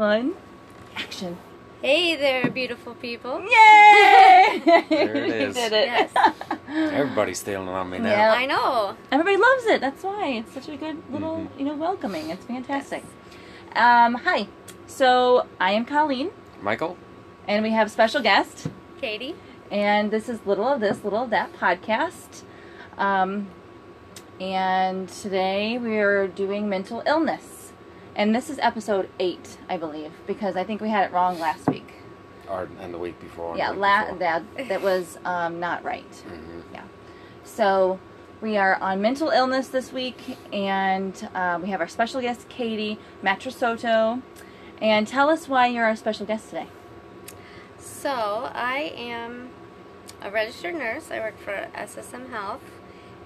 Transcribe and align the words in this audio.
One, 0.00 0.34
action. 0.94 1.38
Hey 1.80 2.16
there, 2.16 2.50
beautiful 2.50 2.94
people. 2.96 3.40
Yay! 3.40 4.60
There 4.62 5.16
it 5.16 5.30
is. 5.32 5.54
Did 5.54 5.72
it. 5.72 5.86
Yes. 5.86 6.10
Everybody's 6.68 7.38
stealing 7.38 7.68
on 7.68 7.88
me 7.88 7.98
now. 8.00 8.10
Yeah. 8.10 8.34
I 8.36 8.44
know. 8.44 8.94
Everybody 9.10 9.38
loves 9.38 9.64
it. 9.64 9.80
That's 9.80 10.02
why 10.04 10.26
it's 10.32 10.52
such 10.52 10.68
a 10.68 10.76
good 10.76 11.02
little, 11.10 11.36
Mhm. 11.38 11.58
you 11.58 11.64
know, 11.64 11.76
welcoming. 11.76 12.28
It's 12.28 12.44
fantastic. 12.44 13.04
Um, 13.74 14.16
hi. 14.16 14.48
So 14.86 15.46
I 15.58 15.72
am 15.72 15.86
Colleen, 15.86 16.30
Michael? 16.60 16.98
and 17.48 17.62
we 17.62 17.70
have 17.70 17.86
a 17.86 17.90
special 17.90 18.20
guest, 18.20 18.66
Katie. 19.00 19.34
and 19.70 20.10
this 20.10 20.28
is 20.28 20.44
Little 20.44 20.68
of 20.68 20.80
This, 20.80 21.04
Little 21.04 21.22
of 21.22 21.30
That 21.30 21.54
podcast. 21.54 22.42
Um, 22.98 23.46
and 24.38 25.08
today 25.08 25.78
we 25.78 25.96
are 25.96 26.26
doing 26.28 26.68
mental 26.68 27.02
illness, 27.06 27.55
and 28.16 28.34
this 28.34 28.50
is 28.50 28.58
episode 28.60 29.08
eight, 29.20 29.58
I 29.68 29.76
believe, 29.76 30.10
because 30.26 30.56
I 30.56 30.64
think 30.64 30.80
we 30.80 30.88
had 30.88 31.04
it 31.08 31.12
wrong 31.12 31.38
last 31.38 31.68
week. 31.68 31.92
Or, 32.48 32.68
and 32.80 32.92
the 32.92 32.98
week 32.98 33.20
before. 33.20 33.56
Yeah, 33.56 33.70
week 33.70 33.80
la- 33.80 34.02
before. 34.04 34.18
that 34.18 34.42
that 34.68 34.82
was 34.82 35.18
um, 35.24 35.60
not 35.60 35.84
right. 35.84 36.10
Mhm. 36.28 36.62
So 37.44 37.98
we 38.40 38.56
are 38.58 38.74
on 38.82 39.00
mental 39.00 39.28
illness 39.30 39.68
this 39.68 39.92
week, 39.92 40.36
and 40.52 41.28
uh, 41.34 41.58
we 41.62 41.70
have 41.70 41.80
our 41.80 41.88
special 41.88 42.20
guest 42.20 42.48
Katie 42.48 42.98
Matrasoto. 43.22 44.20
And 44.80 45.06
tell 45.08 45.30
us 45.30 45.48
why 45.48 45.68
you're 45.68 45.86
our 45.86 45.96
special 45.96 46.26
guest 46.26 46.50
today. 46.50 46.66
So, 47.78 48.50
I 48.52 48.92
am 48.94 49.48
a 50.20 50.30
registered 50.30 50.74
nurse. 50.74 51.10
I 51.10 51.18
work 51.18 51.38
for 51.38 51.68
SSM 51.74 52.28
Health, 52.30 52.60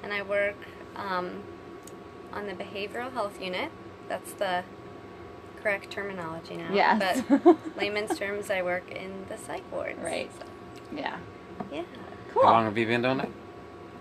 and 0.03 0.13
I 0.13 0.23
work 0.23 0.55
um, 0.95 1.43
on 2.33 2.47
the 2.47 2.53
behavioral 2.53 3.13
health 3.13 3.43
unit. 3.43 3.73
That's 4.09 4.33
the 4.35 4.63
correct 5.63 5.91
terminology 5.91 6.57
now. 6.57 6.69
Yes. 6.73 7.23
But 7.29 7.57
layman's 7.77 8.19
terms, 8.19 8.51
I 8.51 8.63
work 8.63 8.91
in 8.91 9.25
the 9.29 9.37
psych 9.37 9.63
wards. 9.73 9.99
Right. 10.01 10.31
So, 10.39 10.45
yeah. 10.97 11.19
yeah. 11.73 11.83
Cool. 12.33 12.43
How 12.45 12.53
long 12.53 12.65
have 12.65 12.77
you 12.79 12.87
been 12.87 13.03
doing 13.03 13.21
it? 13.21 13.29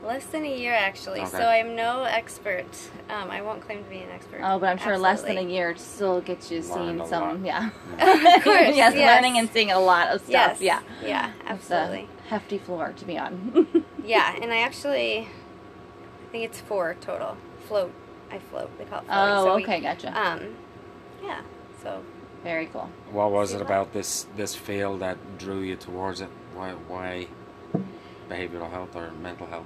Less 0.02 0.26
than 0.28 0.46
a 0.46 0.58
year, 0.58 0.74
actually. 0.74 1.20
Okay. 1.20 1.30
So 1.30 1.40
I'm 1.40 1.76
no 1.76 2.04
expert. 2.04 2.66
Um, 3.10 3.30
I 3.30 3.42
won't 3.42 3.62
claim 3.62 3.84
to 3.84 3.90
be 3.90 3.98
an 3.98 4.10
expert. 4.12 4.40
Oh, 4.42 4.58
but 4.58 4.68
I'm 4.68 4.78
sure 4.78 4.98
less 4.98 5.24
than 5.24 5.38
a 5.38 5.42
year 5.42 5.76
still 5.76 6.22
gets 6.22 6.50
you 6.50 6.62
seeing 6.62 6.80
Learned 7.00 7.02
a 7.02 7.08
some, 7.08 7.44
lot. 7.44 7.46
yeah. 7.46 7.70
Of 8.38 8.44
course, 8.44 8.76
yes, 8.78 8.96
yes. 8.96 8.96
learning 8.96 9.38
and 9.38 9.50
seeing 9.52 9.72
a 9.72 9.80
lot 9.80 10.08
of 10.08 10.22
stuff. 10.22 10.30
Yes. 10.30 10.62
Yeah. 10.62 10.82
Yeah, 11.06 11.32
It's 11.42 11.70
a 11.70 11.76
absolutely. 11.76 12.08
hefty 12.30 12.58
floor 12.60 12.94
to 12.96 13.06
be 13.06 13.18
on. 13.18 13.68
Yeah, 14.06 14.36
and 14.42 14.54
I 14.54 14.60
actually, 14.60 15.20
I 15.20 16.32
think 16.32 16.46
it's 16.46 16.62
four 16.62 16.96
total. 17.02 17.36
Float. 17.68 17.92
I 18.32 18.40
float. 18.40 18.76
They 18.78 18.86
call 18.86 19.00
it 19.00 19.06
float. 19.06 19.18
oh, 19.18 19.46
So 19.48 19.56
we- 19.58 19.64
okay, 19.64 19.82
gotcha. 19.82 20.18
um, 20.18 20.56
yeah. 21.24 21.42
So 21.84 22.02
Very 22.44 22.68
cool. 22.68 22.90
What 23.12 23.32
was 23.32 23.50
See 23.50 23.56
it 23.56 23.60
what? 23.60 23.66
about 23.66 23.94
this 23.94 24.26
this 24.36 24.56
field 24.56 25.00
that 25.02 25.38
drew 25.38 25.62
you 25.62 25.76
towards 25.76 26.22
it? 26.22 26.30
Why 26.56 26.72
why 26.88 27.28
behavioral 28.30 28.70
health 28.72 28.96
or 28.96 29.12
mental 29.22 29.48
health? 29.48 29.66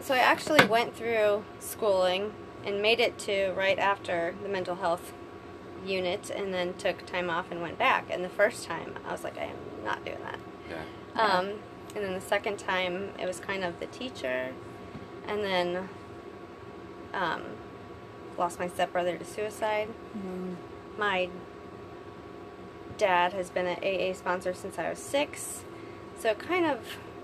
so 0.00 0.12
I 0.14 0.18
actually 0.18 0.66
went 0.66 0.94
through 0.94 1.42
schooling 1.58 2.32
and 2.64 2.82
made 2.82 3.00
it 3.00 3.18
to 3.20 3.52
right 3.56 3.78
after 3.78 4.34
the 4.42 4.48
mental 4.48 4.76
health 4.76 5.12
unit, 5.84 6.30
and 6.30 6.52
then 6.52 6.74
took 6.74 7.06
time 7.06 7.30
off 7.30 7.50
and 7.50 7.62
went 7.62 7.78
back. 7.78 8.06
And 8.10 8.24
the 8.24 8.28
first 8.28 8.64
time, 8.64 8.94
I 9.08 9.12
was 9.12 9.22
like, 9.24 9.38
I 9.38 9.44
am 9.44 9.56
not 9.84 10.04
doing 10.04 10.18
that. 10.22 10.38
Yeah. 10.68 10.82
Yeah. 11.14 11.22
Um, 11.38 11.46
and 11.94 12.04
then 12.04 12.12
the 12.12 12.20
second 12.20 12.58
time, 12.58 13.10
it 13.18 13.24
was 13.26 13.38
kind 13.40 13.62
of 13.64 13.78
the 13.80 13.86
teacher, 13.86 14.52
and 15.28 15.42
then 15.44 15.88
um, 17.14 17.42
lost 18.36 18.58
my 18.58 18.68
stepbrother 18.68 19.16
to 19.16 19.24
suicide. 19.24 19.88
Mm, 20.18 20.56
My 20.98 21.28
dad 22.98 23.32
has 23.32 23.50
been 23.50 23.66
an 23.66 23.78
AA 23.82 24.14
sponsor 24.14 24.54
since 24.54 24.78
I 24.78 24.88
was 24.88 24.98
six, 24.98 25.64
so 26.18 26.30
it 26.30 26.38
kind 26.38 26.64
of 26.64 26.78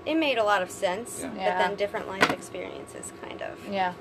it 0.05 0.17
made 0.17 0.37
a 0.37 0.45
lot 0.45 0.63
of 0.63 0.71
sense. 0.71 1.21
Yeah. 1.23 1.29
But 1.29 1.37
Yeah. 1.37 1.59
then 1.59 1.77
different 1.77 2.09
life 2.09 2.31
experiences 2.31 3.13
kind 3.23 3.41
of 3.43 3.59
yeah, 3.71 3.95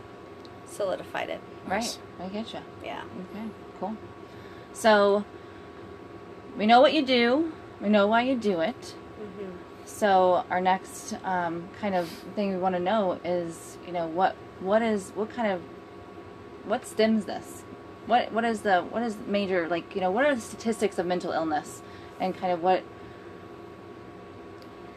solidified 0.66 1.30
it. 1.30 1.40
Right. 1.68 1.98
I 2.20 2.28
get 2.28 2.54
you. 2.54 2.60
Yeah. 2.84 3.02
Okay, 3.32 3.46
cool. 3.80 3.96
So 4.74 5.24
we 6.58 6.66
know 6.66 6.82
what 6.82 6.94
you 6.94 7.06
do. 7.06 7.52
We 7.80 7.90
know 7.90 8.08
why 8.08 8.24
you 8.24 8.36
do 8.36 8.60
it. 8.62 8.96
Mm-hmm. 9.22 9.52
So 9.86 10.44
our 10.50 10.62
next 10.62 11.16
um, 11.24 11.70
kind 11.80 11.96
of 11.96 12.08
thing 12.36 12.52
we 12.52 12.58
want 12.58 12.76
to 12.76 12.82
know 12.82 13.20
is, 13.24 13.78
you 13.86 13.94
know, 13.94 14.08
what 14.08 14.36
what 14.60 14.82
is 14.82 15.12
what 15.16 15.30
kind 15.30 15.52
of 15.52 15.62
what 16.66 16.86
stems 16.86 17.26
this? 17.26 17.61
What 18.08 18.32
what 18.32 18.44
is 18.44 18.62
the 18.62 18.82
what 18.82 19.04
is 19.04 19.16
major 19.28 19.68
like 19.70 19.94
you 19.96 20.02
know 20.02 20.12
what 20.12 20.26
are 20.26 20.34
the 20.36 20.42
statistics 20.42 20.98
of 20.98 21.06
mental 21.06 21.32
illness 21.32 21.82
and 22.20 22.36
kind 22.36 22.52
of 22.52 22.62
what 22.64 22.84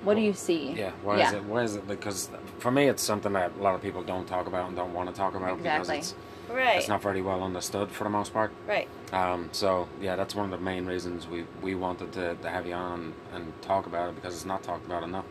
what 0.02 0.16
do 0.16 0.20
you 0.20 0.34
see? 0.34 0.72
Yeah. 0.72 0.90
Why 1.02 1.20
is 1.22 1.32
it? 1.32 1.44
Why 1.44 1.62
is 1.62 1.76
it? 1.76 1.88
Because 1.88 2.28
for 2.58 2.70
me, 2.70 2.88
it's 2.88 3.02
something 3.02 3.32
that 3.32 3.52
a 3.58 3.62
lot 3.62 3.74
of 3.74 3.80
people 3.80 4.02
don't 4.02 4.26
talk 4.26 4.46
about 4.46 4.68
and 4.68 4.76
don't 4.76 4.92
want 4.92 5.08
to 5.08 5.14
talk 5.14 5.34
about 5.34 5.56
Exactly. 5.58 5.96
because 5.96 6.12
it's 6.12 6.14
Right. 6.50 6.76
it's 6.76 6.88
not 6.88 7.00
very 7.00 7.22
well 7.22 7.42
understood 7.42 7.90
for 7.90 8.04
the 8.04 8.10
most 8.10 8.34
part. 8.34 8.52
right. 8.68 8.86
Um, 9.14 9.48
so 9.52 9.88
yeah, 10.02 10.14
that's 10.14 10.34
one 10.34 10.44
of 10.44 10.50
the 10.50 10.62
main 10.62 10.84
reasons 10.84 11.26
we 11.26 11.46
we 11.62 11.74
wanted 11.74 12.12
to, 12.12 12.34
to 12.34 12.50
have 12.50 12.66
you 12.66 12.74
on 12.74 13.14
and 13.32 13.50
talk 13.62 13.86
about 13.86 14.10
it 14.10 14.14
because 14.16 14.34
it's 14.34 14.44
not 14.44 14.62
talked 14.62 14.84
about 14.84 15.02
enough. 15.04 15.24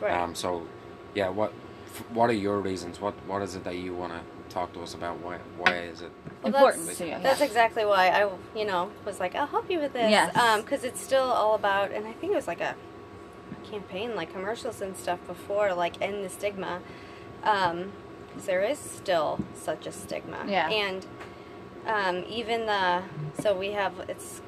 Right. 0.00 0.12
Um, 0.12 0.36
so 0.36 0.62
yeah, 1.12 1.28
what 1.28 1.52
what 2.10 2.30
are 2.30 2.34
your 2.34 2.60
reasons? 2.60 3.00
What 3.00 3.14
what 3.26 3.42
is 3.42 3.56
it 3.56 3.64
that 3.64 3.74
you 3.76 3.96
want 3.96 4.12
to 4.12 4.20
talk 4.50 4.72
to 4.74 4.80
us 4.82 4.94
about? 4.94 5.18
Why 5.20 5.38
why 5.56 5.78
is 5.78 6.02
it? 6.02 6.10
Well, 6.42 6.54
Important 6.54 6.86
that's, 6.86 6.98
to 6.98 7.06
you. 7.08 7.16
That's 7.22 7.40
exactly 7.40 7.84
why 7.84 8.08
I, 8.08 8.30
you 8.54 8.64
know, 8.64 8.90
was 9.04 9.20
like, 9.20 9.34
I'll 9.34 9.46
help 9.46 9.70
you 9.70 9.78
with 9.78 9.92
this. 9.92 10.10
Yes. 10.10 10.60
Because 10.62 10.84
it's 10.84 11.00
still 11.00 11.24
all 11.24 11.54
about, 11.54 11.92
and 11.92 12.06
I 12.06 12.12
think 12.12 12.32
it 12.32 12.36
was 12.36 12.46
like 12.46 12.60
a 12.60 12.74
campaign, 13.70 14.16
like 14.16 14.32
commercials 14.32 14.80
and 14.80 14.96
stuff 14.96 15.18
before, 15.26 15.72
like 15.74 16.00
end 16.00 16.24
the 16.24 16.28
stigma. 16.28 16.80
Because 17.40 18.46
there 18.46 18.62
is 18.62 18.78
still 18.78 19.40
such 19.54 19.86
a 19.86 19.92
stigma. 19.92 20.44
Yeah. 20.46 20.68
And 20.68 21.06
um, 21.86 22.24
even 22.28 22.66
the, 22.66 23.02
so 23.40 23.56
we 23.56 23.72
have, 23.72 23.92
it's 24.08 24.40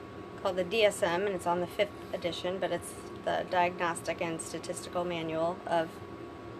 called 0.42 0.56
the 0.56 0.64
DSM, 0.64 1.26
and 1.26 1.30
it's 1.30 1.46
on 1.46 1.60
the 1.60 1.66
fifth 1.66 1.90
edition, 2.12 2.58
but 2.58 2.70
it's 2.72 2.92
the 3.24 3.46
Diagnostic 3.50 4.20
and 4.20 4.40
Statistical 4.40 5.04
Manual 5.04 5.56
of 5.66 5.88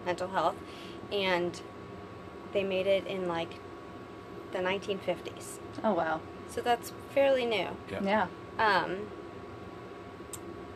Mental 0.05 0.29
Health. 0.29 0.55
And 1.11 1.61
they 2.53 2.63
made 2.63 2.87
it 2.87 3.05
in 3.07 3.27
like 3.27 3.49
the 4.51 4.59
1950s. 4.59 5.57
Oh 5.83 5.93
wow. 5.93 6.21
So 6.49 6.61
that's 6.61 6.93
fairly 7.13 7.45
new. 7.45 7.69
Yeah. 7.91 8.01
Yeah. 8.03 8.27
Um, 8.59 9.07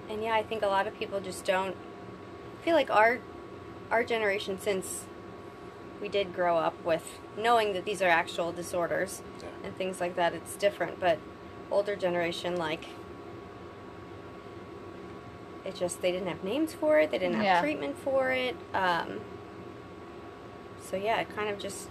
and 0.09 0.23
yeah, 0.23 0.33
I 0.33 0.43
think 0.43 0.63
a 0.63 0.67
lot 0.67 0.87
of 0.87 0.97
people 0.97 1.19
just 1.19 1.45
don't 1.45 1.75
feel 2.63 2.75
like 2.75 2.89
our 2.89 3.19
our 3.91 4.03
generation 4.03 4.59
since 4.59 5.05
we 6.01 6.09
did 6.09 6.33
grow 6.33 6.57
up 6.57 6.83
with 6.83 7.19
knowing 7.37 7.73
that 7.73 7.85
these 7.85 8.01
are 8.01 8.09
actual 8.09 8.51
disorders 8.51 9.21
Yeah. 9.41 9.47
and 9.63 9.75
things 9.77 9.99
like 10.01 10.15
that, 10.15 10.33
it's 10.33 10.55
different, 10.55 10.99
but 10.99 11.19
older 11.71 11.95
generation 11.95 12.55
like 12.55 12.85
it 15.65 15.75
just 15.75 16.01
they 16.01 16.11
didn't 16.11 16.27
have 16.27 16.43
names 16.43 16.73
for 16.73 16.99
it, 16.99 17.11
they 17.11 17.17
didn't 17.17 17.35
have 17.35 17.43
Yeah. 17.43 17.61
treatment 17.61 17.97
for 17.99 18.31
it. 18.31 18.55
Um, 18.73 19.19
so 20.89 20.95
yeah, 20.97 21.19
it 21.19 21.35
kind 21.35 21.49
of 21.49 21.59
just 21.59 21.89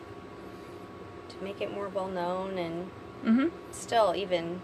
to 1.28 1.44
make 1.44 1.60
it 1.60 1.72
more 1.74 1.88
well 1.88 2.08
known 2.08 2.58
and 2.58 2.90
Mhm. 3.24 3.50
still 3.70 4.14
even 4.16 4.60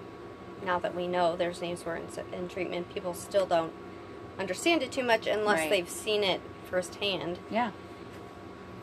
now 0.64 0.78
that 0.78 0.94
we 0.94 1.06
know 1.08 1.34
there's 1.36 1.60
names 1.60 1.82
for 1.82 1.96
it 1.96 2.04
in, 2.32 2.34
in 2.40 2.48
treatment 2.48 2.88
people 2.94 3.14
still 3.14 3.46
don't 3.46 3.72
understand 4.38 4.82
it 4.82 4.92
too 4.92 5.02
much 5.02 5.26
unless 5.26 5.60
Right. 5.60 5.70
they've 5.70 5.88
seen 5.90 6.22
it 6.22 6.40
firsthand 6.70 7.38
Yeah. 7.50 7.70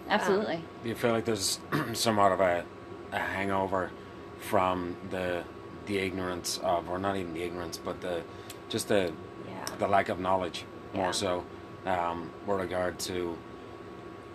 Absolutely. 0.09 0.63
Do 0.83 0.89
you 0.89 0.95
feel 0.95 1.11
like 1.11 1.25
there's 1.25 1.59
somewhat 1.93 2.31
of 2.31 2.39
a, 2.41 2.65
a 3.11 3.19
hangover 3.19 3.91
from 4.39 4.95
the 5.09 5.43
the 5.85 5.97
ignorance 5.97 6.59
of, 6.63 6.88
or 6.89 6.99
not 6.99 7.15
even 7.15 7.33
the 7.33 7.41
ignorance, 7.41 7.77
but 7.77 7.99
the 8.01 8.21
just 8.69 8.88
the 8.89 9.12
yeah 9.47 9.65
the 9.79 9.88
lack 9.88 10.09
of 10.09 10.19
knowledge 10.19 10.65
more 10.94 11.06
Yeah. 11.06 11.12
so 11.12 11.44
um, 11.85 12.29
with 12.45 12.59
regard 12.59 13.00
to 13.00 13.38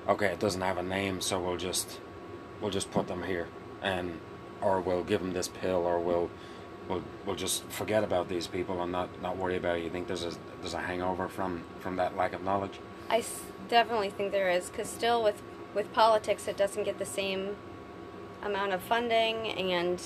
okay 0.09 0.27
it 0.27 0.39
doesn't 0.41 0.61
have 0.61 0.79
a 0.79 0.83
name 0.83 1.21
so 1.21 1.41
we'll 1.41 1.57
just 1.57 2.01
we'll 2.61 2.71
just 2.71 2.91
put 2.91 3.07
them 3.09 3.23
here. 3.23 3.49
And 3.83 4.21
or 4.61 4.81
we'll 4.81 5.05
give 5.05 5.21
them 5.21 5.33
this 5.35 5.49
pill 5.49 5.85
or 5.87 5.99
we'll 6.01 6.31
we'll, 6.89 7.03
we'll 7.27 7.37
just 7.37 7.65
forget 7.65 8.03
about 8.03 8.29
these 8.29 8.47
people 8.47 8.83
and 8.83 8.91
not, 8.93 9.21
not 9.21 9.37
worry 9.37 9.57
about 9.57 9.77
it. 9.77 9.85
You 9.85 9.91
think 9.91 10.07
there's 10.07 10.25
a 10.25 10.33
there's 10.61 10.75
a 10.75 10.81
hangover 10.81 11.29
from 11.29 11.65
from 11.81 11.97
that 11.97 12.17
lack 12.17 12.33
of 12.33 12.43
knowledge? 12.43 12.79
I 13.11 13.19
s- 13.19 13.41
definitely 13.69 14.11
think 14.11 14.33
there 14.33 14.51
is 14.51 14.71
because 14.71 14.89
still 14.89 15.23
with 15.23 15.43
with 15.75 15.93
politics 15.93 16.49
it 16.49 16.57
doesn't 16.57 16.85
get 16.85 16.99
the 16.99 17.07
same 17.07 17.57
amount 18.43 18.73
of 18.73 18.83
funding 18.83 19.49
and 19.49 20.01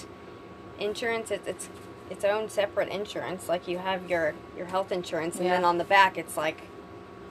insurance. 0.78 1.30
It, 1.30 1.42
it's 1.46 1.68
its 2.10 2.24
own 2.24 2.48
separate 2.48 2.88
insurance. 2.88 3.48
Like 3.48 3.68
you 3.68 3.78
have 3.78 4.10
your 4.10 4.34
your 4.56 4.66
health 4.66 4.90
insurance 4.90 5.38
and 5.38 5.46
then 5.48 5.64
on 5.64 5.78
the 5.78 5.84
back 5.84 6.18
it's 6.18 6.36
like 6.36 6.62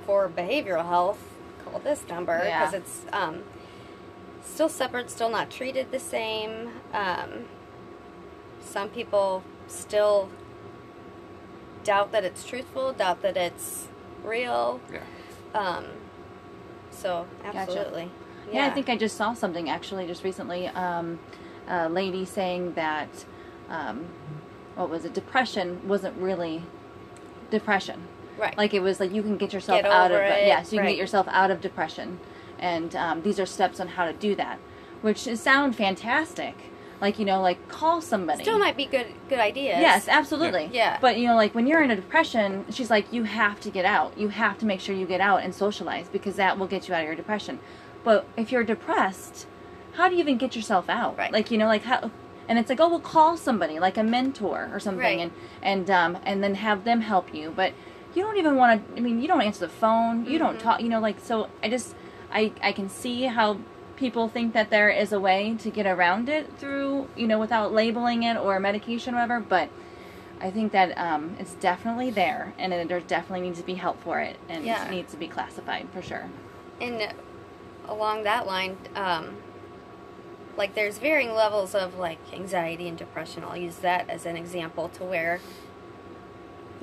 for 0.05 0.29
behavioral 0.29 0.87
health 0.87 1.19
call 1.69 1.79
this 1.79 2.05
number 2.07 2.41
Yeah. 2.43 2.59
because 2.59 2.73
it's 2.73 3.01
um, 3.13 3.43
still 4.43 4.69
separate 4.69 5.09
still 5.09 5.29
not 5.29 5.49
treated 5.49 5.91
the 5.91 5.99
same 5.99 6.69
um, 6.93 7.45
some 8.61 8.89
people 8.89 9.43
still 9.67 10.29
doubt 11.83 12.11
that 12.11 12.23
it's 12.25 12.43
truthful, 12.43 12.91
doubt 12.91 13.21
that 13.21 13.37
it's 13.37 13.87
real. 14.23 14.81
Yeah. 14.91 14.99
Um, 15.57 15.85
so 16.91 17.25
Gotcha. 17.43 17.57
absolutely. 17.57 18.11
Yeah. 18.51 18.65
I 18.65 18.69
think 18.71 18.89
I 18.89 18.97
just 18.97 19.15
saw 19.15 19.33
something 19.33 19.69
actually 19.69 20.05
just 20.05 20.23
recently. 20.23 20.67
Um, 20.67 21.19
a 21.67 21.89
lady 21.89 22.25
saying 22.25 22.73
that, 22.73 23.25
um, 23.69 24.05
what 24.75 24.89
was 24.89 25.05
it? 25.05 25.13
Depression 25.13 25.87
wasn't 25.87 26.17
really 26.17 26.63
depression. 27.51 28.03
Right. 28.37 28.57
Like 28.57 28.73
it 28.73 28.81
was 28.81 28.99
like 28.99 29.11
you 29.11 29.21
can 29.21 29.37
get 29.37 29.53
yourself 29.53 29.81
Get 29.81 29.91
out 29.91 30.11
of 30.11 30.17
it, 30.21 30.47
yes, 30.47 30.71
you 30.71 30.79
can 30.79 30.87
get 30.87 30.97
yourself 30.97 31.27
out 31.29 31.51
of 31.51 31.61
depression, 31.61 32.19
and 32.59 32.95
um, 32.95 33.21
these 33.23 33.39
are 33.39 33.45
steps 33.45 33.79
on 33.79 33.89
how 33.89 34.05
to 34.05 34.13
do 34.13 34.35
that, 34.35 34.59
which 35.01 35.27
is, 35.27 35.39
sound 35.41 35.75
fantastic. 35.75 36.55
Like 36.99 37.19
you 37.19 37.25
know, 37.25 37.41
like 37.41 37.67
call 37.67 38.01
somebody. 38.01 38.41
still 38.43 38.57
might 38.57 38.75
be 38.75 38.85
good 38.85 39.07
good 39.29 39.37
ideas. 39.39 39.79
Yes, 39.79 40.07
absolutely. 40.07 40.69
Yeah. 40.73 40.97
But 40.99 41.17
you 41.19 41.27
know, 41.27 41.35
like 41.35 41.53
when 41.53 41.67
you're 41.67 41.83
in 41.83 41.91
a 41.91 41.95
depression, 41.95 42.65
she's 42.71 42.89
like, 42.89 43.13
you 43.13 43.23
have 43.23 43.59
to 43.61 43.69
get 43.69 43.85
out. 43.85 44.17
You 44.17 44.29
have 44.29 44.57
to 44.59 44.65
make 44.65 44.79
sure 44.79 44.95
you 44.95 45.05
get 45.05 45.21
out 45.21 45.43
and 45.43 45.53
socialize 45.53 46.07
because 46.09 46.37
that 46.37 46.57
will 46.57 46.65
get 46.67 46.87
you 46.87 46.95
out 46.95 47.01
of 47.01 47.05
your 47.05 47.15
depression. 47.15 47.59
But 48.03 48.25
if 48.35 48.51
you're 48.51 48.63
depressed, 48.63 49.45
how 49.93 50.09
do 50.09 50.15
you 50.15 50.21
even 50.21 50.37
get 50.37 50.55
yourself 50.55 50.89
out? 50.89 51.15
Right. 51.17 51.31
Like 51.31 51.51
you 51.51 51.57
know, 51.59 51.67
like 51.67 51.83
how. 51.83 52.09
And 52.49 52.57
it's 52.57 52.69
like, 52.69 52.79
oh, 52.79 52.87
well, 52.87 53.01
call 53.01 53.35
somebody, 53.35 53.77
like 53.77 53.97
a 53.97 54.03
mentor 54.03 54.69
or 54.71 54.79
something, 54.79 55.01
Right. 55.03 55.19
and 55.19 55.31
and 55.61 55.91
um, 55.91 56.17
and 56.23 56.41
then 56.41 56.55
have 56.55 56.83
them 56.85 57.01
help 57.01 57.31
you. 57.35 57.53
But 57.55 57.73
you 58.15 58.21
don't 58.23 58.37
even 58.37 58.55
want 58.55 58.87
to. 58.95 58.97
I 58.97 58.99
mean, 59.01 59.21
you 59.21 59.27
don't 59.27 59.41
answer 59.41 59.61
the 59.67 59.69
phone. 59.73 60.25
You 60.25 60.31
Mm-hmm. 60.31 60.37
don't 60.39 60.59
talk. 60.59 60.81
You 60.81 60.89
know, 60.89 60.99
like 60.99 61.19
so. 61.19 61.49
I 61.63 61.69
just, 61.69 61.95
I 62.31 62.51
I 62.61 62.71
can 62.71 62.89
see 62.89 63.23
how 63.23 63.59
people 63.95 64.27
think 64.27 64.53
that 64.53 64.69
there 64.69 64.89
is 64.89 65.11
a 65.11 65.19
way 65.19 65.55
to 65.59 65.69
get 65.71 65.85
around 65.87 66.29
it 66.29 66.57
through, 66.59 67.07
you 67.15 67.25
know, 67.27 67.39
without 67.39 67.73
labeling 67.73 68.23
it 68.23 68.37
or 68.37 68.59
medication 68.59 69.13
or 69.15 69.17
whatever. 69.17 69.39
But 69.39 69.69
I 70.39 70.51
think 70.51 70.71
that 70.71 70.95
um, 70.97 71.35
it's 71.39 71.53
definitely 71.55 72.11
there, 72.11 72.53
and 72.59 72.71
it, 72.73 72.87
there 72.87 72.99
definitely 72.99 73.47
needs 73.47 73.59
to 73.59 73.65
be 73.65 73.73
help 73.75 74.01
for 74.03 74.19
it, 74.19 74.37
and 74.49 74.63
Yeah. 74.63 74.85
it 74.87 74.91
needs 74.91 75.11
to 75.13 75.17
be 75.17 75.27
classified 75.27 75.87
for 75.93 76.01
sure. 76.01 76.29
And 76.79 77.11
along 77.87 78.21
that 78.23 78.45
line, 78.45 78.77
um, 78.95 79.37
like 80.55 80.75
there's 80.75 80.97
varying 80.99 81.33
levels 81.33 81.73
of 81.75 81.97
like 81.97 82.19
anxiety 82.33 82.87
and 82.87 82.97
depression. 82.97 83.43
I'll 83.43 83.57
use 83.57 83.77
that 83.77 84.09
as 84.09 84.25
an 84.25 84.35
example 84.37 84.89
to 84.89 85.03
where 85.03 85.39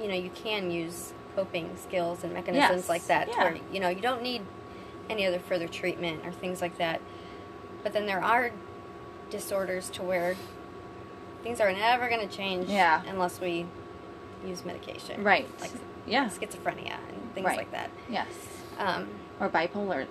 you 0.00 0.08
know 0.08 0.14
you 0.14 0.31
can 0.35 0.70
use 0.70 1.12
coping 1.37 1.76
skills 1.76 2.23
and 2.25 2.32
mechanisms 2.32 2.82
Yes, 2.82 2.88
like 2.88 3.06
that. 3.06 3.29
yeah. 3.29 3.44
Where 3.44 3.58
you 3.73 3.81
know 3.81 3.88
you 3.88 4.00
don't 4.00 4.23
need 4.23 4.43
any 5.11 5.26
other 5.26 5.38
further 5.38 5.69
treatment 5.69 6.25
or 6.25 6.32
things 6.32 6.61
like 6.62 6.79
that. 6.79 7.00
But 7.82 7.93
then 7.93 8.06
there 8.06 8.23
are 8.23 8.50
disorders 9.31 9.91
to 9.91 10.02
where 10.02 10.37
things 11.43 11.61
are 11.61 11.73
never 11.73 12.08
going 12.08 12.26
to 12.26 12.35
change 12.35 12.69
Yeah. 12.69 13.02
unless 13.06 13.41
we 13.41 13.67
use 14.46 14.64
medication. 14.64 15.23
Right. 15.23 15.46
Like 15.61 15.73
Yeah. 16.06 16.29
schizophrenia 16.29 16.96
and 17.08 17.35
things 17.35 17.46
Right. 17.46 17.56
like 17.58 17.73
that. 17.73 17.91
Yes. 18.08 18.29
Um, 18.79 19.08
Or 19.41 19.49
bipolar. 19.49 20.06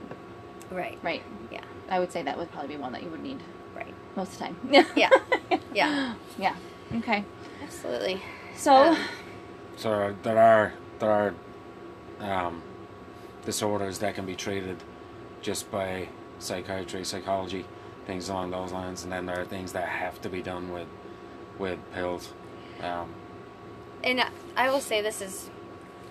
right. 0.72 0.98
Right. 1.02 1.24
Yeah. 1.52 1.62
I 1.90 2.00
would 2.00 2.12
say 2.12 2.22
that 2.24 2.38
would 2.38 2.52
probably 2.52 2.76
be 2.76 2.82
one 2.82 2.92
that 2.94 3.02
you 3.04 3.10
would 3.10 3.24
need 3.24 3.40
Right. 3.76 3.94
most 4.16 4.34
of 4.34 4.40
the 4.40 4.46
time. 4.46 4.58
Yeah. 4.96 5.10
Yeah. 5.74 6.14
yeah. 6.38 6.56
Okay. 6.98 7.24
Absolutely. 7.64 8.22
So. 8.56 8.74
Um, 8.76 8.98
So 9.76 10.16
there 10.24 10.40
are 10.40 10.74
there 11.00 11.12
are 11.12 11.34
um, 12.20 12.62
disorders 13.46 14.00
that 14.00 14.16
can 14.16 14.26
be 14.26 14.36
treated 14.36 14.78
just 15.42 15.70
by 15.72 16.10
psychiatry, 16.40 17.04
psychology, 17.04 17.66
things 18.06 18.30
along 18.30 18.52
those 18.52 18.72
lines, 18.72 19.04
and 19.04 19.12
then 19.12 19.26
there 19.26 19.40
are 19.40 19.46
things 19.46 19.74
that 19.74 19.88
have 19.88 20.22
to 20.22 20.30
be 20.30 20.42
done 20.42 20.72
with 20.72 20.88
with 21.60 21.80
pills. 21.94 22.34
Um, 22.82 23.10
and 24.04 24.24
I 24.56 24.70
will 24.70 24.82
say 24.82 25.02
this 25.02 25.22
is 25.22 25.50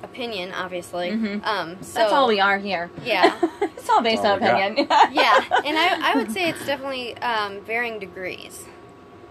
opinion, 0.02 0.52
obviously. 0.52 1.10
Mhm. 1.10 1.44
Um, 1.46 1.82
so 1.82 2.00
that's 2.00 2.12
all 2.12 2.26
we 2.28 2.40
are 2.40 2.58
here. 2.58 2.90
Yeah. 3.04 3.38
it's 3.62 3.88
all 3.88 4.02
based 4.02 4.22
That's 4.22 4.42
on 4.42 4.48
all 4.48 4.74
we 4.74 4.84
got. 4.84 4.88
opinion. 4.88 4.88
yeah, 5.12 5.60
and 5.64 5.78
I, 5.78 6.12
I 6.12 6.16
would 6.16 6.32
say 6.32 6.48
it's 6.48 6.64
definitely 6.66 7.16
um, 7.18 7.60
varying 7.60 7.98
degrees. 7.98 8.64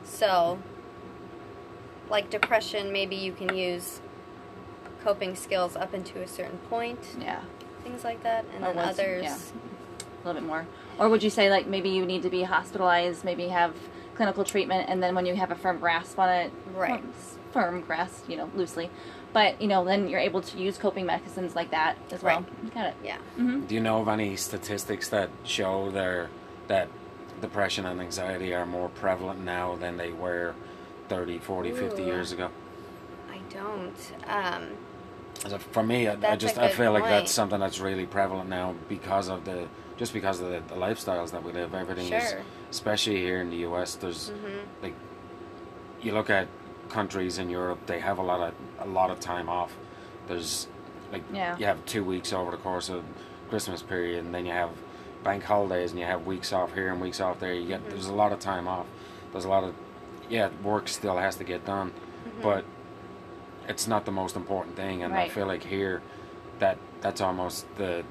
So, 0.03 0.59
like 2.09 2.29
depression, 2.29 2.91
maybe 2.91 3.15
you 3.15 3.33
can 3.33 3.55
use 3.55 3.99
coping 5.03 5.35
skills 5.35 5.75
up 5.75 5.93
into 5.93 6.21
a 6.21 6.27
certain 6.27 6.57
point, 6.69 6.99
yeah. 7.19 7.41
things 7.83 8.03
like 8.03 8.21
that, 8.23 8.45
and 8.55 8.63
Or 8.63 8.67
then 8.67 8.75
once- 8.75 8.99
others. 8.99 9.23
yeah. 9.23 9.37
A 10.23 10.27
little 10.27 10.41
bit 10.41 10.47
more. 10.47 10.67
Or 10.99 11.09
would 11.09 11.23
you 11.23 11.31
say 11.31 11.49
like 11.49 11.65
maybe 11.65 11.89
you 11.89 12.05
need 12.05 12.21
to 12.23 12.29
be 12.29 12.43
hospitalized, 12.43 13.23
maybe 13.23 13.47
have 13.47 13.73
clinical 14.15 14.43
treatment, 14.43 14.87
and 14.89 15.01
then 15.01 15.15
when 15.15 15.25
you 15.25 15.35
have 15.35 15.49
a 15.49 15.55
firm 15.55 15.79
grasp 15.79 16.19
on 16.19 16.29
it, 16.29 16.51
Right. 16.75 17.01
well, 17.03 17.11
firm 17.51 17.81
grasp, 17.81 18.29
you 18.29 18.37
know, 18.37 18.49
loosely, 18.55 18.91
but 19.33 19.59
you 19.59 19.67
know, 19.67 19.83
then 19.83 20.07
you're 20.07 20.19
able 20.19 20.41
to 20.41 20.57
use 20.59 20.77
coping 20.77 21.07
mechanisms 21.07 21.55
like 21.55 21.71
that 21.71 21.97
as 22.11 22.21
well. 22.21 22.41
Right. 22.41 22.73
Got 22.75 22.85
it. 22.87 22.95
Yeah. 23.03 23.17
Mm-hmm. 23.39 23.61
do 23.65 23.73
you 23.75 23.81
know 23.81 23.99
of 24.01 24.07
any 24.07 24.35
statistics 24.35 25.07
that 25.09 25.29
show 25.43 25.89
there 25.89 26.29
that 26.67 26.87
depression 27.41 27.87
and 27.87 27.99
anxiety 27.99 28.53
are 28.53 28.67
more 28.67 28.89
prevalent 28.89 29.43
now 29.43 29.75
than 29.75 29.97
they 29.97 30.11
were 30.11 30.53
30, 31.09 31.39
40, 31.39 31.71
50 31.71 32.03
years 32.03 32.31
ago? 32.31 32.49
I 33.31 33.39
don't. 33.51 33.95
Um, 34.27 34.67
As 35.45 35.53
a- 35.53 35.59
For 35.59 35.83
me, 35.83 36.07
I, 36.07 36.17
I 36.33 36.35
just 36.35 36.57
I 36.57 36.69
feel 36.69 36.91
like 36.91 37.03
point. 37.03 37.11
that's 37.11 37.31
something 37.31 37.59
that's 37.59 37.79
really 37.79 38.05
prevalent 38.05 38.49
now 38.49 38.75
because 38.89 39.27
of 39.27 39.45
the 39.45 39.67
just 39.97 40.13
because 40.13 40.39
of 40.39 40.49
the, 40.49 40.61
the 40.73 40.79
lifestyles 40.79 41.31
that 41.31 41.43
we 41.43 41.51
live. 41.51 41.73
Everything 41.75 42.11
is, 42.11 42.35
especially 42.69 43.17
here 43.17 43.41
in 43.41 43.49
the 43.49 43.57
U.S. 43.57 43.95
There's 43.95 44.29
mhm. 44.31 44.61
like 44.81 44.95
you 46.01 46.13
look 46.13 46.29
at 46.29 46.47
countries 46.89 47.37
in 47.37 47.49
Europe, 47.49 47.79
they 47.85 47.99
have 47.99 48.17
a 48.17 48.21
lot 48.23 48.39
of 48.39 48.53
a 48.79 48.89
lot 48.89 49.09
of 49.09 49.19
time 49.19 49.49
off. 49.49 49.71
There's 50.27 50.67
like 51.11 51.23
Yeah. 51.33 51.57
you 51.57 51.65
have 51.65 51.83
two 51.85 52.03
weeks 52.03 52.33
over 52.33 52.51
the 52.51 52.57
course 52.57 52.89
of 52.89 53.03
Christmas 53.49 53.81
period, 53.81 54.23
and 54.25 54.33
then 54.33 54.45
you 54.45 54.51
have 54.53 54.69
bank 55.23 55.43
holidays, 55.43 55.91
and 55.91 55.99
you 55.99 56.05
have 56.05 56.25
weeks 56.25 56.51
off 56.53 56.73
here 56.73 56.91
and 56.91 56.99
weeks 57.01 57.19
off 57.19 57.39
there. 57.39 57.53
You 57.53 57.67
get 57.67 57.83
Mhm. 57.85 57.89
there's 57.91 58.07
a 58.07 58.13
lot 58.13 58.31
of 58.31 58.39
time 58.39 58.67
off. 58.67 58.85
There's 59.31 59.45
a 59.45 59.49
lot 59.49 59.63
of 59.63 59.73
yeah, 60.29 60.49
work 60.63 60.87
still 60.87 61.17
has 61.17 61.35
to 61.35 61.43
get 61.43 61.65
done, 61.65 61.91
Mhm. 61.91 62.41
but 62.41 62.63
it's 63.71 63.87
not 63.87 64.05
the 64.05 64.11
most 64.11 64.35
important 64.35 64.75
thing. 64.75 65.01
And 65.03 65.13
I 65.13 65.27
feel 65.29 65.47
like 65.47 65.63
here, 65.63 66.01
that 66.59 66.77
that's 67.01 67.21
almost 67.21 67.65
the 67.77 68.03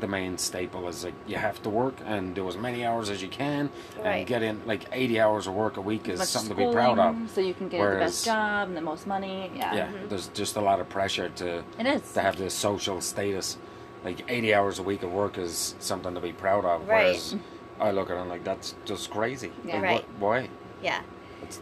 the 0.00 0.08
main 0.08 0.38
staple 0.38 0.88
is 0.88 1.04
like 1.04 1.12
you 1.26 1.36
have 1.36 1.62
to 1.62 1.68
work 1.68 1.94
and 2.06 2.34
do 2.34 2.48
as 2.48 2.56
many 2.56 2.86
hours 2.86 3.10
as 3.10 3.20
you 3.20 3.28
can 3.28 3.68
Right. 3.98 4.06
and 4.20 4.26
get 4.26 4.42
in 4.42 4.58
like 4.66 4.86
80 4.92 5.20
hours 5.20 5.46
of 5.46 5.52
work 5.52 5.76
a 5.76 5.82
week 5.82 6.08
is 6.08 6.26
something 6.26 6.56
to 6.56 6.66
be 6.66 6.72
proud 6.72 6.98
of. 6.98 7.14
So 7.34 7.42
you 7.42 7.52
can 7.52 7.68
get 7.68 7.78
the 7.82 7.96
best 7.98 8.24
job 8.24 8.68
and 8.68 8.76
the 8.76 8.80
most 8.80 9.06
money. 9.06 9.50
Yeah. 9.54 9.74
Yeah, 9.74 9.88
Mhm. 9.88 10.08
there's 10.08 10.28
just 10.28 10.56
a 10.56 10.60
lot 10.62 10.80
of 10.80 10.88
pressure 10.88 11.28
to 11.42 11.62
It 11.78 11.86
is. 11.86 12.12
to 12.14 12.20
have 12.22 12.38
this 12.38 12.54
social 12.54 13.02
status. 13.02 13.58
Like 14.02 14.24
80 14.26 14.54
hours 14.54 14.78
a 14.78 14.82
week 14.82 15.02
of 15.02 15.12
work 15.12 15.36
is 15.36 15.74
something 15.80 16.14
to 16.14 16.20
be 16.20 16.32
proud 16.32 16.64
of. 16.64 16.88
Right. 16.88 17.04
Whereas 17.04 17.36
I 17.78 17.90
look 17.90 18.08
at 18.08 18.16
it 18.16 18.26
like 18.26 18.42
that's 18.42 18.74
just 18.86 19.10
crazy. 19.10 19.52
Yeah. 19.66 19.74
Like, 19.74 19.82
Right. 19.82 20.04
what, 20.18 20.30
why? 20.42 20.48
Yeah. 20.82 21.00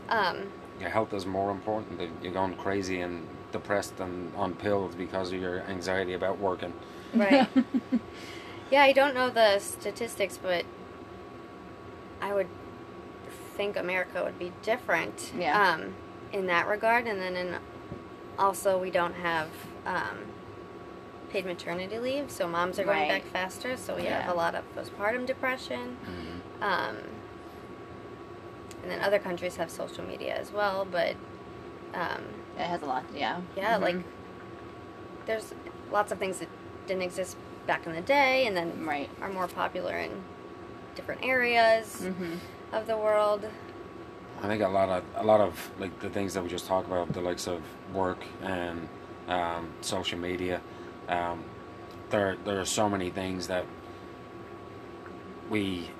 Um, 0.09 0.37
your 0.81 0.91
health 0.91 1.13
is 1.13 1.27
more 1.27 1.51
important. 1.51 1.99
that 1.99 2.09
You're 2.23 2.33
going 2.33 2.55
crazy 2.55 3.01
and 3.01 3.27
depressed 3.53 3.99
and 4.01 4.35
on 4.37 4.55
pills 4.55 4.95
because 4.95 5.33
of 5.33 5.41
your 5.41 5.61
anxiety 5.63 6.13
about 6.15 6.39
working. 6.39 6.73
right. 7.15 7.49
yeah, 8.71 8.83
I 8.83 8.93
don't 8.93 9.15
know 9.15 9.31
the 9.31 9.59
statistics, 9.59 10.39
but 10.41 10.65
I 12.21 12.33
would 12.35 12.49
think 13.57 13.77
America 13.77 14.23
would 14.25 14.39
be 14.39 14.53
different 14.63 15.33
Yeah. 15.37 15.73
um, 15.75 15.95
in 16.33 16.47
that 16.47 16.67
regard. 16.69 17.07
And 17.07 17.21
then 17.21 17.37
in, 17.37 17.57
also, 18.39 18.79
we 18.79 18.91
don't 18.91 19.15
have 19.15 19.49
um, 19.87 20.19
paid 21.31 21.45
maternity 21.47 21.99
leave, 21.99 22.31
so 22.31 22.47
moms 22.47 22.79
are 22.79 22.85
going 22.85 22.99
Right. 23.09 23.23
back 23.23 23.25
faster. 23.33 23.77
So 23.77 23.97
we 23.97 24.05
Yeah. 24.05 24.21
have 24.23 24.31
a 24.33 24.37
lot 24.37 24.55
of 24.55 24.65
postpartum 24.77 25.27
depression. 25.27 25.97
Mhm. 26.05 26.63
Um, 26.63 26.97
and 28.89 28.97
then 28.99 29.07
other 29.07 29.19
countries 29.19 29.57
have 29.57 29.71
social 29.71 30.03
media 30.05 30.35
as 30.35 30.51
well, 30.51 30.87
but 30.91 31.15
um, 31.95 32.23
It 32.59 32.63
has 32.65 32.81
a 32.83 32.87
lot. 32.87 33.05
Yeah. 33.15 33.41
yeah, 33.57 33.77
Mhm. 33.77 33.83
like 33.83 33.97
there's 35.27 35.53
lots 35.93 36.11
of 36.13 36.19
things 36.19 36.39
that 36.39 36.49
didn't 36.87 37.03
exist 37.03 37.37
back 37.67 37.87
in 37.87 37.93
the 37.93 38.01
day, 38.01 38.47
and 38.47 38.57
then 38.57 38.87
Right. 38.87 39.11
are 39.21 39.29
more 39.29 39.47
popular 39.47 39.97
in 39.97 40.11
different 40.95 41.23
areas 41.23 42.01
Mm-hmm. 42.03 42.35
of 42.73 42.87
the 42.87 42.97
world. 42.97 43.45
I 44.43 44.47
think 44.47 44.63
a 44.63 44.69
lot 44.69 44.89
of 44.89 45.05
a 45.17 45.25
lot 45.25 45.41
of 45.41 45.71
like 45.79 45.99
the 46.01 46.09
things 46.09 46.33
that 46.35 46.43
we 46.43 46.49
just 46.49 46.67
talked 46.67 46.87
about, 46.87 47.13
the 47.13 47.21
likes 47.21 47.47
of 47.47 47.61
work 47.93 48.19
and 48.43 48.89
um, 49.29 49.69
social 49.83 50.19
media. 50.19 50.61
Um, 51.09 51.45
there 52.11 52.37
there 52.45 52.59
are 52.61 52.65
so 52.65 52.89
many 52.89 53.11
things 53.11 53.49
that 53.49 53.67
we 55.51 55.91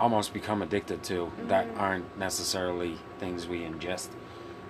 almost 0.00 0.32
become 0.32 0.62
addicted 0.62 1.02
to 1.04 1.30
that 1.46 1.66
Mhm. 1.68 1.78
aren't 1.80 2.18
necessarily 2.18 2.96
things 3.18 3.46
we 3.46 3.60
ingest. 3.60 4.08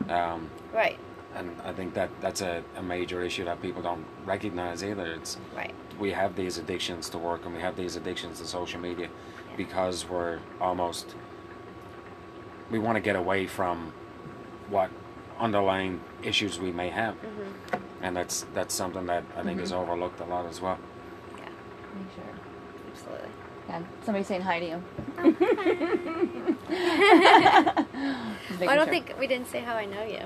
Um, 0.09 0.51
Right, 0.75 0.99
and 1.35 1.57
I 1.65 1.73
think 1.73 1.95
that 1.95 2.11
that's 2.21 2.41
a, 2.43 2.63
a 2.77 2.83
major 2.83 3.23
issue 3.23 3.45
that 3.45 3.63
people 3.63 3.81
don't 3.83 4.05
recognize 4.27 4.83
either. 4.83 5.07
It's 5.13 5.39
right, 5.57 5.73
we 5.99 6.11
have 6.13 6.35
these 6.35 6.59
addictions 6.59 7.09
to 7.11 7.19
work 7.19 7.45
and 7.47 7.55
we 7.55 7.61
have 7.61 7.77
these 7.77 7.95
addictions 7.97 8.41
to 8.41 8.47
social 8.47 8.81
media 8.81 9.07
Yeah. 9.51 9.57
because 9.57 10.09
we're 10.09 10.41
almost 10.61 11.15
we 12.71 12.79
want 12.79 12.97
to 12.97 13.01
get 13.01 13.17
away 13.17 13.47
from 13.47 13.93
what 14.69 14.91
underlying 15.39 16.01
issues 16.23 16.59
we 16.61 16.71
may 16.73 16.89
have, 16.91 17.15
hmm 17.15 17.79
and 18.03 18.17
that's 18.17 18.47
that's 18.55 18.75
something 18.75 19.07
that 19.07 19.25
I 19.37 19.43
think 19.43 19.61
is 19.61 19.73
overlooked 19.73 20.21
a 20.21 20.25
lot 20.25 20.47
as 20.47 20.61
well. 20.61 20.79
Yeah, 21.37 21.45
Make 21.95 22.15
sure. 22.15 22.25
absolutely. 22.93 23.29
Yeah, 23.71 23.83
somebody's 24.05 24.27
saying 24.27 24.41
hi 24.43 24.59
to 24.59 24.67
you. 24.67 24.83
Well, 25.17 25.25
Making 28.59 28.69
I 28.69 28.75
don't 28.75 28.85
sure. 28.87 28.87
think 28.87 29.15
we 29.19 29.27
didn't 29.29 29.47
say 29.49 29.61
how 29.61 29.75
I 29.77 29.85
know 29.85 30.03
you. 30.03 30.19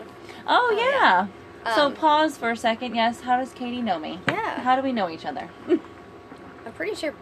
Oh, 0.47 0.71
Oh, 0.71 0.77
yeah. 0.79 1.27
yeah. 1.67 1.75
so 1.77 1.87
Um, 1.87 1.95
pause 1.95 2.39
for 2.39 2.51
a 2.51 2.57
second. 2.57 2.95
Yes. 2.95 3.21
How 3.21 3.37
does 3.37 3.53
Katie 3.53 3.83
know 3.83 3.99
me? 3.99 4.21
Yeah. 4.29 4.61
How 4.61 4.77
do 4.77 4.83
we 4.83 4.93
know 4.93 5.11
each 5.11 5.27
other? 5.27 5.51
I'm 5.69 6.73
pretty 6.75 6.95
sure 6.95 7.13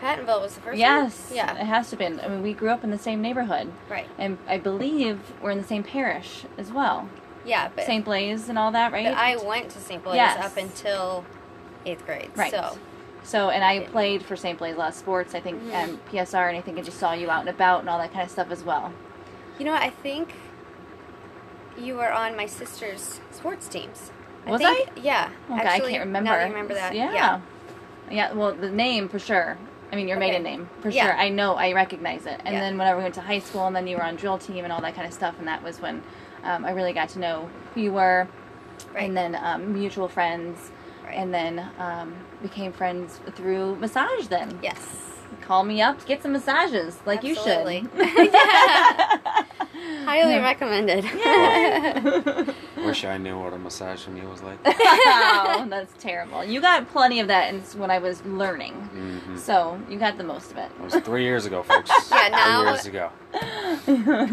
Pattonville 0.00 0.40
was 0.40 0.54
the 0.54 0.60
first 0.60 0.78
yes. 0.78 1.30
one. 1.30 1.36
Yeah. 1.36 1.54
It 1.60 1.64
has 1.66 1.90
to 1.90 1.96
be. 1.96 2.06
I 2.06 2.28
mean, 2.28 2.42
we 2.42 2.52
grew 2.52 2.70
up 2.70 2.84
in 2.84 2.90
the 2.90 2.98
same 2.98 3.20
neighborhood, 3.20 3.72
Right. 3.88 4.06
and 4.18 4.38
I 4.46 4.58
believe 4.58 5.18
we're 5.42 5.50
in 5.50 5.58
the 5.58 5.64
same 5.66 5.82
parish 5.82 6.44
as 6.56 6.70
well. 6.72 7.08
Yeah, 7.44 7.70
but, 7.74 7.86
St. 7.86 8.04
Blaise 8.04 8.48
and 8.48 8.56
all 8.56 8.70
that, 8.70 8.92
right? 8.92 9.04
but 9.06 9.14
I 9.14 9.34
went 9.36 9.70
to 9.70 9.80
St. 9.80 10.02
Blaise 10.04 10.14
Yes. 10.16 10.44
up 10.44 10.56
until 10.56 11.24
eighth 11.84 12.06
grade. 12.06 12.30
Right. 12.36 12.52
So 12.52 12.78
So, 13.22 13.50
and 13.50 13.62
I 13.64 13.80
played 13.80 14.24
for 14.24 14.36
St. 14.36 14.58
Blaise 14.58 14.76
of 14.76 14.94
sports. 14.94 15.34
I 15.34 15.40
think 15.40 15.62
Mhm. 15.62 15.70
and 15.72 16.06
PSR, 16.06 16.48
and 16.48 16.56
I 16.56 16.60
think 16.60 16.78
I 16.78 16.82
just 16.82 16.98
saw 16.98 17.12
you 17.12 17.30
out 17.30 17.40
and 17.40 17.48
about 17.48 17.80
and 17.80 17.88
all 17.88 17.98
that 17.98 18.12
kind 18.12 18.24
of 18.24 18.30
stuff 18.30 18.50
as 18.50 18.62
well. 18.64 18.92
you 19.58 19.66
know 19.66 19.72
what? 19.72 19.82
I 19.82 19.90
think 19.90 20.34
you 21.78 21.94
were 21.94 22.12
on 22.12 22.36
my 22.36 22.46
sister's 22.46 23.20
sports 23.30 23.68
teams. 23.68 24.10
Was 24.46 24.60
think, 24.60 24.88
Yeah. 24.96 25.28
Okay, 25.50 25.60
Actually, 25.62 25.88
I 25.88 25.90
can't 25.92 26.04
remember. 26.06 26.30
Now 26.30 26.36
that 26.36 26.44
remember 26.48 26.74
that. 26.74 26.94
Yeah. 26.94 27.12
Yeah. 27.12 27.40
yeah. 28.10 28.32
well, 28.32 28.52
the 28.54 28.70
name 28.70 29.08
for 29.08 29.18
sure. 29.18 29.56
I 29.92 29.96
mean, 29.96 30.08
your 30.08 30.16
Okay. 30.16 30.26
maiden 30.26 30.42
name 30.42 30.68
for 30.80 30.88
Yeah. 30.88 31.04
sure. 31.04 31.16
I 31.16 31.28
know, 31.28 31.54
I 31.54 31.72
recognize 31.74 32.26
it. 32.26 32.40
And 32.44 32.54
Yeah. 32.54 32.60
then 32.60 32.76
whenever 32.78 32.96
we 32.98 33.02
went 33.04 33.14
to 33.16 33.20
high 33.20 33.38
school, 33.38 33.66
and 33.66 33.76
then 33.76 33.86
you 33.86 33.96
were 33.98 34.02
on 34.02 34.16
drill 34.16 34.38
team 34.38 34.64
and 34.64 34.72
all 34.72 34.80
that 34.80 34.94
kind 34.96 35.06
of 35.06 35.12
stuff, 35.12 35.34
and 35.38 35.46
that 35.46 35.62
was 35.62 35.80
when 35.80 36.02
um, 36.44 36.64
I 36.64 36.72
really 36.72 36.92
got 36.92 37.08
to 37.10 37.20
know 37.20 37.48
who 37.74 37.82
you 37.82 37.92
were, 37.92 38.26
Right. 38.92 39.04
and 39.04 39.16
then 39.16 39.38
um, 39.40 39.74
mutual 39.74 40.08
friends, 40.08 40.72
Right. 41.04 41.14
and 41.14 41.32
then 41.32 41.64
um, 41.78 42.14
became 42.42 42.72
friends 42.72 43.20
through 43.36 43.76
massage. 43.76 44.26
Then 44.28 44.58
Yes. 44.62 44.98
Call 45.42 45.64
me 45.64 45.82
up, 45.82 46.00
to 46.00 46.06
get 46.06 46.22
some 46.22 46.32
massages, 46.32 46.98
like 47.06 47.24
Absolutely. 47.24 47.86
you 47.96 48.04
should. 48.04 48.34
Highly 50.04 50.38
recommended. 50.38 51.04
Wish 52.76 53.04
I 53.04 53.16
knew 53.18 53.38
what 53.38 53.52
a 53.52 53.58
massage 53.58 54.02
from 54.02 54.16
you 54.16 54.28
was 54.28 54.42
like. 54.42 54.64
wow, 54.64 55.64
that's 55.68 55.92
terrible. 56.02 56.44
You 56.44 56.60
got 56.60 56.88
plenty 56.90 57.20
of 57.20 57.28
that 57.28 57.52
in, 57.54 57.60
when 57.78 57.90
I 57.90 57.98
was 57.98 58.24
learning, 58.24 58.72
hmm 58.74 59.36
so 59.36 59.80
you 59.88 59.98
got 59.98 60.18
the 60.18 60.24
most 60.24 60.50
of 60.52 60.58
it. 60.58 60.70
It 60.78 60.82
was 60.84 60.94
three 61.04 61.22
years 61.24 61.46
ago, 61.46 61.62
folks. 61.62 61.90
Yeah, 62.10 62.28
now- 62.28 62.62
Three 62.62 62.72
years 62.72 62.86
ago. 62.86 63.10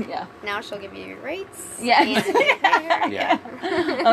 yeah. 0.09 0.25
now 0.43 0.59
she'll 0.61 0.77
give 0.77 0.93
you 0.93 1.05
your 1.05 1.17
rates. 1.19 1.79
Yeah. 1.81 2.01
and. 2.03 3.13
Yeah. 3.13 3.39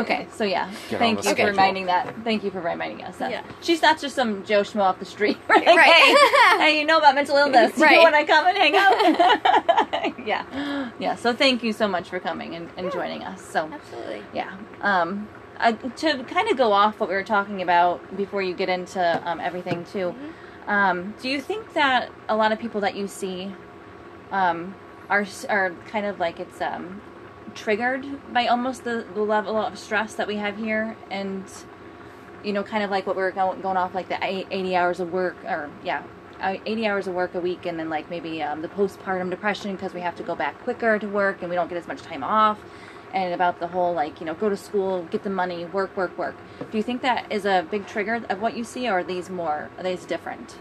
Okay, 0.00 0.26
so 0.32 0.44
yeah, 0.44 0.70
Get 0.88 0.98
thank 1.00 1.18
you 1.24 1.30
the 1.30 1.36
for 1.36 1.46
reminding 1.46 1.86
that. 1.86 2.14
Thank 2.24 2.44
you 2.44 2.50
for 2.50 2.60
reminding 2.60 3.02
us 3.04 3.16
that 3.16 3.30
Yeah. 3.30 3.42
she's 3.60 3.82
not 3.82 4.00
just 4.00 4.14
some 4.14 4.44
Joe 4.44 4.60
schmo 4.62 4.82
off 4.82 4.98
the 5.00 5.04
street. 5.04 5.36
Right? 5.48 5.66
Right. 5.66 5.80
Hey, 5.90 6.58
hey, 6.58 6.78
you 6.80 6.85
know 6.86 6.98
about 6.98 7.14
mental 7.14 7.36
illness? 7.36 7.76
You 7.76 7.84
Right. 7.84 8.02
when 8.02 8.14
I 8.14 8.24
come 8.24 8.46
and 8.46 8.56
hang 8.56 8.76
out? 8.76 10.18
yeah, 10.26 10.90
yeah. 10.98 11.14
So 11.14 11.32
thank 11.32 11.62
you 11.62 11.72
so 11.72 11.88
much 11.88 12.08
for 12.08 12.20
coming 12.20 12.54
and, 12.54 12.68
and 12.76 12.90
joining 12.92 13.22
us. 13.22 13.40
So 13.42 13.70
Absolutely. 13.72 14.22
yeah, 14.32 14.56
um, 14.80 15.28
uh, 15.58 15.72
to 15.72 16.24
kind 16.24 16.50
of 16.50 16.56
go 16.56 16.72
off 16.72 17.00
what 17.00 17.08
we 17.08 17.14
were 17.14 17.24
talking 17.24 17.62
about 17.62 18.16
before 18.16 18.42
you 18.42 18.54
get 18.54 18.68
into 18.68 19.28
um, 19.28 19.40
everything 19.40 19.84
too. 19.84 20.14
Mm-hmm. 20.14 20.70
Um, 20.70 21.14
do 21.20 21.28
you 21.28 21.40
think 21.40 21.74
that 21.74 22.10
a 22.28 22.36
lot 22.36 22.52
of 22.52 22.58
people 22.58 22.80
that 22.80 22.96
you 22.96 23.06
see 23.06 23.52
um, 24.32 24.74
are 25.08 25.26
are 25.48 25.70
kind 25.88 26.06
of 26.06 26.18
like 26.18 26.40
it's 26.40 26.60
um, 26.60 27.00
triggered 27.54 28.04
by 28.32 28.46
almost 28.46 28.84
the, 28.84 29.06
the 29.14 29.22
level 29.22 29.56
of 29.56 29.78
stress 29.78 30.14
that 30.14 30.26
we 30.26 30.36
have 30.36 30.56
here, 30.56 30.96
and 31.10 31.44
you 32.44 32.52
know, 32.52 32.62
kind 32.62 32.82
of 32.84 32.90
like 32.90 33.06
what 33.06 33.16
we 33.16 33.22
we're 33.22 33.30
going, 33.30 33.60
going 33.60 33.76
off 33.76 33.94
like 33.94 34.08
the 34.08 34.18
80 34.22 34.76
hours 34.76 35.00
of 35.00 35.12
work, 35.12 35.36
or 35.44 35.70
yeah, 35.84 36.02
uh, 36.40 36.56
eighty 36.66 36.86
hours 36.86 37.06
of 37.06 37.14
work 37.14 37.34
a 37.34 37.40
week, 37.40 37.66
and 37.66 37.78
then 37.78 37.88
like 37.88 38.10
maybe 38.10 38.42
um, 38.42 38.62
the 38.62 38.68
postpartum 38.68 39.30
depression 39.30 39.72
because 39.76 39.94
we 39.94 40.00
have 40.00 40.16
to 40.16 40.22
go 40.22 40.34
back 40.34 40.62
quicker 40.62 40.98
to 40.98 41.08
work 41.08 41.38
and 41.40 41.50
we 41.50 41.56
don't 41.56 41.68
get 41.68 41.78
as 41.78 41.86
much 41.88 42.02
time 42.02 42.22
off. 42.24 42.58
And 43.14 43.32
about 43.32 43.60
the 43.60 43.68
whole 43.68 43.94
like 43.94 44.20
you 44.20 44.26
know 44.26 44.34
go 44.34 44.48
to 44.48 44.56
school, 44.56 45.04
get 45.10 45.22
the 45.22 45.30
money, 45.30 45.64
work, 45.64 45.96
work, 45.96 46.16
work. 46.18 46.36
Do 46.70 46.76
you 46.76 46.82
think 46.82 47.02
that 47.02 47.30
is 47.32 47.44
a 47.46 47.66
big 47.70 47.86
trigger 47.86 48.22
of 48.28 48.40
what 48.42 48.56
you 48.56 48.64
see, 48.64 48.88
or 48.88 48.98
are 48.98 49.04
these 49.04 49.30
more 49.30 49.70
are 49.78 49.82
these 49.84 50.04
different? 50.04 50.56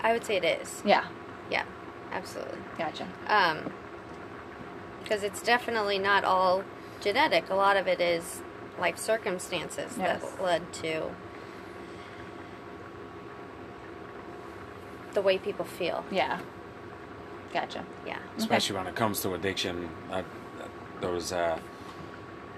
I 0.00 0.12
would 0.12 0.24
say 0.24 0.36
it 0.36 0.44
is. 0.44 0.82
Yeah, 0.84 1.06
Yeah. 1.50 1.64
Absolutely. 2.12 2.58
gotcha. 2.78 3.06
Um, 3.26 3.72
because 5.02 5.22
it's 5.22 5.42
definitely 5.42 5.98
not 5.98 6.24
all 6.24 6.62
genetic. 7.00 7.50
A 7.50 7.54
lot 7.54 7.76
of 7.76 7.86
it 7.88 8.00
is 8.00 8.42
life 8.78 8.96
circumstances 8.98 9.94
Yes. 9.98 10.22
that 10.22 10.42
led 10.42 10.72
to 10.74 11.10
the 15.18 15.22
way 15.22 15.36
people 15.36 15.64
feel. 15.64 16.04
Yeah, 16.12 16.38
gotcha. 17.52 17.84
Yeah. 18.06 18.18
Especially 18.36 18.76
when 18.76 18.86
it 18.86 18.94
comes 18.94 19.20
to 19.22 19.34
addiction. 19.34 19.88
Uh, 20.12 20.22
there 21.00 21.10
was, 21.10 21.32
uh, 21.32 21.58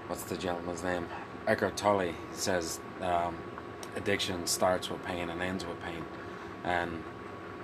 what's 0.05 0.23
the 0.23 0.37
gentleman's 0.37 0.83
name? 0.83 1.07
Eckhart 1.47 1.75
Tolle 1.75 2.13
says 2.33 2.79
um, 3.01 3.35
addiction 3.95 4.45
starts 4.45 4.91
with 4.91 5.03
pain 5.05 5.29
and 5.29 5.41
ends 5.41 5.65
with 5.65 5.81
pain. 5.81 6.05
And 6.63 7.03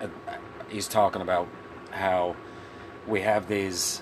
uh, 0.01 0.07
he's 0.67 0.87
talking 0.87 1.21
about 1.21 1.47
how 1.91 2.35
we 3.07 3.21
have 3.21 3.47
these 3.47 4.01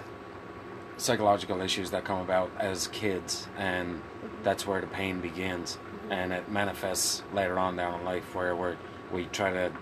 psychological 0.96 1.60
issues 1.60 1.92
that 1.92 2.06
come 2.06 2.22
about 2.22 2.50
as 2.58 2.88
kids, 2.88 3.50
and 3.58 4.02
that's 4.44 4.66
where 4.66 4.80
the 4.80 4.88
pain 4.88 5.20
begins. 5.20 5.78
And 6.10 6.32
it 6.32 6.50
manifests 6.50 7.22
later 7.34 7.60
on 7.60 7.76
down 7.76 8.00
in 8.00 8.06
life 8.06 8.34
where 8.34 8.56
we're, 8.56 8.78
we 9.12 9.26
try 9.26 9.52
to 9.52 9.74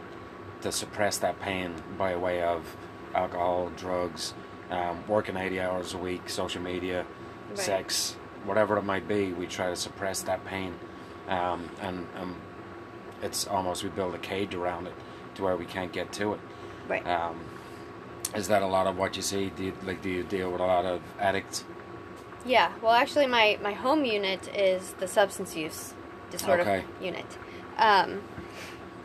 to 0.64 0.72
suppress 0.72 1.18
that 1.20 1.40
pain 1.42 1.74
by 1.98 2.16
way 2.16 2.42
of 2.42 2.76
alcohol, 3.14 3.70
drugs, 3.78 4.34
um, 4.72 5.04
working 5.08 5.38
80 5.38 5.60
hours 5.60 5.94
a 5.94 5.98
week, 5.98 6.30
social 6.30 6.62
media, 6.62 7.06
Right. 7.50 7.60
sex, 7.60 8.16
whatever 8.46 8.78
it 8.78 8.84
might 8.84 9.08
be. 9.08 9.32
We 9.34 9.46
try 9.46 9.70
to 9.70 9.76
suppress 9.76 10.22
that 10.24 10.44
pain, 10.46 10.74
um, 11.28 11.70
and 11.82 12.08
um, 12.20 12.36
it's 13.22 13.46
almost 13.46 13.84
we 13.84 13.90
build 13.90 14.16
a 14.16 14.18
cage 14.18 14.56
around 14.56 14.88
it 14.88 14.94
to 15.36 15.44
where 15.44 15.56
we 15.58 15.66
can't 15.66 15.92
get 15.92 16.12
to 16.14 16.34
it. 16.34 16.40
Right. 16.88 17.06
Um, 17.06 17.40
is 18.34 18.48
that 18.48 18.64
a 18.64 18.68
lot 18.68 18.88
of 18.88 18.98
what 18.98 19.16
you 19.16 19.22
see? 19.22 19.50
Do 19.50 19.66
you, 19.66 19.74
like, 19.84 20.02
do 20.02 20.10
you 20.10 20.24
deal 20.24 20.50
with 20.52 20.62
a 20.62 20.66
lot 20.66 20.86
of 20.86 21.02
addicts? 21.20 21.66
Yeah. 22.46 22.72
Well, 22.82 22.94
actually, 22.94 23.28
my 23.28 23.60
my 23.62 23.74
home 23.74 24.06
unit 24.06 24.48
is 24.56 24.94
the 25.00 25.08
substance 25.08 25.56
use 25.56 25.94
disorder 26.32 26.62
Okay. 26.64 26.84
unit. 27.02 27.38
Um, 27.78 28.22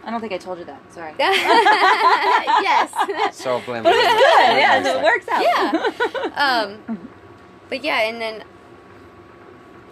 I 0.05 0.11
don't 0.11 0.21
think 0.21 0.33
I 0.33 0.39
told 0.39 0.59
you 0.59 0.65
that. 0.65 0.81
Sorry. 0.93 1.13
yes. 1.19 2.93
So 3.37 3.61
blame 3.67 3.83
But 3.83 3.95
it. 3.95 3.99
it's 3.99 4.13
good. 4.15 4.59
Yeah, 4.59 4.81
Nice 4.81 4.85
so 4.93 4.99
it 4.99 5.05
works 5.05 5.29
out. 5.29 5.43
Yeah. 5.43 6.73
um, 6.97 7.09
but 7.69 7.85
yeah, 7.85 8.01
and 8.09 8.21
then 8.21 8.45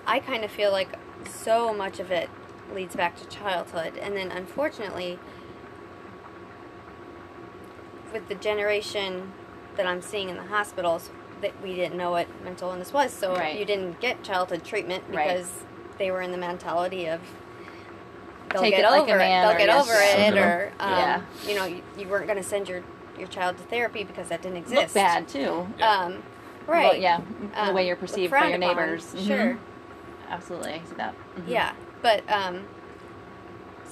I 0.06 0.20
kind 0.20 0.44
of 0.44 0.50
feel 0.50 0.70
like 0.72 0.88
so 1.28 1.74
much 1.74 2.00
of 2.00 2.10
it 2.10 2.30
leads 2.74 2.96
back 2.96 3.16
to 3.20 3.26
childhood, 3.28 3.96
and 3.98 4.16
then 4.16 4.30
unfortunately, 4.32 5.18
with 8.12 8.28
the 8.28 8.34
generation 8.34 9.32
that 9.76 9.86
I'm 9.86 10.00
seeing 10.02 10.28
in 10.30 10.36
the 10.36 10.44
hospitals, 10.44 11.10
that 11.42 11.60
we 11.62 11.74
didn't 11.74 11.98
know 11.98 12.12
what 12.12 12.26
mental 12.42 12.70
illness 12.70 12.92
was, 12.92 13.12
so 13.12 13.34
Right. 13.34 13.58
you 13.58 13.64
didn't 13.66 14.00
get 14.00 14.22
childhood 14.22 14.64
treatment 14.64 15.04
Right. 15.10 15.28
because 15.28 15.50
they 15.98 16.10
were 16.10 16.22
in 16.22 16.32
the 16.32 16.38
mentality 16.38 17.06
of 17.06 17.20
they'll 18.56 18.62
Take 18.70 18.76
get 18.76 18.84
it 18.84 18.90
like 18.90 19.00
a 19.00 19.02
over 19.12 19.14
it, 19.14 19.18
man 19.18 19.42
they'll 19.46 19.54
or 19.54 19.58
get 19.58 19.66
yes, 19.68 19.82
over 19.84 19.92
it, 19.94 20.10
Suck 20.10 20.18
it 20.18 20.38
or 20.38 20.72
um, 20.80 20.90
Yeah. 20.90 21.22
you 21.46 21.54
know, 21.54 21.64
you, 21.66 21.82
you 21.98 22.08
weren't 22.08 22.26
going 22.26 22.38
to 22.38 22.48
send 22.48 22.68
your 22.68 22.82
your 23.18 23.28
child 23.28 23.56
to 23.58 23.62
therapy 23.64 24.04
because 24.04 24.28
that 24.28 24.42
didn't 24.42 24.58
exist. 24.58 24.74
Look 24.74 24.84
exist. 24.84 24.94
bad 24.94 25.28
too. 25.28 25.66
Um, 25.82 26.22
right. 26.66 26.84
Well, 26.84 26.96
yeah, 26.96 27.20
the 27.54 27.60
Um, 27.68 27.74
way 27.74 27.86
you're 27.86 27.96
perceived 27.96 28.30
by 28.30 28.38
frowned 28.40 28.62
your 28.62 28.70
upon, 28.72 28.76
neighbors. 28.86 29.14
Mhm. 29.14 29.26
Sure. 29.26 29.58
Absolutely, 30.28 30.72
I 30.74 30.78
see 30.80 30.94
that. 30.96 31.14
Mhm. 31.38 31.44
Yeah, 31.48 31.72
but 32.02 32.22
um, 32.30 32.64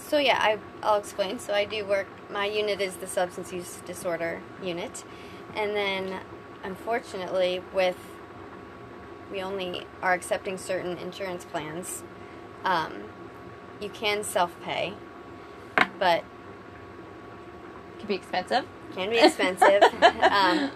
so 0.09 0.19
yeah, 0.19 0.39
I 0.41 0.59
I'll 0.83 0.99
explain. 0.99 1.39
So 1.39 1.55
I 1.55 1.65
do 1.65 1.85
work. 1.85 2.07
My 2.31 2.47
unit 2.47 2.81
is 2.81 2.97
the 2.97 3.07
substance 3.07 3.53
use 3.53 3.81
disorder 3.87 4.41
unit, 4.63 5.05
and 5.55 5.75
then 5.77 6.21
unfortunately, 6.63 7.63
with 7.73 7.97
we 9.33 9.43
only 9.43 9.87
are 10.03 10.13
accepting 10.13 10.59
certain 10.59 10.99
insurance 10.99 11.45
plans. 11.45 12.03
Um, 12.65 13.05
you 13.81 13.89
can 13.89 14.25
self 14.25 14.55
pay, 14.63 14.95
but 15.99 16.19
it 16.19 17.99
Can 17.99 18.09
be 18.09 18.15
expensive. 18.15 18.65
can 18.95 19.11
be 19.11 19.19
expensive. 19.19 19.83
um, 20.23 20.71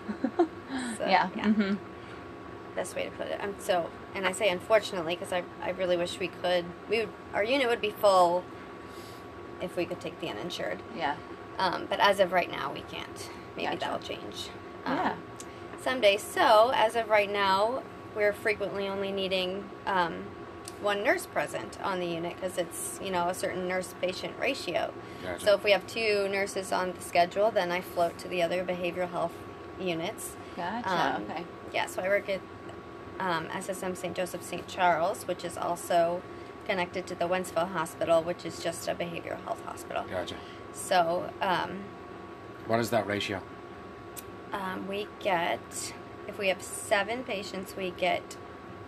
so, 0.96 1.06
yeah. 1.06 1.28
mm-hmm 1.30 1.74
best 2.78 2.94
way 2.94 3.04
to 3.04 3.10
put 3.10 3.26
it. 3.26 3.42
Um, 3.42 3.56
so, 3.58 3.90
and 4.14 4.24
I 4.24 4.30
say 4.30 4.50
unfortunately 4.50 5.16
because 5.16 5.32
I, 5.32 5.42
I 5.60 5.70
really 5.70 5.96
wish 5.96 6.20
we 6.20 6.28
could. 6.28 6.64
We 6.88 7.00
would 7.00 7.08
our 7.34 7.42
unit 7.42 7.68
would 7.68 7.80
be 7.80 7.90
full 7.90 8.44
if 9.60 9.76
we 9.76 9.84
could 9.84 10.00
take 10.00 10.20
the 10.20 10.28
uninsured. 10.28 10.80
Yeah. 10.96 11.16
Um, 11.58 11.86
but 11.90 11.98
as 11.98 12.20
of 12.20 12.32
right 12.32 12.50
now, 12.50 12.72
we 12.72 12.82
can't. 12.82 13.30
Maybe 13.56 13.66
Gotcha. 13.66 13.80
that'll 13.80 13.98
change. 13.98 14.50
Um, 14.84 14.96
Yeah. 14.96 15.16
Someday. 15.82 16.16
So, 16.18 16.70
as 16.74 16.94
of 16.94 17.08
right 17.08 17.30
now, 17.30 17.82
we're 18.14 18.32
frequently 18.32 18.86
only 18.86 19.10
needing 19.10 19.64
um, 19.86 20.22
one 20.80 21.02
nurse 21.02 21.26
present 21.26 21.78
on 21.82 21.99
the 22.00 22.06
unit 22.06 22.35
because 22.37 22.56
it's 22.58 23.00
you 23.02 23.11
know 23.11 23.28
a 23.28 23.35
certain 23.35 23.66
nurse 23.68 23.94
patient 24.00 24.35
ratio. 24.40 24.92
Gotcha. 25.23 25.44
So 25.44 25.54
if 25.54 25.64
we 25.64 25.73
have 25.73 25.87
two 25.87 26.28
nurses 26.28 26.73
on 26.73 26.92
the 26.92 27.00
schedule, 27.00 27.50
then 27.50 27.70
I 27.73 27.80
float 27.80 28.18
to 28.18 28.28
the 28.28 28.42
other 28.42 28.64
behavioral 28.64 29.11
health 29.11 29.32
units. 29.80 30.37
Gotcha. 30.56 31.16
Um, 31.16 31.23
okay. 31.30 31.44
Yeah, 31.73 31.87
so 31.87 32.02
I 32.02 32.08
work 32.08 32.28
at 32.28 32.40
um, 33.20 33.47
SSM 33.49 33.97
St. 33.97 34.14
Joseph 34.16 34.42
St. 34.42 34.66
Charles, 34.68 35.26
which 35.26 35.44
is 35.44 35.56
also 35.58 36.23
connected 36.66 37.06
to 37.08 37.14
the 37.14 37.26
Wentzville 37.26 37.68
Hospital, 37.73 38.23
which 38.23 38.44
is 38.44 38.62
just 38.62 38.88
a 38.88 38.94
behavioral 38.94 39.42
health 39.44 39.62
hospital. 39.64 40.04
Gotcha. 40.11 40.37
So 40.73 41.30
um, 41.40 41.85
What 42.66 42.80
is 42.80 42.90
that 42.90 43.06
ratio? 43.06 43.40
um, 44.52 44.87
we 44.88 45.06
get, 45.20 45.92
if 46.26 46.38
we 46.38 46.49
have 46.49 46.62
seven 46.62 47.23
patients, 47.25 47.75
we 47.76 47.90
get 47.90 48.37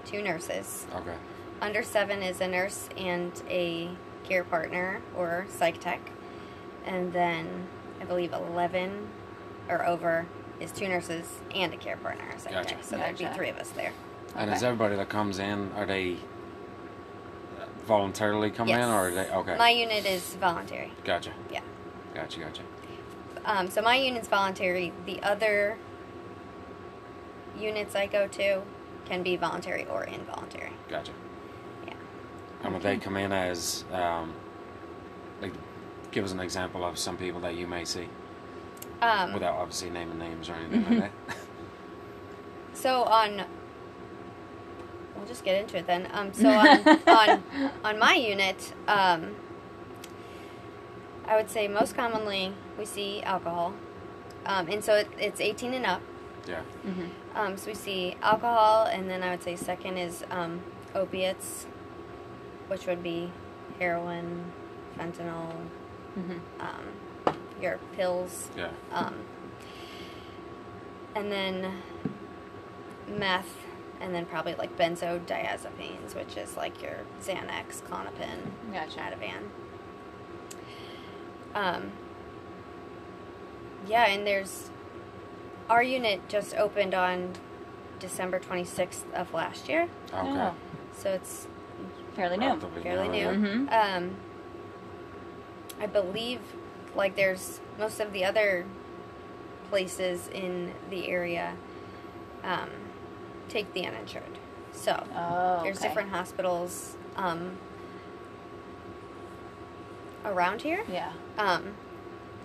two 0.04 0.22
nurses. 0.22 0.86
Okay. 0.94 1.14
Under 1.60 1.82
seven 1.82 2.22
is 2.22 2.40
a 2.40 2.48
nurse 2.48 2.88
and 2.96 3.32
a 3.48 3.90
care 4.24 4.44
partner 4.44 5.00
or 5.16 5.46
psych 5.50 5.78
tech. 5.80 6.00
And 6.86 7.12
then 7.12 7.66
I 8.00 8.04
believe 8.04 8.32
11 8.32 9.08
or 9.68 9.86
over 9.86 10.26
is 10.58 10.72
two 10.72 10.88
nurses 10.88 11.26
and 11.54 11.72
a 11.74 11.76
care 11.76 11.96
partner 11.96 12.24
or 12.32 12.38
psych 12.38 12.52
Gotcha. 12.52 12.74
tech. 12.76 12.84
So 12.84 12.96
there'd 12.96 13.18
be 13.18 13.26
three 13.26 13.50
of 13.50 13.58
us 13.58 13.68
there. 13.70 13.92
And 14.34 14.48
Okay. 14.48 14.56
is 14.56 14.62
everybody 14.62 14.96
that 14.96 15.08
comes 15.08 15.38
in 15.38 15.70
are 15.76 15.84
they 15.86 16.12
uh, 17.60 17.64
voluntarily 17.84 18.50
come 18.50 18.68
in 18.68 18.80
or 18.80 19.08
are 19.08 19.10
they 19.10 19.28
okay? 19.30 19.56
My 19.56 19.70
unit 19.70 20.06
is 20.06 20.34
voluntary. 20.36 20.92
gotcha. 21.04 21.32
Yeah. 21.52 21.60
Gotcha. 22.14 22.40
Gotcha. 22.40 22.62
Um, 23.44 23.70
so 23.70 23.82
my 23.82 23.96
unit's 23.96 24.28
voluntary. 24.28 24.92
The 25.06 25.22
other 25.22 25.78
units 27.58 27.94
I 27.94 28.06
go 28.06 28.26
to 28.28 28.62
can 29.06 29.22
be 29.22 29.36
voluntary 29.36 29.86
or 29.86 30.04
involuntary. 30.04 30.72
Gotcha. 30.88 31.12
And 32.62 32.72
would 32.74 32.82
they 32.82 32.98
come 32.98 33.16
in 33.16 33.32
as 33.32 33.84
um, 33.92 34.34
like 35.40 35.52
give 36.10 36.24
us 36.24 36.32
an 36.32 36.40
example 36.40 36.84
of 36.84 36.98
some 36.98 37.16
people 37.16 37.40
that 37.40 37.54
you 37.54 37.66
may 37.66 37.84
see 37.84 38.08
Um, 39.00 39.32
without 39.32 39.54
obviously 39.54 39.90
naming 39.90 40.18
names 40.18 40.48
or 40.50 40.54
anything 40.54 40.84
like 41.00 41.12
that? 41.26 41.36
So 42.72 43.02
on, 43.04 43.44
we'll 45.14 45.26
just 45.26 45.44
get 45.44 45.60
into 45.60 45.76
it 45.76 45.86
then. 45.86 46.08
Um, 46.12 46.32
so 46.32 46.48
on 46.48 46.86
on 47.06 47.42
on 47.84 47.98
my 47.98 48.14
unit, 48.14 48.72
um, 48.88 49.34
I 51.26 51.36
would 51.36 51.50
say 51.50 51.68
most 51.68 51.94
commonly 51.94 52.54
we 52.78 52.86
see 52.86 53.22
alcohol, 53.22 53.74
um, 54.46 54.68
and 54.68 54.82
so 54.82 54.94
it, 54.94 55.08
it's 55.18 55.40
18 55.42 55.74
and 55.74 55.84
up. 55.84 56.00
yeah. 56.48 56.62
Mm-hmm. 56.86 57.36
Um, 57.36 57.56
so 57.58 57.66
we 57.66 57.74
see 57.74 58.16
alcohol, 58.22 58.84
and 58.86 59.10
then 59.10 59.22
I 59.22 59.30
would 59.30 59.42
say 59.42 59.56
second 59.56 59.98
is 59.98 60.24
um, 60.30 60.62
opiates, 60.94 61.66
which 62.70 62.86
would 62.86 63.02
be 63.02 63.30
heroin, 63.80 64.44
fentanyl, 64.96 65.52
Mm-hmm. 66.18 66.38
um, 66.60 67.36
your 67.60 67.78
pills, 67.96 68.48
Yeah. 68.56 68.70
um, 68.92 69.14
and 71.14 71.30
then 71.30 71.72
meth, 73.08 73.56
and 74.00 74.14
then 74.14 74.24
probably 74.26 74.54
like 74.54 74.76
benzodiazepines, 74.76 76.14
which 76.16 76.36
is 76.36 76.56
like 76.56 76.80
your 76.82 76.96
Xanax, 77.20 77.82
Klonopin, 77.82 78.38
Gotcha. 78.72 78.98
Ativan. 79.00 79.42
Um, 81.54 81.90
yeah, 83.86 84.06
and 84.06 84.26
there's 84.26 84.70
our 85.68 85.82
unit 85.82 86.28
just 86.28 86.54
opened 86.56 86.94
on 86.94 87.32
December 88.00 88.40
26th 88.40 89.04
of 89.14 89.32
last 89.34 89.68
year, 89.68 89.88
Okay. 90.12 90.50
So 90.96 91.10
it's 91.10 91.46
fairly 92.14 92.36
new. 92.36 92.46
Relatively 92.46 92.82
fairly 92.82 93.08
new. 93.08 93.18
yeah. 93.18 93.32
Mhm. 93.32 93.72
Um, 93.96 94.16
I 95.80 95.86
believe, 95.86 96.40
like, 96.94 97.16
there's 97.16 97.60
most 97.78 98.00
of 98.00 98.12
the 98.12 98.24
other 98.24 98.66
places 99.70 100.28
in 100.28 100.72
the 100.90 101.08
area 101.08 101.54
um, 102.44 102.68
take 103.48 103.72
the 103.72 103.86
uninsured. 103.86 104.38
So 104.72 105.02
Oh, 105.14 105.60
there's 105.62 105.78
different 105.80 106.10
hospitals 106.10 106.96
um, 107.16 107.56
around 110.24 110.62
here, 110.62 110.84
Yeah. 110.90 111.12
um, 111.38 111.74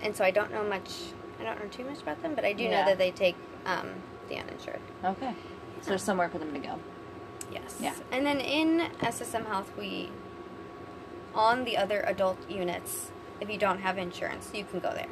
and 0.01 0.15
so 0.15 0.23
I 0.23 0.31
don't 0.31 0.51
know 0.51 0.63
much. 0.63 0.91
I 1.39 1.43
don't 1.43 1.59
know 1.61 1.67
too 1.69 1.83
much 1.83 2.01
about 2.01 2.21
them, 2.21 2.33
but 2.35 2.45
I 2.45 2.53
do 2.53 2.63
Yeah. 2.63 2.79
know 2.81 2.85
that 2.85 2.97
they 2.97 3.11
take 3.11 3.35
um, 3.65 3.89
the 4.29 4.37
uninsured. 4.37 4.79
Okay. 5.03 5.33
So 5.81 5.89
there's 5.89 6.03
somewhere 6.03 6.29
for 6.29 6.37
them 6.37 6.53
to 6.53 6.59
go. 6.59 6.79
Yes. 7.55 7.77
Yeah. 7.79 7.93
And 8.11 8.25
then 8.25 8.39
in 8.39 8.89
SSM 8.99 9.45
Health, 9.47 9.71
we, 9.77 10.09
on 11.33 11.63
the 11.63 11.77
other 11.77 12.01
adult 12.01 12.37
units, 12.49 13.11
if 13.41 13.49
you 13.49 13.57
don't 13.57 13.79
have 13.79 13.97
insurance, 13.97 14.51
you 14.53 14.63
can 14.65 14.79
go 14.79 14.93
there. 14.93 15.07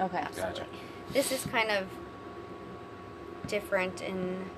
Okay. 0.00 0.18
Absolutely. 0.18 0.60
Gotcha. 0.60 0.66
This 1.12 1.30
is 1.32 1.44
kind 1.46 1.70
of 1.70 1.86
different 3.46 4.00
in. 4.02 4.50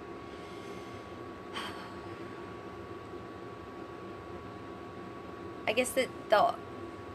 I 5.66 5.72
guess 5.72 5.90
that 5.90 6.08
the 6.28 6.54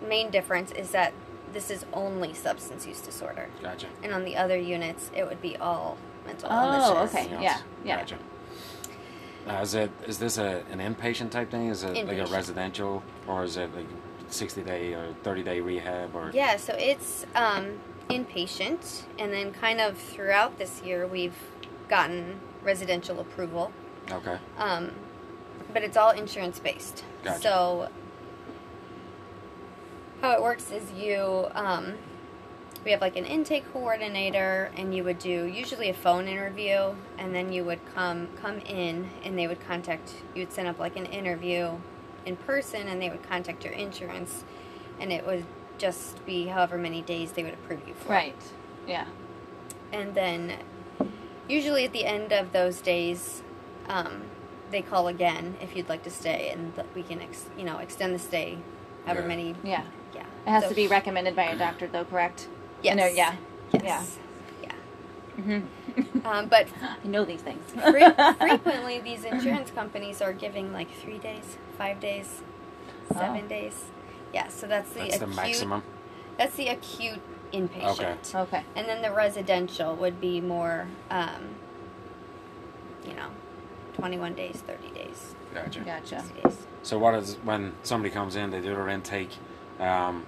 main 0.05 0.29
difference 0.29 0.71
is 0.71 0.91
that 0.91 1.13
this 1.53 1.69
is 1.69 1.85
only 1.93 2.33
substance 2.33 2.85
use 2.85 3.01
disorder, 3.01 3.49
Gotcha. 3.61 3.87
and 4.03 4.13
on 4.13 4.23
the 4.23 4.35
other 4.37 4.57
units, 4.57 5.11
it 5.15 5.25
would 5.25 5.41
be 5.41 5.57
all 5.57 5.97
mental 6.25 6.49
Oh, 6.51 6.95
illnesses. 6.95 7.15
okay. 7.15 7.43
Yeah, 7.43 7.59
yeah. 7.83 7.97
Gotcha. 7.97 8.17
Now, 9.47 9.61
is 9.61 9.73
it 9.73 9.91
is 10.07 10.19
this 10.19 10.37
a 10.37 10.63
an 10.71 10.79
inpatient 10.79 11.31
type 11.31 11.49
thing? 11.51 11.67
Is 11.69 11.83
it 11.83 12.07
like 12.07 12.19
a 12.19 12.27
residential, 12.27 13.03
or 13.27 13.43
is 13.43 13.57
it 13.57 13.75
like 13.75 13.87
sixty 14.27 14.61
day 14.61 14.93
or 14.93 15.13
thirty 15.23 15.43
day 15.43 15.61
rehab, 15.61 16.15
or 16.15 16.31
Yeah, 16.33 16.57
so 16.57 16.75
it's 16.77 17.25
um, 17.35 17.79
inpatient, 18.09 19.03
and 19.17 19.33
then 19.33 19.51
kind 19.51 19.81
of 19.81 19.97
throughout 19.97 20.57
this 20.57 20.81
year, 20.83 21.07
we've 21.07 21.37
gotten 21.89 22.39
residential 22.63 23.19
approval, 23.19 23.71
okay, 24.11 24.37
um, 24.57 24.91
but 25.73 25.83
it's 25.83 25.97
all 25.97 26.11
insurance 26.11 26.59
based. 26.59 27.03
Gotcha. 27.23 27.41
So, 27.41 27.89
how 30.21 30.31
it 30.33 30.41
works 30.41 30.71
is 30.71 30.91
you, 30.91 31.47
um, 31.55 31.95
we 32.83 32.91
have 32.91 33.01
like 33.01 33.15
an 33.15 33.25
intake 33.25 33.71
coordinator, 33.73 34.71
and 34.75 34.93
you 34.95 35.03
would 35.03 35.19
do 35.19 35.45
usually 35.45 35.89
a 35.89 35.93
phone 35.93 36.27
interview, 36.27 36.93
and 37.17 37.33
then 37.35 37.51
you 37.53 37.63
would 37.63 37.79
come 37.93 38.27
come 38.41 38.57
in, 38.59 39.09
and 39.23 39.37
they 39.37 39.47
would 39.47 39.59
contact. 39.67 40.15
You 40.35 40.41
would 40.43 40.53
set 40.53 40.65
up 40.65 40.79
like 40.79 40.95
an 40.95 41.05
interview 41.05 41.77
in 42.25 42.35
person, 42.37 42.87
and 42.87 43.01
they 43.01 43.09
would 43.09 43.23
contact 43.27 43.63
your 43.63 43.73
insurance, 43.73 44.43
and 44.99 45.11
it 45.11 45.25
would 45.25 45.45
just 45.77 46.23
be 46.25 46.47
however 46.47 46.77
many 46.77 47.01
days 47.01 47.31
they 47.33 47.43
would 47.43 47.53
approve 47.53 47.81
you 47.87 47.93
for. 47.95 48.09
Right. 48.13 48.35
Yeah. 48.87 49.05
And 49.91 50.13
then, 50.15 50.53
usually 51.47 51.85
at 51.85 51.91
the 51.91 52.05
end 52.05 52.31
of 52.31 52.51
those 52.51 52.81
days, 52.81 53.41
um, 53.89 54.21
they 54.69 54.81
call 54.81 55.07
again 55.07 55.55
if 55.61 55.75
you'd 55.75 55.89
like 55.89 56.03
to 56.03 56.09
stay, 56.11 56.49
and 56.49 56.73
th- 56.75 56.87
we 56.95 57.03
can, 57.03 57.21
ex- 57.21 57.49
you 57.57 57.63
know, 57.63 57.79
extend 57.79 58.13
the 58.15 58.19
stay, 58.19 58.57
however 59.05 59.21
Yeah. 59.21 59.27
many. 59.27 59.55
Yeah. 59.63 59.83
Yeah. 60.15 60.21
It 60.45 60.49
has 60.49 60.63
So- 60.63 60.69
to 60.69 60.75
be 60.75 60.87
recommended 60.87 61.35
by 61.35 61.43
a 61.45 61.57
doctor, 61.57 61.87
though, 61.87 62.05
correct? 62.05 62.47
Yes. 62.83 62.93
I 62.93 62.95
know, 62.95 63.05
yeah. 63.07 63.35
Yes. 63.73 64.17
Yeah. 64.61 64.71
Mm-hmm. 65.39 66.25
Um, 66.27 66.47
but 66.47 66.67
I 67.03 67.07
know 67.07 67.25
these 67.25 67.41
things. 67.41 67.63
fre- 67.73 68.33
frequently, 68.39 68.99
these 68.99 69.23
insurance 69.23 69.71
companies 69.71 70.21
are 70.21 70.33
giving 70.33 70.73
like 70.73 70.91
three 70.91 71.17
days, 71.17 71.57
five 71.77 71.99
days, 71.99 72.41
seven 73.13 73.43
Oh. 73.45 73.47
days. 73.49 73.85
Yeah. 74.33 74.47
So 74.49 74.67
that's 74.67 74.91
the 74.93 74.99
that's 75.01 75.17
the 75.19 75.27
maximum. 75.27 75.83
That's 76.37 76.55
the 76.55 76.69
acute 76.69 77.19
inpatient. 77.53 77.99
okay. 77.99 78.15
Okay. 78.35 78.63
And 78.75 78.87
then 78.87 79.01
the 79.01 79.11
residential 79.11 79.95
would 79.97 80.21
be 80.21 80.39
more, 80.41 80.87
um, 81.09 81.55
you 83.05 83.13
know, 83.13 83.27
21 83.95 84.33
days, 84.35 84.63
30 84.65 84.89
days, 84.91 85.35
Gotcha. 85.53 85.81
Gotcha. 85.81 86.23
So 86.81 86.97
what 86.97 87.13
is 87.15 87.35
when 87.43 87.73
somebody 87.83 88.11
comes 88.13 88.35
in, 88.37 88.51
they 88.51 88.61
do 88.61 88.73
their 88.73 88.87
intake. 88.87 89.31
Um, 89.79 90.25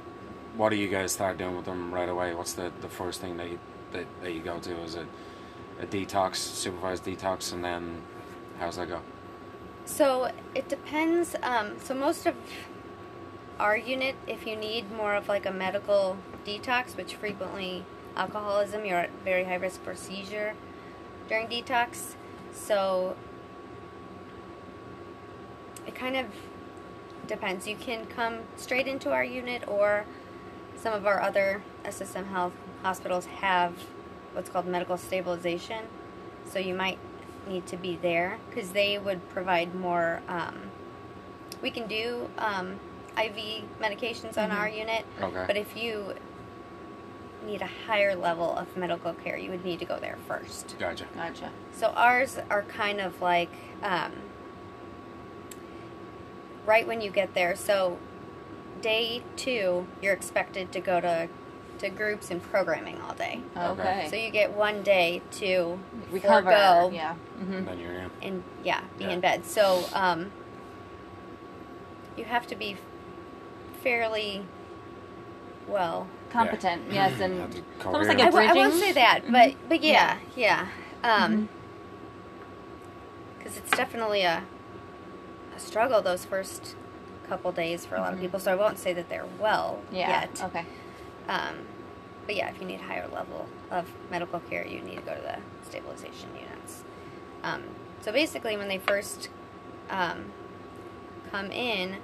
what 0.55 0.69
do 0.69 0.75
you 0.75 0.87
guys 0.87 1.11
start 1.11 1.37
doing 1.37 1.55
with 1.55 1.65
them 1.65 1.93
right 1.93 2.09
away? 2.09 2.33
What's 2.33 2.53
the, 2.53 2.71
the 2.81 2.89
first 2.89 3.21
thing 3.21 3.37
that 3.37 3.49
you, 3.49 3.59
that, 3.91 4.05
that 4.21 4.33
you 4.33 4.41
go 4.41 4.59
to? 4.59 4.81
Is 4.83 4.95
it 4.95 5.07
a 5.79 5.85
detox, 5.85 6.35
supervised 6.35 7.05
detox, 7.05 7.53
and 7.53 7.63
then 7.63 8.01
how's 8.59 8.77
that 8.77 8.87
go? 8.87 9.01
So 9.85 10.31
it 10.55 10.69
depends. 10.69 11.35
Um, 11.41 11.79
so 11.79 11.93
most 11.93 12.25
of 12.25 12.35
our 13.59 13.75
unit, 13.75 14.15
if 14.27 14.45
you 14.47 14.55
need 14.55 14.91
more 14.91 15.15
of 15.15 15.27
like 15.27 15.45
a 15.45 15.51
medical 15.51 16.17
detox, 16.45 16.95
which 16.95 17.15
frequently 17.15 17.85
alcoholism, 18.15 18.85
you're 18.85 18.99
at 18.99 19.09
very 19.23 19.45
high 19.45 19.55
risk 19.55 19.83
for 19.83 19.95
seizure 19.95 20.53
during 21.27 21.47
detox. 21.47 22.13
So 22.53 23.15
it 25.87 25.95
kind 25.95 26.15
of 26.15 26.27
depends. 27.27 27.67
You 27.67 27.75
can 27.75 28.05
come 28.05 28.39
straight 28.55 28.87
into 28.87 29.11
our 29.11 29.23
unit, 29.23 29.67
or 29.67 30.05
some 30.83 30.93
of 30.93 31.07
our 31.07 31.21
other 31.21 31.63
SSM 31.85 32.27
Health 32.29 32.51
hospitals 32.81 33.25
have 33.25 33.73
what's 34.33 34.49
called 34.49 34.67
medical 34.67 34.97
stabilization. 34.97 35.85
So 36.45 36.59
you 36.59 36.73
might 36.73 36.97
need 37.47 37.65
to 37.67 37.77
be 37.77 37.95
there 37.95 38.37
because 38.49 38.71
they 38.71 38.97
would 38.99 39.27
provide 39.29 39.73
more. 39.73 40.21
Um, 40.27 40.55
we 41.61 41.71
can 41.71 41.87
do 41.87 42.29
um, 42.37 42.81
IV 43.17 43.63
medications 43.81 44.37
on 44.37 44.49
Mhm. 44.49 44.57
our 44.59 44.67
unit, 44.67 45.05
Okay. 45.21 45.45
but 45.47 45.55
if 45.55 45.77
you 45.77 46.15
need 47.45 47.61
a 47.61 47.69
higher 47.87 48.13
level 48.15 48.53
of 48.57 48.75
medical 48.75 49.13
care, 49.13 49.37
you 49.37 49.51
would 49.51 49.63
need 49.63 49.79
to 49.79 49.85
go 49.85 49.97
there 49.99 50.17
first. 50.27 50.75
Gotcha. 50.79 51.05
Gotcha. 51.15 51.49
So 51.71 51.87
ours 51.95 52.39
are 52.49 52.63
kind 52.63 52.99
of 52.99 53.21
like 53.21 53.51
um, 53.81 54.11
right 56.65 56.85
when 56.85 56.99
you 56.99 57.09
get 57.09 57.33
there. 57.33 57.55
So 57.55 57.97
day 58.83 59.23
two, 59.35 59.87
you're 60.01 60.13
expected 60.13 60.71
to 60.73 60.79
go 60.79 61.01
to 61.01 61.27
to 61.79 61.89
groups 61.89 62.29
and 62.29 62.41
programming 62.41 63.01
all 63.01 63.15
day. 63.15 63.41
Okay. 63.57 64.07
So 64.09 64.15
you 64.15 64.29
get 64.29 64.53
one 64.53 64.83
day 64.83 65.21
to 65.31 65.79
recover. 66.11 66.43
forego 66.43 66.91
Yeah. 66.93 67.15
hmm 67.15 67.53
And 67.53 67.67
then 67.67 67.79
you're 67.79 67.93
in. 67.93 68.11
and 68.21 68.43
yeah, 68.63 68.81
be 68.99 69.05
Yeah. 69.05 69.09
in 69.09 69.19
bed. 69.19 69.45
So 69.45 69.83
um, 69.93 70.31
you 72.15 72.25
have 72.25 72.45
to 72.47 72.55
be 72.55 72.77
fairly 73.81 74.45
well. 75.67 76.07
Competent. 76.29 76.83
Yes, 76.91 77.19
and 77.19 77.39
Have 77.41 77.51
to 77.51 77.57
it's 77.59 77.85
almost 77.85 78.07
like 78.07 78.17
cohere. 78.19 78.41
a 78.43 78.43
I, 78.45 78.47
w- 78.47 78.49
I 78.49 78.53
won't 78.53 78.73
say 78.79 78.91
that, 78.93 79.21
but 79.31 79.55
but 79.67 79.81
yeah, 79.83 80.17
yeah. 80.35 80.67
Um, 81.03 81.31
Mhm. 81.33 81.47
because 83.37 83.57
it's 83.57 83.71
definitely 83.71 84.21
a, 84.23 84.43
a 85.55 85.59
struggle 85.59 86.01
those 86.01 86.23
first 86.25 86.75
couple 87.27 87.51
days 87.51 87.85
for 87.85 87.95
a 87.95 87.99
lot 88.01 88.13
of 88.13 88.19
Mhm. 88.19 88.23
people. 88.23 88.39
So 88.39 88.51
I 88.51 88.55
won't 88.55 88.77
say 88.77 88.93
that 88.93 89.09
they're 89.09 89.25
well 89.39 89.79
yeah. 89.91 90.21
yet. 90.21 90.41
Okay. 90.43 90.65
Um, 91.27 91.65
but 92.25 92.35
yeah, 92.35 92.49
if 92.49 92.59
you 92.59 92.65
need 92.65 92.79
a 92.79 92.83
higher 92.83 93.07
level 93.07 93.47
of 93.71 93.87
medical 94.09 94.39
care, 94.41 94.65
you 94.65 94.81
need 94.81 94.95
to 94.95 95.01
go 95.01 95.13
to 95.15 95.21
the 95.21 95.37
stabilization 95.67 96.29
units. 96.35 96.83
Um, 97.43 97.63
so 98.01 98.11
basically, 98.11 98.55
when 98.57 98.67
they 98.67 98.77
first 98.77 99.29
um, 99.89 100.31
come 101.31 101.51
in, 101.51 101.97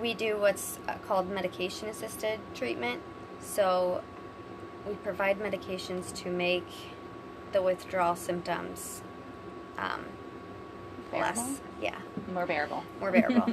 we 0.00 0.14
do 0.14 0.38
what's 0.38 0.78
uh, 0.88 0.94
called 1.06 1.28
medication 1.30 1.88
assisted 1.88 2.40
treatment. 2.54 3.02
So 3.40 4.02
we 4.86 4.94
provide 4.94 5.38
medications 5.38 6.14
to 6.22 6.30
make 6.30 6.66
the 7.52 7.60
withdrawal 7.62 8.16
symptoms 8.16 9.02
um, 9.76 10.04
Bearable? 11.10 11.42
less, 11.42 11.60
yeah, 11.80 11.98
More 12.32 12.46
bearable. 12.46 12.84
more 13.00 13.10
bearable. 13.12 13.52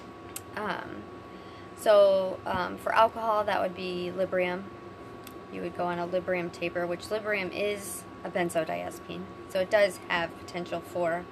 um, 0.56 1.02
so 1.76 2.38
um, 2.46 2.76
for 2.78 2.94
alcohol, 2.94 3.44
that 3.44 3.60
would 3.60 3.74
be 3.74 4.12
Librium. 4.16 4.64
You 5.52 5.62
would 5.62 5.76
go 5.76 5.84
on 5.84 5.98
a 5.98 6.06
Librium 6.06 6.52
taper, 6.52 6.86
which 6.86 7.06
Librium 7.06 7.50
is 7.54 8.02
a 8.24 8.30
benzodiazepine, 8.30 9.22
so 9.48 9.60
it 9.60 9.70
does 9.70 9.98
have 10.08 10.36
potential 10.38 10.80
for 10.80 11.24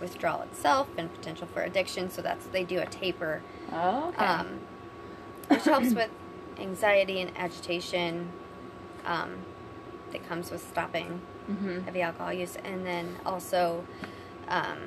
withdrawal 0.00 0.42
itself 0.42 0.88
and 0.98 1.12
potential 1.14 1.46
for 1.46 1.62
addiction. 1.62 2.10
So 2.10 2.22
that's 2.22 2.46
they 2.46 2.64
do 2.64 2.80
a 2.80 2.86
taper, 2.86 3.42
Oh, 3.72 4.08
okay. 4.08 4.24
um, 4.24 4.60
which 5.48 5.64
helps 5.64 5.92
with 5.94 6.10
anxiety 6.58 7.20
and 7.20 7.30
agitation. 7.36 8.30
Um, 9.04 9.36
that 10.12 10.26
comes 10.28 10.50
with 10.50 10.66
stopping 10.66 11.20
mm-hmm. 11.50 11.80
heavy 11.80 12.00
alcohol 12.02 12.32
use, 12.32 12.56
and 12.64 12.86
then 12.86 13.16
also 13.26 13.84
um, 14.48 14.78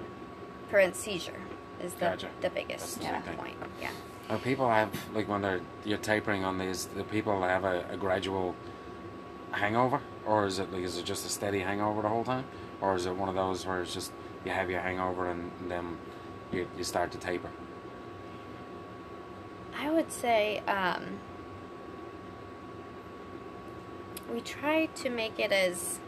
prevents 0.70 1.00
seizure 1.00 1.42
is 1.82 1.94
the, 1.94 2.02
Gotcha. 2.02 2.30
the 2.42 2.50
biggest 2.50 3.00
big 3.00 3.38
point. 3.38 3.58
Yeah. 3.82 3.92
Now, 4.30 4.38
people 4.38 4.70
have 4.70 4.92
like 5.14 5.28
when 5.28 5.42
they're 5.42 5.62
you're 5.86 5.98
tapering 5.98 6.44
on 6.44 6.58
these, 6.58 6.86
the 6.86 7.04
people 7.04 7.42
have 7.42 7.64
a, 7.64 7.86
a 7.90 7.98
gradual 7.98 8.56
hangover, 9.52 10.02
or 10.26 10.46
is 10.46 10.60
it 10.60 10.72
like 10.72 10.84
is 10.84 10.98
it 10.98 11.06
just 11.06 11.26
a 11.26 11.30
steady 11.30 11.60
hangover 11.60 12.02
the 12.02 12.10
whole 12.10 12.24
time, 12.24 12.46
or 12.82 12.96
is 12.96 13.06
it 13.06 13.16
one 13.16 13.30
of 13.30 13.36
those 13.36 13.66
where 13.66 13.82
it's 13.82 13.94
just 13.94 14.12
you 14.46 14.52
have 14.52 14.70
your 14.70 14.82
hangover 14.82 15.30
and 15.30 15.52
then 15.68 15.98
you, 16.52 16.68
you 16.78 16.84
start 16.84 17.12
to 17.12 17.18
taper? 17.18 17.50
I 19.78 19.90
would 19.90 20.12
say 20.12 20.60
um, 20.68 21.20
we 24.32 24.42
try 24.42 24.88
to 24.88 25.10
make 25.10 25.40
it 25.40 25.52
as 25.52 26.00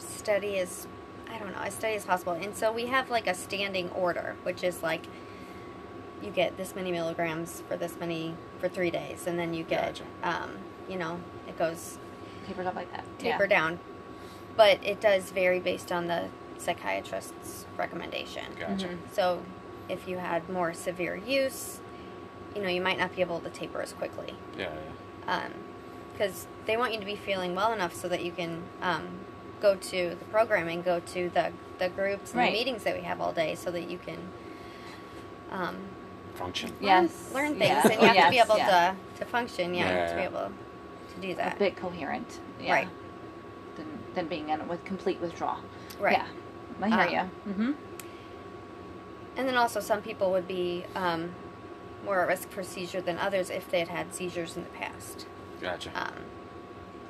steady 0.00 0.58
as 0.58 0.86
I 1.32 1.38
don't 1.38 1.52
know, 1.52 1.60
as 1.60 1.74
steady 1.74 1.94
as 1.96 2.04
possible. 2.04 2.32
And 2.32 2.56
so 2.56 2.72
we 2.72 2.86
have 2.86 3.08
like 3.10 3.26
a 3.28 3.34
standing 3.34 3.88
order, 3.90 4.34
which 4.42 4.64
is 4.64 4.82
like 4.82 5.02
you 6.22 6.30
get 6.30 6.56
this 6.56 6.74
many 6.74 6.90
milligrams 6.92 7.62
for 7.68 7.76
this 7.76 7.96
many 7.98 8.34
for 8.58 8.68
three 8.68 8.90
days, 8.90 9.26
and 9.26 9.38
then 9.38 9.54
you 9.54 9.62
get, 9.64 10.02
Gotcha. 10.22 10.42
um, 10.42 10.50
you 10.88 10.96
know, 10.98 11.18
it 11.48 11.56
goes 11.58 11.98
Tapered 12.46 12.66
up 12.66 12.74
like 12.74 12.90
that. 12.92 13.04
taper 13.18 13.46
down. 13.46 13.78
But 14.56 14.84
it 14.84 15.00
does 15.00 15.30
vary 15.30 15.60
based 15.60 15.90
on 15.92 16.08
the 16.08 16.28
psychiatrist's 16.58 17.64
recommendation. 17.78 18.44
Gotcha. 18.58 18.88
Mhm. 18.88 18.98
So 19.12 19.42
if 19.88 20.06
you 20.08 20.18
had 20.18 20.48
more 20.50 20.74
severe 20.74 21.16
use, 21.16 21.80
you 22.54 22.60
know, 22.62 22.68
you 22.68 22.80
might 22.82 22.98
not 22.98 23.14
be 23.14 23.22
able 23.22 23.40
to 23.40 23.48
taper 23.50 23.80
as 23.80 23.92
quickly. 23.92 24.34
Yeah, 24.58 24.68
yeah. 25.26 25.48
Because 26.12 26.46
they 26.66 26.76
want 26.76 26.92
you 26.92 27.00
to 27.00 27.06
be 27.06 27.16
feeling 27.16 27.54
well 27.54 27.72
enough 27.72 27.94
so 27.94 28.08
that 28.08 28.22
you 28.22 28.32
can 28.32 28.62
um, 28.82 29.20
go 29.60 29.76
to 29.76 30.16
the 30.18 30.24
programming, 30.26 30.82
go 30.82 31.00
to 31.00 31.28
the, 31.30 31.52
the 31.78 31.88
groups 31.88 32.30
and 32.32 32.40
Right. 32.40 32.52
the 32.52 32.58
meetings 32.58 32.82
that 32.84 32.96
we 32.96 33.02
have 33.02 33.20
all 33.20 33.32
day 33.32 33.54
so 33.54 33.70
that 33.70 33.90
you 33.90 33.98
can 33.98 34.18
um, 35.50 35.76
Function. 36.34 36.72
Yeah. 36.80 36.94
learn, 37.00 37.02
Yes. 37.04 37.32
learn 37.34 37.48
things. 37.58 37.60
Yeah. 37.62 37.82
And 37.92 38.00
you 38.02 38.08
have 38.08 38.24
to 38.26 38.30
be 38.30 38.38
able 38.38 38.56
yeah. 38.58 38.94
to, 39.14 39.18
to 39.20 39.24
function, 39.30 39.74
yeah, 39.74 40.08
to 40.10 40.16
be 40.16 40.22
able 40.22 40.50
to 41.14 41.20
do 41.20 41.34
that. 41.34 41.56
A 41.56 41.58
bit 41.58 41.76
coherent. 41.76 42.40
Yeah. 42.60 42.72
Right. 42.74 42.88
Than, 43.76 43.86
than 44.14 44.26
being 44.26 44.48
in 44.48 44.66
with 44.68 44.84
complete 44.84 45.20
withdrawal. 45.20 45.58
Right. 45.98 46.16
Yeah. 46.18 46.26
I 46.82 46.88
hear 47.10 47.20
Um, 47.20 47.30
you. 47.46 47.52
Mm-hmm. 47.52 47.72
And 49.36 49.48
then 49.48 49.56
also, 49.56 49.80
some 49.80 50.00
people 50.02 50.30
would 50.30 50.48
be 50.48 50.84
um, 50.94 51.30
more 52.04 52.20
at 52.22 52.28
risk 52.28 52.50
for 52.50 52.62
seizure 52.62 53.00
than 53.00 53.18
others 53.18 53.50
if 53.50 53.70
they 53.70 53.80
had 53.80 53.88
had 53.88 54.14
seizures 54.14 54.56
in 54.56 54.64
the 54.64 54.70
past, 54.70 55.26
Gotcha. 55.60 55.90
um, 55.94 56.12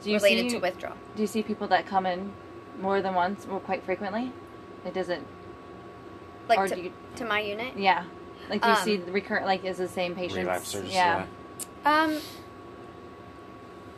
Do 0.02 0.10
you 0.10 0.16
related 0.16 0.50
see, 0.50 0.56
to 0.56 0.62
withdrawal. 0.62 0.96
Do 1.14 1.22
you 1.22 1.28
see 1.28 1.42
people 1.42 1.68
that 1.68 1.86
come 1.86 2.06
in 2.06 2.32
more 2.80 3.02
than 3.02 3.14
once 3.14 3.46
or 3.50 3.60
quite 3.60 3.82
frequently? 3.84 4.32
It 4.84 4.94
doesn't. 4.94 5.26
Like 6.48 6.58
or 6.58 6.68
to, 6.68 6.74
do 6.74 6.82
you? 6.82 6.92
to 7.16 7.24
my 7.24 7.40
unit. 7.40 7.76
Yeah. 7.76 8.04
Like 8.48 8.62
do 8.62 8.68
you 8.70 8.76
see 8.76 8.96
Um, 8.96 9.06
the 9.06 9.12
recurrent? 9.12 9.46
Like 9.46 9.64
is 9.64 9.78
the 9.78 9.88
same 9.88 10.14
patient? 10.14 10.48
Relapsers. 10.48 10.92
Yeah. 10.92 11.26
Um, 11.84 12.18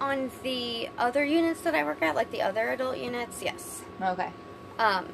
on 0.01 0.31
the 0.43 0.89
other 0.99 1.25
units 1.25 1.61
that 1.63 1.75
I 1.75 1.85
work 1.85 2.03
at, 2.03 2.15
like 2.15 2.31
the 2.31 2.43
other 2.43 2.69
adult 2.71 2.99
units, 2.99 3.41
yes. 3.43 3.83
Okay. 4.01 4.31
Um, 4.79 5.07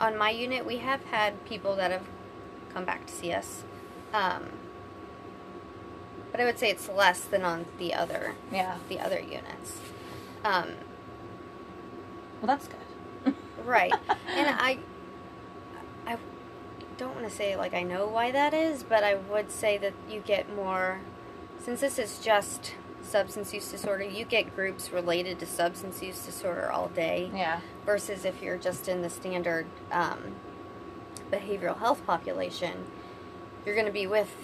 on 0.00 0.16
my 0.16 0.30
unit, 0.30 0.64
we 0.64 0.78
have 0.78 1.04
had 1.06 1.44
people 1.44 1.74
that 1.76 1.90
have 1.90 2.06
come 2.72 2.84
back 2.84 3.06
to 3.06 3.12
see 3.12 3.32
us. 3.32 3.64
Um, 4.14 4.50
but 6.30 6.40
I 6.40 6.44
would 6.44 6.58
say 6.58 6.70
it's 6.70 6.88
less 6.88 7.20
than 7.22 7.42
on 7.44 7.66
the 7.78 7.92
other 7.92 8.34
Yeah. 8.50 8.76
the 8.88 8.98
other 9.00 9.18
units. 9.20 9.78
Um, 10.44 10.70
Well, 12.42 12.48
that's 12.48 12.68
good. 12.68 13.34
right, 13.64 13.92
and 14.28 14.48
I 14.48 14.80
I 16.06 16.18
don't 16.98 17.14
want 17.14 17.28
to 17.28 17.34
say 17.34 17.56
like 17.56 17.72
I 17.72 17.84
know 17.84 18.08
why 18.08 18.32
that 18.32 18.52
is, 18.52 18.82
but 18.82 19.04
I 19.04 19.14
would 19.14 19.50
say 19.50 19.78
that 19.78 19.94
you 20.10 20.20
get 20.20 20.54
more 20.54 21.00
since 21.64 21.80
this 21.80 21.98
is 21.98 22.18
just 22.18 22.74
substance 23.02 23.52
use 23.54 23.70
disorder. 23.70 24.04
You 24.04 24.24
get 24.24 24.54
groups 24.54 24.90
related 24.90 25.38
to 25.40 25.46
substance 25.46 26.02
use 26.02 26.24
disorder 26.24 26.70
all 26.70 26.88
day. 26.88 27.30
yeah. 27.34 27.60
versus 27.86 28.24
if 28.24 28.42
you're 28.42 28.58
just 28.58 28.88
in 28.88 29.02
the 29.02 29.10
standard 29.10 29.66
um, 29.90 30.34
behavioral 31.30 31.78
health 31.78 32.04
population, 32.06 32.86
you're 33.64 33.74
going 33.74 33.86
to 33.86 33.92
be 33.92 34.06
with 34.06 34.34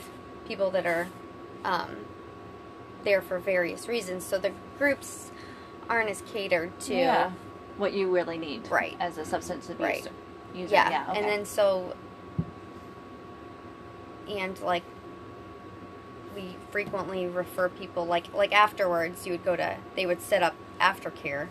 people 0.47 0.71
that 0.71 0.87
are 0.87 1.09
um, 1.65 1.97
there 3.05 3.21
for 3.21 3.39
various 3.39 3.89
reasons. 3.89 4.25
So 4.25 4.39
the 4.39 4.53
groups 4.79 5.31
aren't 5.89 6.11
as 6.11 6.23
catered 6.23 6.79
to. 6.81 6.95
Yeah. 6.95 7.33
What 7.79 7.93
you 7.95 8.11
really 8.13 8.37
need. 8.39 8.69
Right. 8.71 8.97
As 9.01 9.17
a 9.19 9.25
substance 9.25 9.67
abuse 9.71 9.81
Right. 9.81 10.09
user. 10.55 10.75
Yeah, 10.75 10.91
Yeah. 10.91 11.07
okay. 11.11 11.19
and 11.21 11.29
then 11.29 11.45
so, 11.47 11.95
and 14.29 14.61
like, 14.61 14.83
we 16.35 16.57
frequently 16.71 17.27
refer 17.27 17.69
people 17.69 18.05
like 18.05 18.33
like 18.35 18.53
afterwards. 18.53 19.27
You 19.27 19.33
would 19.33 19.45
go 19.45 19.57
to 19.57 19.77
they 19.97 20.07
would 20.07 20.21
set 20.21 20.43
up 20.43 20.55
aftercare, 20.81 21.49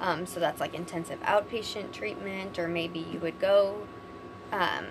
um, 0.00 0.26
so 0.26 0.38
that's 0.38 0.60
like 0.60 0.74
intensive 0.74 1.20
outpatient 1.22 1.92
treatment, 1.92 2.58
or 2.58 2.68
maybe 2.68 2.98
you 2.98 3.18
would 3.20 3.40
go 3.40 3.86
um, 4.52 4.86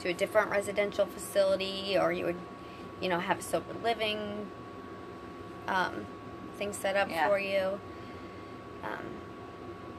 to 0.00 0.08
a 0.10 0.12
different 0.14 0.50
residential 0.50 1.06
facility, 1.06 1.96
or 1.98 2.12
you 2.12 2.24
would, 2.26 2.36
you 3.00 3.08
know, 3.08 3.20
have 3.20 3.38
a 3.38 3.42
sober 3.42 3.72
living 3.82 4.46
um, 5.66 6.06
things 6.58 6.76
set 6.76 6.96
up 6.96 7.08
Yeah. 7.08 7.28
for 7.28 7.38
you. 7.38 7.80
Um, 8.84 9.04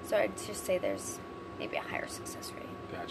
so 0.07 0.17
I'd 0.17 0.35
just 0.37 0.65
say 0.65 0.77
there's 0.77 1.19
maybe 1.59 1.77
a 1.77 1.81
higher 1.81 2.07
success 2.07 2.51
rate, 2.55 2.65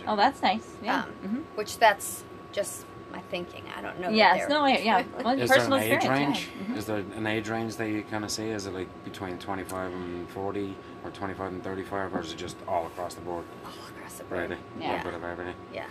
oh, 0.07 0.13
Um, 0.13 0.17
that's 0.19 0.43
nice. 0.43 0.77
Yeah. 0.83 1.03
Um, 1.05 1.11
hmm 1.29 1.37
which 1.55 1.79
that's 1.79 2.25
just 2.53 2.85
my 3.13 3.21
thinking. 3.31 3.63
I 3.77 3.81
don't 3.81 3.99
know. 4.01 4.09
that 4.09 4.15
Yes, 4.15 4.41
they're- 4.41 4.49
no, 4.49 4.67
yeah, 4.67 4.79
yeah. 4.79 5.03
Well, 5.25 5.39
Is 5.39 5.49
there 5.51 5.61
an 5.65 5.73
age 5.75 6.05
range? 6.09 6.49
yeah. 6.61 6.75
Mhm. 6.75 6.77
Is 6.77 6.87
there 6.87 6.97
an 7.17 7.27
age 7.27 7.49
range 7.49 7.77
that 7.77 7.89
you 7.89 8.03
kind 8.11 8.25
of 8.25 8.31
see? 8.31 8.49
Is 8.49 8.67
it 8.67 8.75
like 8.75 8.89
between 9.05 9.39
25 9.39 9.93
and 9.93 10.29
40 10.31 10.77
or 11.05 11.11
25 11.11 11.53
and 11.53 11.63
35 11.65 12.15
or 12.15 12.21
is 12.21 12.33
it 12.33 12.37
just 12.37 12.57
all 12.67 12.87
across 12.87 13.15
the 13.15 13.21
board? 13.21 13.45
all 13.65 13.71
across 13.97 14.15
the 14.19 14.25
board. 14.25 14.41
Really? 14.51 14.57
Yeah. 14.81 14.87
A 14.87 14.89
little 14.97 15.05
bit 15.13 15.15
of 15.15 15.25
everything. 15.25 15.55
Yeah. 15.73 15.87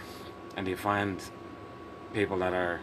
And 0.58 0.66
do 0.66 0.72
you 0.72 0.78
find 0.78 1.22
people 2.14 2.38
that 2.40 2.54
are 2.54 2.82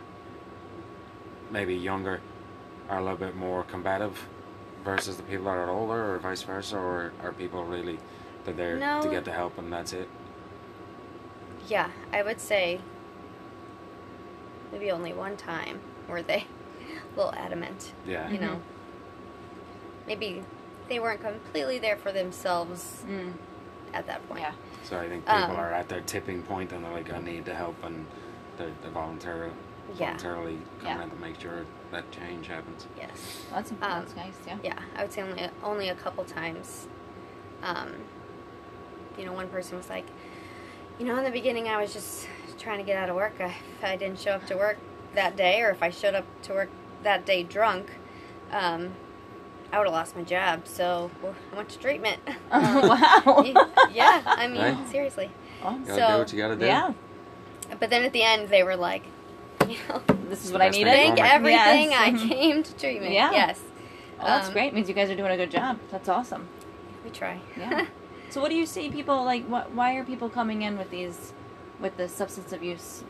maybe 1.51 1.75
younger 1.75 2.21
are 2.89 2.99
a 2.99 3.03
little 3.03 3.17
bit 3.19 3.37
more 3.37 3.63
combative 3.65 4.27
versus 4.85 5.17
the 5.17 5.23
people 5.25 5.45
that 5.47 5.57
are 5.57 5.71
older 5.71 6.15
or 6.15 6.19
vice 6.19 6.43
versa 6.43 6.77
or 6.77 7.13
are 7.23 7.33
people 7.33 7.65
really 7.65 7.99
that 8.45 8.57
they're 8.57 8.75
to 8.75 8.81
No. 8.81 9.09
get 9.11 9.25
the 9.25 9.33
help 9.33 9.59
and 9.59 9.73
that's 9.73 9.93
it? 9.93 10.09
Yeah, 11.69 11.91
I 12.13 12.23
would 12.23 12.41
say 12.41 12.81
maybe 14.73 14.91
only 14.91 15.13
one 15.13 15.37
time 15.37 15.81
were 16.09 16.23
they 16.23 16.47
a 17.15 17.17
little 17.17 17.35
adamant. 17.35 17.93
Yeah. 18.07 18.29
You 18.31 18.39
know, 18.39 18.61
maybe 20.07 20.43
they 20.89 20.99
weren't 20.99 21.21
completely 21.21 21.79
there 21.79 21.97
for 21.97 22.13
themselves 22.13 23.03
Mm, 23.07 23.33
at 23.93 24.07
that 24.07 24.27
point. 24.29 24.41
yeah. 24.41 24.53
So 24.85 24.99
I 24.99 25.09
think 25.09 25.25
people 25.27 25.43
Um, 25.43 25.57
are 25.57 25.73
at 25.73 25.89
their 25.89 26.01
tipping 26.01 26.43
point 26.43 26.73
and 26.73 26.85
they're 26.85 26.93
like, 26.93 27.13
I 27.13 27.19
need 27.21 27.45
the 27.45 27.55
help 27.55 27.77
and 27.85 28.07
they're, 28.57 28.71
they're 28.83 28.91
voluntarily, 28.91 29.53
Yeah. 29.99 30.17
voluntarily 30.17 30.59
coming 30.81 30.97
Yeah. 30.99 31.03
in 31.05 31.11
to 31.11 31.17
make 31.17 31.41
sure 31.41 31.65
that 31.91 32.11
change 32.13 32.47
happens. 32.49 32.87
Yes. 32.97 33.45
Well, 33.51 33.61
that's 33.63 33.73
that's 33.81 34.17
nice. 34.17 34.35
Yeah. 34.47 34.57
Yeah, 34.63 34.79
I 34.97 35.03
would 35.03 35.13
say 35.13 35.23
only 35.23 35.49
only 35.63 35.89
a 35.89 35.95
couple 35.95 36.25
times. 36.25 36.87
Um, 37.63 37.93
you 39.19 39.25
know, 39.27 39.33
one 39.33 39.49
person 39.49 39.77
was 39.77 39.91
like, 39.91 40.07
you 40.99 41.05
know, 41.07 41.17
in 41.19 41.25
the 41.25 41.31
beginning, 41.31 41.69
I 41.69 41.81
was 41.81 41.93
just 41.93 42.27
trying 42.59 42.79
to 42.79 42.85
get 42.85 42.97
out 42.97 43.09
of 43.11 43.17
work. 43.17 43.35
I, 43.41 43.47
if 43.79 43.85
I 43.85 43.97
didn't 43.97 44.19
show 44.21 44.33
up 44.33 44.47
to 44.47 44.57
work 44.57 44.79
that 45.15 45.37
day, 45.37 45.61
or 45.63 45.71
if 45.71 45.83
I 45.83 45.91
showed 45.91 46.15
up 46.15 46.25
to 46.43 46.53
work 46.53 46.71
that 47.03 47.27
day 47.27 47.43
drunk, 47.43 47.91
um, 48.53 48.93
I 49.73 49.79
would 49.79 49.87
have 49.87 49.93
lost 49.95 50.17
my 50.17 50.23
job. 50.23 50.67
So 50.67 51.11
I 51.53 51.57
went 51.57 51.69
to 51.71 51.79
treatment. 51.79 52.21
Oh, 52.53 53.23
wow. 53.25 53.43
yeah, 53.93 54.23
I 54.27 54.47
mean, 54.47 54.61
Right. 54.61 54.89
seriously. 54.89 55.31
Awesome. 55.63 55.85
Gotta 55.85 56.01
So, 56.01 56.07
do 56.13 56.19
what 56.19 56.33
you 56.33 56.39
gotta 56.39 56.57
do. 56.57 56.67
Yeah. 56.67 56.93
But 57.79 57.91
then 57.91 58.05
at 58.05 58.13
the 58.13 58.23
end, 58.23 58.49
they 58.49 58.63
were 58.63 58.77
like, 58.77 59.05
you 59.71 59.79
know, 59.89 60.03
This 60.29 60.45
is 60.45 60.53
what 60.53 60.63
I 60.63 60.69
needed. 60.69 60.93
thank 60.93 61.19
Yes. 61.19 61.31
everything 61.35 61.95
I 61.95 62.11
Mhm. 62.13 62.29
came 62.29 62.63
to 62.63 62.77
treatment. 62.77 63.13
Yeah. 63.13 63.31
Yes. 63.33 63.61
Oh, 64.21 64.27
that's 64.27 64.49
Um, 64.49 64.53
great. 64.53 64.75
Means 64.75 64.89
you 64.89 64.95
guys 64.95 65.11
are 65.11 65.17
doing 65.17 65.33
a 65.33 65.37
good 65.37 65.51
job. 65.51 65.79
That's 65.91 66.09
awesome. 66.09 66.49
We 67.05 67.11
try. 67.11 67.41
Yeah. 67.57 67.87
so, 68.31 68.41
what 68.41 68.51
do 68.51 68.57
you 68.57 68.67
see 68.67 68.91
people 68.91 69.25
like? 69.25 69.45
What? 69.47 69.73
Why 69.73 69.95
are 69.97 70.05
people 70.05 70.29
coming 70.29 70.63
in 70.63 70.77
with 70.79 70.91
these, 70.91 71.33
with 71.81 71.97
the 71.97 72.09
substance 72.09 72.53
abuse, 72.53 73.03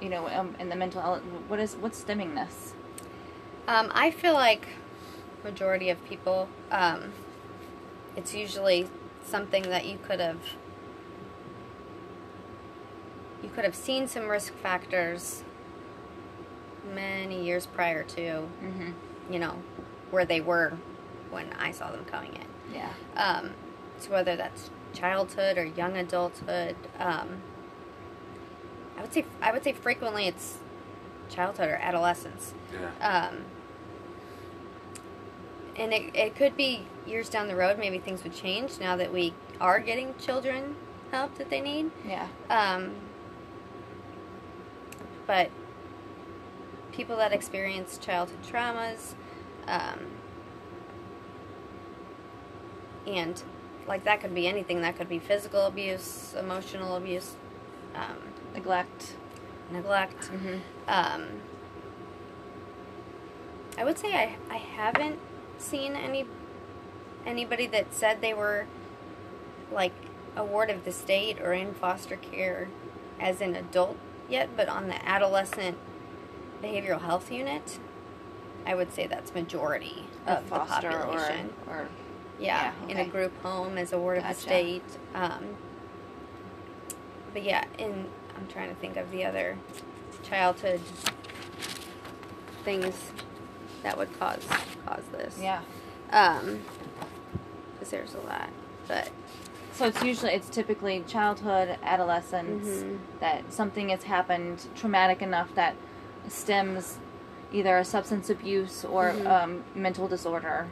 you 0.00 0.08
know, 0.08 0.28
um, 0.28 0.54
and 0.58 0.70
the 0.70 0.76
mental 0.76 1.02
health? 1.02 1.22
What 1.48 1.58
is 1.58 1.74
what's 1.76 1.98
stemming 1.98 2.34
this? 2.36 2.72
Um, 3.66 3.90
I 3.94 4.10
feel 4.12 4.34
like 4.34 4.68
majority 5.42 5.90
of 5.90 6.04
people, 6.04 6.48
um, 6.70 7.12
it's 8.16 8.32
usually 8.34 8.88
something 9.24 9.64
that 9.64 9.84
you 9.86 9.98
could 10.06 10.20
have 10.20 10.38
you 13.42 13.48
could 13.50 13.64
have 13.64 13.74
seen 13.74 14.06
some 14.08 14.28
risk 14.28 14.54
factors 14.54 15.42
many 16.94 17.44
years 17.44 17.66
prior 17.66 18.02
to 18.04 18.20
Mm-hmm. 18.62 18.90
you 19.32 19.38
know 19.38 19.56
where 20.10 20.24
they 20.24 20.40
were 20.40 20.74
when 21.30 21.52
I 21.58 21.72
saw 21.72 21.90
them 21.90 22.04
coming 22.04 22.32
in. 22.34 22.74
Yeah. 22.74 22.90
Um, 23.16 23.50
so 23.98 24.10
whether 24.10 24.36
that's 24.36 24.70
childhood 24.94 25.58
or 25.58 25.64
young 25.64 25.96
adulthood, 25.96 26.76
um, 26.98 27.42
I 28.96 29.02
would 29.02 29.12
say 29.12 29.24
I 29.42 29.50
would 29.52 29.64
say 29.64 29.72
frequently 29.72 30.26
it's 30.26 30.58
childhood 31.28 31.68
or 31.68 31.74
adolescence. 31.76 32.54
Yeah. 32.72 33.28
Um, 33.28 33.44
and 35.76 35.92
it, 35.92 36.14
it 36.14 36.34
could 36.36 36.56
be 36.56 36.86
years 37.06 37.28
down 37.28 37.48
the 37.48 37.56
road, 37.56 37.78
maybe 37.78 37.98
things 37.98 38.22
would 38.24 38.34
change 38.34 38.78
now 38.80 38.96
that 38.96 39.12
we 39.12 39.34
are 39.60 39.78
getting 39.80 40.14
children 40.18 40.76
help 41.10 41.36
that 41.36 41.50
they 41.50 41.60
need. 41.60 41.90
Yeah. 42.06 42.28
Um, 42.48 42.92
but 45.26 45.50
people 46.96 47.16
that 47.18 47.32
experience 47.32 47.98
childhood 47.98 48.38
traumas, 48.42 49.12
um, 49.68 50.00
and 53.06 53.42
like 53.86 54.04
that 54.04 54.20
could 54.20 54.34
be 54.34 54.48
anything. 54.48 54.80
That 54.80 54.96
could 54.96 55.08
be 55.08 55.18
physical 55.18 55.66
abuse, 55.66 56.34
emotional 56.38 56.96
abuse, 56.96 57.34
um, 57.94 58.16
Neglect. 58.54 59.14
neglect. 59.70 60.30
Mm-hmm. 60.30 60.56
Um, 60.88 61.24
I 63.78 63.84
would 63.84 63.98
say 63.98 64.14
I, 64.14 64.36
I 64.50 64.56
haven't 64.56 65.18
seen 65.58 65.94
any 65.94 66.26
anybody 67.26 67.66
that 67.66 67.92
said 67.92 68.20
they 68.20 68.32
were 68.32 68.66
like 69.70 69.92
a 70.36 70.44
ward 70.44 70.70
of 70.70 70.84
the 70.84 70.92
state 70.92 71.40
or 71.40 71.52
in 71.52 71.74
foster 71.74 72.16
care 72.16 72.68
as 73.20 73.40
an 73.40 73.54
adult 73.54 73.96
yet, 74.28 74.50
but 74.56 74.68
on 74.68 74.88
the 74.88 75.06
adolescent 75.08 75.76
behavioral 76.62 77.00
health 77.00 77.30
unit, 77.30 77.78
I 78.66 78.74
would 78.74 78.92
say 78.92 79.06
that's 79.06 79.34
majority 79.34 80.04
of 80.26 80.42
the 80.44 80.50
foster 80.50 80.88
or, 80.88 80.92
population. 81.04 81.50
or 81.68 81.88
yeah, 82.38 82.72
yeah, 82.86 82.88
in 82.92 82.98
a 82.98 83.06
group 83.06 83.40
home 83.42 83.78
as 83.78 83.92
a 83.92 83.98
ward 83.98 84.18
of 84.18 84.24
the 84.24 84.34
state. 84.34 84.82
Um, 85.14 85.56
but 87.32 87.42
yeah, 87.42 87.64
in 87.78 88.06
I'm 88.36 88.46
trying 88.48 88.68
to 88.68 88.74
think 88.76 88.96
of 88.96 89.10
the 89.10 89.24
other 89.24 89.56
childhood 90.22 90.80
things 92.64 92.94
that 93.82 93.96
would 93.96 94.18
cause 94.18 94.44
cause 94.84 95.02
this. 95.12 95.38
yeah. 95.40 95.60
Um, 96.10 96.60
because 97.74 97.90
there's 97.90 98.14
a 98.14 98.20
lot, 98.20 98.48
but 98.88 99.10
So 99.72 99.86
it's 99.86 100.02
usually 100.02 100.32
it's 100.32 100.48
typically 100.48 101.04
childhood, 101.06 101.78
adolescence 101.82 102.66
Mhm. 102.68 102.98
that 103.20 103.52
something 103.52 103.90
has 103.90 104.04
happened 104.04 104.66
traumatic 104.74 105.20
enough 105.22 105.54
that 105.54 105.74
stems 106.28 106.98
either 107.52 107.78
a 107.78 107.84
substance 107.84 108.28
abuse 108.30 108.84
or 108.84 109.12
Mhm. 109.12 109.26
um, 109.26 109.64
mental 109.74 110.08
disorder, 110.08 110.66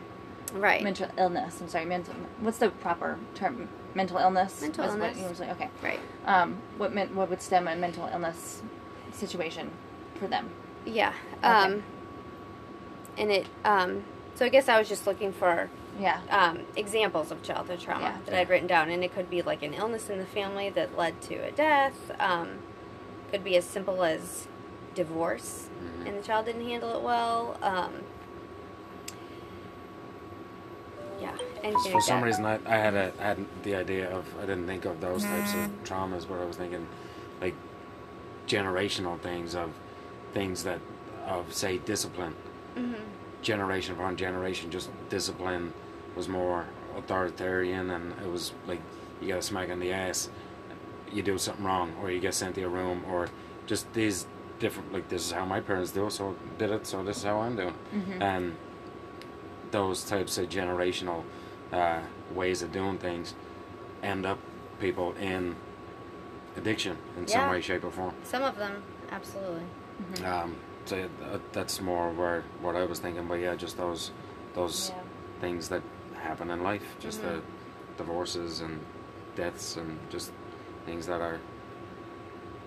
right. 0.53 0.83
mental 0.83 1.09
illness. 1.17 1.61
I'm 1.61 1.69
sorry, 1.69 1.85
mental. 1.85 2.15
What's 2.41 2.59
the 2.59 2.71
proper 2.71 3.19
term? 3.35 3.69
Mental 3.95 4.19
illness. 4.19 4.61
Mental 4.61 4.85
illness. 4.85 5.17
usually 5.17 5.49
okay. 5.51 5.71
right. 5.83 6.01
Um, 6.27 6.59
what 6.79 6.93
meant 6.93 7.15
what 7.15 7.31
would 7.31 7.41
stem 7.41 7.69
a 7.69 7.77
mental 7.77 8.09
illness 8.13 8.63
situation 9.13 9.71
for 10.17 10.27
them? 10.27 10.51
Yeah. 10.85 11.13
Okay. 11.39 11.47
Um, 11.47 11.83
and 13.17 13.31
it 13.31 13.47
um, 13.65 14.03
so 14.35 14.45
I 14.45 14.49
guess 14.49 14.69
I 14.69 14.79
was 14.79 14.89
just 14.89 15.07
looking 15.07 15.33
for 15.33 15.71
Yeah. 16.01 16.19
um, 16.29 16.63
examples 16.75 17.31
of 17.31 17.41
childhood 17.45 17.79
trauma 17.79 18.07
Yeah. 18.07 18.17
that 18.27 18.35
I'd 18.35 18.49
written 18.49 18.67
down, 18.67 18.91
and 18.91 19.05
it 19.05 19.15
could 19.15 19.31
be 19.31 19.43
like 19.43 19.63
an 19.63 19.75
illness 19.75 20.11
in 20.11 20.19
the 20.19 20.27
family 20.27 20.69
that 20.71 20.99
led 20.99 21.21
to 21.23 21.37
a 21.37 21.53
death. 21.53 22.11
Um, 22.19 22.59
could 23.31 23.45
be 23.45 23.57
as 23.57 23.65
simple 23.65 24.03
as 24.03 24.49
divorce, 24.95 25.69
Mhm. 25.83 26.07
and 26.09 26.19
the 26.19 26.23
child 26.23 26.47
didn't 26.47 26.67
handle 26.67 26.95
it 26.97 27.03
well. 27.03 27.57
Um, 27.63 27.93
yeah, 31.21 31.33
and 31.63 31.79
For 31.79 32.01
some 32.01 32.23
reason, 32.23 32.45
I, 32.45 32.59
I 32.67 32.77
had 32.77 32.95
a 32.95 33.13
I 33.21 33.23
had 33.25 33.45
the 33.63 33.75
idea 33.77 34.11
of 34.11 34.25
I 34.39 34.43
didn't 34.43 34.67
think 34.67 34.85
of 34.85 35.01
those 35.01 35.25
types 35.25 35.55
of 35.55 35.61
Mm. 35.61 35.69
traumas, 35.85 36.27
but 36.29 36.41
I 36.41 36.45
was 36.45 36.57
thinking 36.57 36.87
like 37.41 37.55
generational 38.47 39.19
things 39.21 39.55
of 39.55 39.71
things 40.33 40.65
that 40.65 40.81
of 41.27 41.53
say 41.55 41.79
discipline, 41.79 42.35
hmm 42.75 42.95
generation 43.43 43.95
upon 43.95 44.17
generation, 44.17 44.71
just 44.71 44.89
discipline 45.11 45.73
was 46.17 46.29
more 46.29 46.65
authoritarian, 46.97 47.91
and 47.91 48.13
it 48.23 48.29
was 48.31 48.53
like 48.67 48.81
you 49.21 49.29
got 49.29 49.39
a 49.39 49.43
smack 49.43 49.69
on 49.71 49.81
the 49.81 49.93
ass, 49.93 50.29
you 51.13 51.23
do 51.23 51.37
something 51.39 51.65
wrong, 51.65 51.93
or 52.01 52.11
you 52.11 52.21
get 52.21 52.35
sent 52.35 52.55
to 52.55 52.63
a 52.63 52.69
room, 52.69 53.05
or 53.11 53.29
just 53.67 53.93
these 53.93 54.27
different 54.65 54.89
like 54.97 55.07
this 55.15 55.23
is 55.27 55.33
how 55.39 55.45
my 55.45 55.61
parents 55.61 55.91
do, 55.99 56.09
so 56.19 56.35
did 56.61 56.71
it, 56.77 56.87
so 56.87 56.97
this 57.09 57.19
is 57.19 57.25
how 57.31 57.37
I'm 57.45 57.57
doing 57.63 57.75
Mm-hmm. 57.95 58.23
and 58.31 58.45
those 59.71 59.99
types 60.05 60.39
of 60.41 60.45
generational 60.49 61.21
uh, 61.73 62.01
ways 62.39 62.63
of 62.65 62.69
doing 62.73 62.97
things 62.99 63.35
end 64.03 64.25
up 64.25 64.39
people 64.81 65.09
in 65.33 65.55
addiction 66.57 66.97
in 67.19 67.27
some 67.27 67.47
way, 67.51 67.61
shape, 67.61 67.85
or 67.85 67.91
form. 67.91 68.15
some 68.23 68.43
of 68.51 68.57
them 68.57 68.75
absolutely. 69.11 69.67
Mm-hmm. 70.03 70.25
Um, 70.33 70.57
so 70.87 70.97
uh, 71.33 71.39
that's 71.53 71.81
more 71.81 72.07
where 72.21 72.43
what 72.65 72.75
I 72.77 72.85
was 72.85 72.99
thinking. 73.05 73.27
But 73.29 73.39
yeah, 73.41 73.55
just 73.65 73.77
those 73.77 74.03
those 74.55 74.77
Yeah. 74.91 75.03
things 75.41 75.69
that 75.73 75.83
happen 76.29 76.51
in 76.51 76.63
life, 76.63 76.87
just 77.07 77.19
Mhm. 77.21 77.27
the 77.29 77.37
divorces 78.03 78.61
and 78.61 78.75
deaths 79.37 79.77
and 79.77 79.99
just 80.15 80.33
things 80.87 81.07
that 81.11 81.21
are 81.21 81.39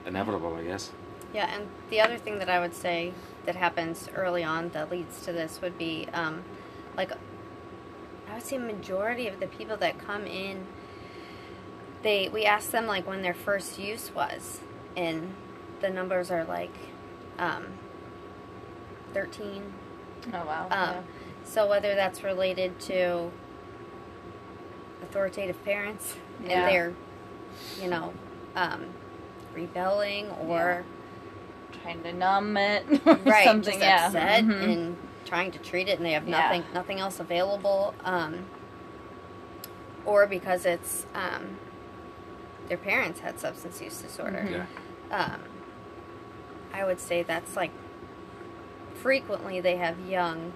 inevitable, 0.05 0.53
I 0.55 0.63
guess. 0.63 0.91
Yeah, 1.33 1.53
and 1.53 1.67
the 1.89 2.01
other 2.01 2.17
thing 2.17 2.39
that 2.39 2.49
I 2.49 2.59
would 2.59 2.73
say 2.73 3.13
that 3.45 3.55
happens 3.55 4.09
early 4.15 4.43
on 4.43 4.69
that 4.69 4.89
leads 4.91 5.21
to 5.25 5.31
this 5.33 5.61
would 5.61 5.77
be 5.77 6.07
um, 6.13 6.43
like 6.95 7.11
I 8.29 8.35
would 8.35 8.43
say 8.43 8.57
majority 8.57 9.27
of 9.27 9.39
the 9.39 9.47
people 9.47 9.77
that 9.77 9.99
come 9.99 10.25
in 10.25 10.65
they 12.03 12.29
we 12.29 12.45
ask 12.45 12.71
them 12.71 12.85
like 12.87 13.07
when 13.07 13.21
their 13.21 13.33
first 13.33 13.79
use 13.79 14.11
was 14.13 14.59
and 14.95 15.33
the 15.81 15.89
numbers 15.89 16.31
are 16.31 16.43
like 16.45 16.73
um, 17.39 17.65
13. 19.13 19.63
Oh 20.33 20.45
wow. 20.45 20.63
Um, 20.65 20.69
yeah. 20.71 21.01
So 21.45 21.67
whether 21.67 21.95
that's 21.95 22.23
related 22.23 22.79
to 22.81 23.31
authoritative 25.03 25.63
parents 25.63 26.15
Yeah. 26.43 26.59
and 26.61 26.67
they're, 26.75 26.93
you 27.81 27.89
know, 27.89 28.13
um, 28.55 28.85
rebelling 29.53 30.29
or 30.31 30.83
Trying 31.87 32.03
to 32.03 32.13
numb 32.13 32.57
it 32.57 32.85
right, 33.25 33.45
something. 33.45 33.63
just 33.63 33.79
yeah. 33.79 34.07
upset 34.07 34.43
Mhm. 34.43 34.63
and 34.73 34.97
trying 35.25 35.51
to 35.51 35.59
treat 35.59 35.87
it, 35.87 35.97
and 35.97 36.05
they 36.05 36.11
have 36.11 36.27
Yeah. 36.27 36.39
nothing 36.41 36.63
nothing 36.73 36.99
else 36.99 37.19
available, 37.21 37.93
um, 38.03 38.45
or 40.05 40.27
because 40.27 40.65
it's 40.65 41.05
um, 41.15 41.57
their 42.67 42.77
parents 42.77 43.21
had 43.21 43.39
substance 43.39 43.81
use 43.81 44.01
disorder. 44.01 44.45
Mhm. 44.45 44.65
Yeah. 45.09 45.17
Um, 45.17 45.39
I 46.73 46.83
would 46.83 46.99
say 46.99 47.23
that's 47.23 47.55
like 47.55 47.71
frequently 48.95 49.61
they 49.61 49.77
have 49.77 49.97
young, 50.01 50.51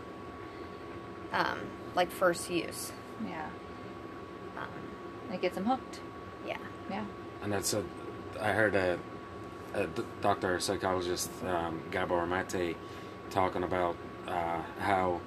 um, 1.32 1.60
like 1.96 2.12
first 2.12 2.50
use. 2.50 2.92
yeah. 3.26 3.48
Um, 4.58 5.34
It 5.34 5.40
gets 5.42 5.56
them 5.56 5.66
hooked. 5.66 6.02
yeah. 6.46 6.58
Yeah. 6.90 7.06
And 7.42 7.54
that's 7.54 7.74
a. 7.74 7.84
I 8.40 8.52
heard 8.52 8.76
a, 8.76 9.00
a 9.74 9.88
d- 9.88 10.04
doctor 10.22 10.60
psychologist 10.60 11.30
um, 11.46 11.82
Gabor 11.92 12.26
Mate 12.26 12.76
talking 13.30 13.64
about 13.64 13.96
uh, 14.28 14.62
how 14.80 15.22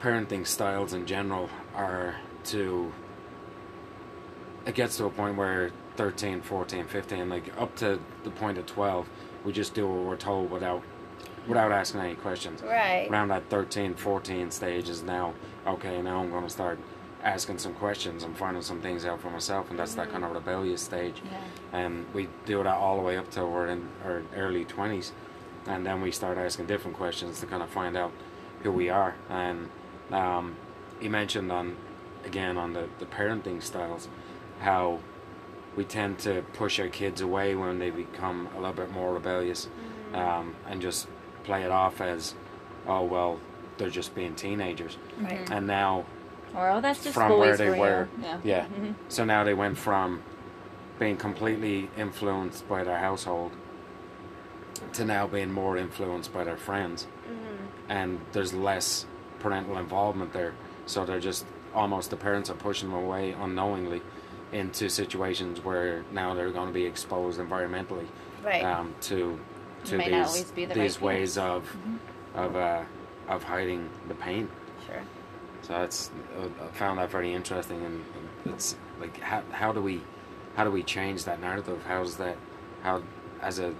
parenting 0.00 0.46
styles 0.46 0.92
in 0.92 1.06
general 1.06 1.48
are 1.74 2.16
to. 2.44 2.92
It 4.66 4.74
gets 4.74 4.96
to 4.96 5.04
a 5.04 5.10
point 5.10 5.36
where 5.36 5.70
13, 5.96 6.40
14, 6.40 6.86
15, 6.86 7.28
like 7.28 7.52
up 7.60 7.76
to 7.76 8.00
the 8.24 8.30
point 8.30 8.56
of 8.58 8.66
12, 8.66 9.06
we 9.44 9.52
just 9.52 9.74
do 9.74 9.86
what 9.86 10.04
we're 10.04 10.16
told 10.16 10.50
without 10.50 10.82
without 11.46 11.70
asking 11.72 12.00
any 12.00 12.14
questions. 12.14 12.62
Right. 12.62 13.08
Around 13.10 13.28
that 13.28 13.48
13, 13.50 13.94
14 13.94 14.50
stage 14.50 14.88
is 14.88 15.02
now, 15.02 15.34
okay, 15.66 16.00
now 16.00 16.20
I'm 16.20 16.30
going 16.30 16.44
to 16.44 16.50
start 16.50 16.78
asking 17.24 17.58
some 17.58 17.72
questions 17.74 18.22
and 18.22 18.36
finding 18.36 18.62
some 18.62 18.80
things 18.80 19.04
out 19.04 19.20
for 19.20 19.30
myself, 19.30 19.70
and 19.70 19.78
that's 19.78 19.94
that 19.94 20.10
kind 20.10 20.24
of 20.24 20.32
rebellious 20.32 20.82
stage. 20.82 21.22
Yeah. 21.24 21.40
And 21.80 22.06
we 22.12 22.28
do 22.44 22.62
that 22.62 22.66
all 22.66 22.96
the 22.96 23.02
way 23.02 23.16
up 23.16 23.30
till 23.30 23.50
we're 23.50 23.68
in 23.68 23.88
our 24.04 24.22
early 24.36 24.64
20s, 24.64 25.10
and 25.66 25.86
then 25.86 26.02
we 26.02 26.10
start 26.10 26.36
asking 26.36 26.66
different 26.66 26.96
questions 26.96 27.40
to 27.40 27.46
kind 27.46 27.62
of 27.62 27.70
find 27.70 27.96
out 27.96 28.12
who 28.62 28.70
we 28.70 28.90
are. 28.90 29.14
And 29.30 29.70
um, 30.12 30.56
he 31.00 31.08
mentioned 31.08 31.50
on, 31.50 31.76
again, 32.24 32.58
on 32.58 32.74
the, 32.74 32.88
the 32.98 33.06
parenting 33.06 33.62
styles, 33.62 34.08
how 34.60 35.00
we 35.76 35.84
tend 35.84 36.18
to 36.20 36.42
push 36.52 36.78
our 36.78 36.88
kids 36.88 37.22
away 37.22 37.54
when 37.54 37.78
they 37.78 37.90
become 37.90 38.48
a 38.54 38.60
little 38.60 38.74
bit 38.74 38.92
more 38.92 39.14
rebellious 39.14 39.68
um, 40.12 40.54
and 40.68 40.80
just 40.80 41.08
play 41.42 41.62
it 41.62 41.70
off 41.70 42.00
as, 42.00 42.34
oh, 42.86 43.02
well, 43.02 43.40
they're 43.78 43.90
just 43.90 44.14
being 44.14 44.34
teenagers. 44.34 44.98
Right. 45.18 45.50
And 45.50 45.66
now 45.66 46.04
Or 46.56 46.70
oh, 46.70 46.80
that's 46.80 47.02
just 47.02 47.14
from 47.14 47.28
boys 47.30 47.38
where 47.38 47.56
they 47.56 47.78
were. 47.78 48.08
Yeah. 48.22 48.38
Yeah. 48.44 48.66
Mhm. 48.66 48.94
So 49.08 49.24
now 49.24 49.44
they 49.44 49.54
went 49.54 49.76
from 49.78 50.22
being 50.98 51.16
completely 51.16 51.90
influenced 51.96 52.68
by 52.68 52.84
their 52.84 52.98
household 52.98 53.52
to 54.92 55.04
now 55.04 55.26
being 55.26 55.50
more 55.52 55.76
influenced 55.76 56.32
by 56.32 56.44
their 56.44 56.56
friends. 56.56 57.06
Mm-hmm. 57.28 57.90
And 57.90 58.20
there's 58.32 58.52
less 58.54 59.06
parental 59.40 59.78
involvement 59.78 60.32
there. 60.32 60.54
So 60.86 61.04
they're 61.04 61.20
just 61.20 61.44
almost 61.74 62.10
the 62.10 62.16
parents 62.16 62.50
are 62.50 62.54
pushing 62.54 62.90
them 62.90 62.98
away 63.02 63.32
unknowingly 63.32 64.00
into 64.52 64.88
situations 64.88 65.64
where 65.64 66.04
now 66.12 66.34
they're 66.34 66.50
going 66.52 66.68
to 66.68 66.72
be 66.74 66.84
exposed 66.84 67.40
environmentally 67.40 68.06
Right. 68.44 68.62
um, 68.64 68.94
to 69.02 69.38
to 69.86 69.98
these 69.98 70.44
the 70.52 70.66
these 70.66 70.96
right 71.00 71.02
ways 71.02 71.34
parents. 71.36 71.66
of 71.66 71.76
Mhm. 71.88 71.98
of 72.46 72.56
uh, 72.56 72.82
of 73.28 73.42
hiding 73.42 73.88
the 74.08 74.14
pain. 74.14 74.48
sure. 74.86 75.02
So 75.66 75.72
that's 75.72 76.10
uh, 76.38 76.48
I 76.62 76.66
found 76.72 76.98
that 76.98 77.10
very 77.10 77.32
interesting, 77.32 77.84
and 77.84 78.04
and 78.44 78.54
it's 78.54 78.76
like 79.00 79.18
how 79.18 79.42
how 79.50 79.72
do 79.72 79.80
we 79.80 80.02
how 80.56 80.64
do 80.64 80.70
we 80.70 80.82
change 80.82 81.24
that 81.24 81.40
narrative? 81.40 81.82
How's 81.88 82.16
that 82.18 82.36
how 82.82 83.02
as 83.40 83.58
a 83.58 83.74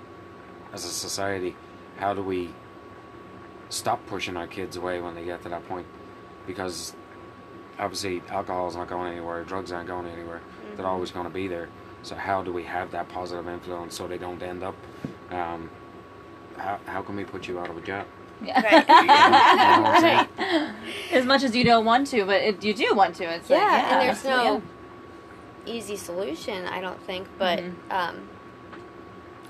as 0.73 0.85
a 0.85 0.88
society 0.88 1.55
how 1.97 2.14
do 2.14 2.23
we 2.23 2.51
stop 3.68 4.05
pushing 4.07 4.37
our 4.37 4.47
kids 4.47 4.77
away 4.77 5.01
when 5.01 5.14
they 5.14 5.25
get 5.25 5.42
to 5.42 5.49
that 5.49 5.66
point? 5.68 5.87
Because 6.47 6.94
obviously 7.79 8.23
alcohol's 8.29 8.77
not 8.77 8.88
going 8.88 9.12
anywhere, 9.12 9.44
drugs 9.44 9.73
aren't 9.73 9.88
going 9.88 10.07
anywhere. 10.07 10.40
They're 10.77 10.87
always 10.87 11.11
going 11.11 11.27
to 11.27 11.33
be 11.33 11.49
there. 11.49 11.68
So 12.03 12.14
how 12.14 12.42
do 12.42 12.53
we 12.53 12.64
have 12.64 12.90
that 12.90 13.09
positive 13.09 13.49
influence 13.49 13.97
so 13.97 14.07
they 14.07 14.18
don't 14.18 14.42
end 14.42 14.62
up? 14.62 14.75
Um, 15.31 15.70
how 16.57 16.79
how 16.87 17.03
can 17.03 17.16
we 17.16 17.25
put 17.25 17.49
you 17.49 17.59
out 17.59 17.70
of 17.70 17.77
a 17.77 17.81
job? 17.81 18.07
Yeah. 18.47 18.63
Right. 18.63 18.89
You 18.89 19.07
know 19.77 19.83
what 19.83 19.95
I'm 19.95 20.01
saying? 20.01 20.27
as 21.13 21.25
much 21.25 21.43
as 21.43 21.55
you 21.57 21.65
don't 21.65 21.85
want 21.85 22.07
to, 22.09 22.25
but 22.25 22.43
it, 22.43 22.63
you 22.65 22.75
do 22.75 22.95
want 22.95 23.15
to. 23.17 23.25
It's 23.25 23.49
Yeah, 23.51 23.57
like, 23.59 23.69
yeah 23.73 23.93
and 23.93 24.01
there's 24.09 24.25
no 24.25 24.63
yeah. 25.67 25.73
easy 25.73 25.97
solution, 25.97 26.67
I 26.67 26.81
don't 26.81 27.01
think. 27.03 27.27
But 27.39 27.61
Mhm. 27.61 27.75
um, 27.91 28.29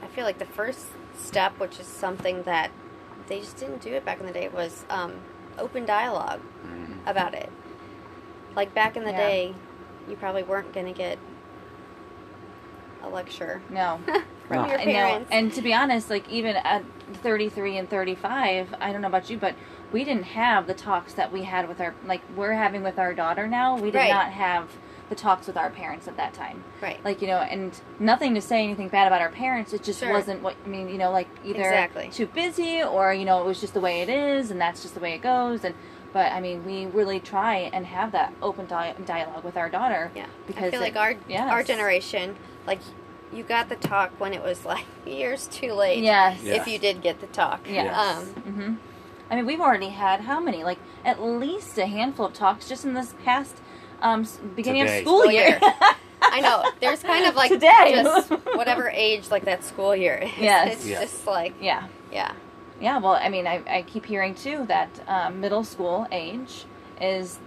I 0.02 0.06
feel 0.08 0.24
like 0.24 0.38
the 0.38 0.44
first 0.46 0.86
step, 1.16 1.58
which 1.58 1.78
is 1.80 1.86
something 1.86 2.42
that 2.44 2.70
they 3.28 3.40
just 3.40 3.56
didn't 3.56 3.80
do 3.82 3.94
it 3.94 4.04
back 4.04 4.20
in 4.20 4.26
the 4.26 4.32
day, 4.32 4.48
was 4.48 4.84
um, 4.90 5.14
open 5.58 5.84
dialogue 5.86 6.40
Mhm. 6.66 6.98
about 7.06 7.34
it. 7.34 7.50
Like 8.54 8.74
back 8.74 8.96
in 8.96 9.04
the 9.04 9.10
Yeah. 9.10 9.16
day, 9.16 9.54
you 10.08 10.16
probably 10.16 10.42
weren't 10.42 10.72
going 10.72 10.86
to 10.86 10.92
get 10.92 11.18
a 13.02 13.08
lecture 13.08 13.60
No. 13.70 14.00
from 14.48 14.62
No. 14.62 14.68
your 14.68 14.78
parents. 14.78 15.28
And 15.32 15.52
to 15.54 15.62
be 15.62 15.72
honest, 15.74 16.10
like 16.10 16.28
even 16.28 16.56
at 16.56 16.82
33 17.22 17.76
and 17.78 17.88
35, 17.88 18.74
I 18.80 18.92
don't 18.92 19.00
know 19.00 19.08
about 19.08 19.30
you, 19.30 19.36
but 19.38 19.54
we 19.92 20.04
didn't 20.04 20.24
have 20.24 20.66
the 20.66 20.74
talks 20.74 21.14
that 21.14 21.32
we 21.32 21.44
had 21.44 21.68
with 21.68 21.80
our 21.80 21.94
like 22.06 22.20
we're 22.36 22.52
having 22.54 22.82
with 22.82 22.98
our 22.98 23.14
daughter 23.14 23.46
now. 23.46 23.76
We 23.76 23.90
did 23.90 23.98
Right. 23.98 24.10
not 24.10 24.32
have 24.32 24.70
the 25.10 25.14
talks 25.14 25.46
with 25.46 25.56
our 25.56 25.68
parents 25.70 26.08
at 26.08 26.16
that 26.16 26.32
time. 26.32 26.64
right. 26.80 26.98
Like 27.04 27.20
you 27.20 27.28
know, 27.28 27.38
and 27.38 27.78
nothing 27.98 28.34
to 28.34 28.40
say 28.40 28.62
anything 28.64 28.88
bad 28.88 29.06
about 29.06 29.20
our 29.20 29.28
parents. 29.28 29.72
It 29.72 29.82
just 29.84 30.00
Sure. 30.00 30.10
wasn't 30.12 30.42
what 30.42 30.56
I 30.64 30.68
mean. 30.68 30.88
You 30.88 30.98
know, 30.98 31.10
like 31.10 31.28
either 31.44 31.60
Exactly. 31.60 32.08
too 32.08 32.26
busy 32.26 32.82
or 32.82 33.12
you 33.14 33.24
know 33.24 33.40
it 33.40 33.46
was 33.46 33.60
just 33.60 33.74
the 33.74 33.80
way 33.80 34.00
it 34.00 34.08
is, 34.08 34.50
and 34.50 34.60
that's 34.60 34.82
just 34.82 34.94
the 34.94 35.00
way 35.00 35.12
it 35.12 35.22
goes. 35.22 35.62
And 35.64 35.74
but 36.12 36.32
I 36.32 36.40
mean, 36.40 36.64
we 36.64 36.86
really 36.86 37.20
try 37.20 37.70
and 37.72 37.86
have 37.86 38.12
that 38.12 38.32
open 38.42 38.66
di- 38.66 38.94
dialogue 39.04 39.44
with 39.44 39.56
our 39.56 39.68
daughter. 39.68 40.10
Yeah. 40.14 40.26
because 40.46 40.64
I 40.64 40.70
feel 40.70 40.80
it- 40.80 40.84
like 40.84 40.96
our 40.96 41.14
yes. 41.28 41.50
our 41.50 41.62
generation, 41.62 42.36
like 42.66 42.80
you 43.34 43.42
got 43.42 43.68
the 43.68 43.76
talk 43.76 44.18
when 44.20 44.32
it 44.32 44.42
was 44.42 44.64
like 44.64 44.84
years 45.06 45.46
too 45.48 45.72
late. 45.72 46.02
Yes. 46.02 46.42
Yeah. 46.42 46.54
If 46.54 46.66
you 46.66 46.78
did 46.78 47.02
get 47.02 47.20
the 47.20 47.26
talk. 47.28 47.66
Yes. 47.68 47.94
Um, 47.96 48.24
hmm 48.26 48.74
I 49.30 49.36
mean, 49.36 49.46
we've 49.46 49.60
already 49.60 49.88
had 49.88 50.20
how 50.20 50.38
many? 50.38 50.62
Like 50.64 50.78
at 51.04 51.20
least 51.22 51.78
a 51.78 51.86
handful 51.86 52.26
of 52.26 52.34
talks 52.34 52.68
just 52.68 52.84
in 52.84 52.94
this 52.94 53.14
past 53.24 53.56
um, 54.02 54.26
beginning 54.54 54.82
Today. 54.82 54.98
of 54.98 55.04
school 55.04 55.20
School 55.22 55.32
year. 55.32 55.48
year. 55.48 55.60
I 56.22 56.40
know. 56.40 56.64
There's 56.80 57.02
kind 57.02 57.26
of 57.26 57.34
like 57.34 57.50
Today. 57.50 58.00
just 58.02 58.28
whatever 58.54 58.88
age 58.90 59.30
like 59.30 59.44
that 59.46 59.64
school 59.64 59.96
year 59.96 60.16
is. 60.18 60.30
Yes. 60.38 60.74
It's 60.76 60.86
Yeah. 60.86 61.00
just 61.00 61.26
like 61.26 61.54
yeah, 61.60 61.88
yeah. 62.12 62.32
yeah. 62.80 62.98
Well, 62.98 63.12
I 63.14 63.28
mean, 63.30 63.46
I, 63.46 63.62
I 63.66 63.82
keep 63.82 64.04
hearing 64.06 64.34
too 64.34 64.66
that 64.66 64.88
um, 65.08 65.40
middle 65.40 65.64
school 65.64 66.06
age 66.12 66.64
is 67.00 67.38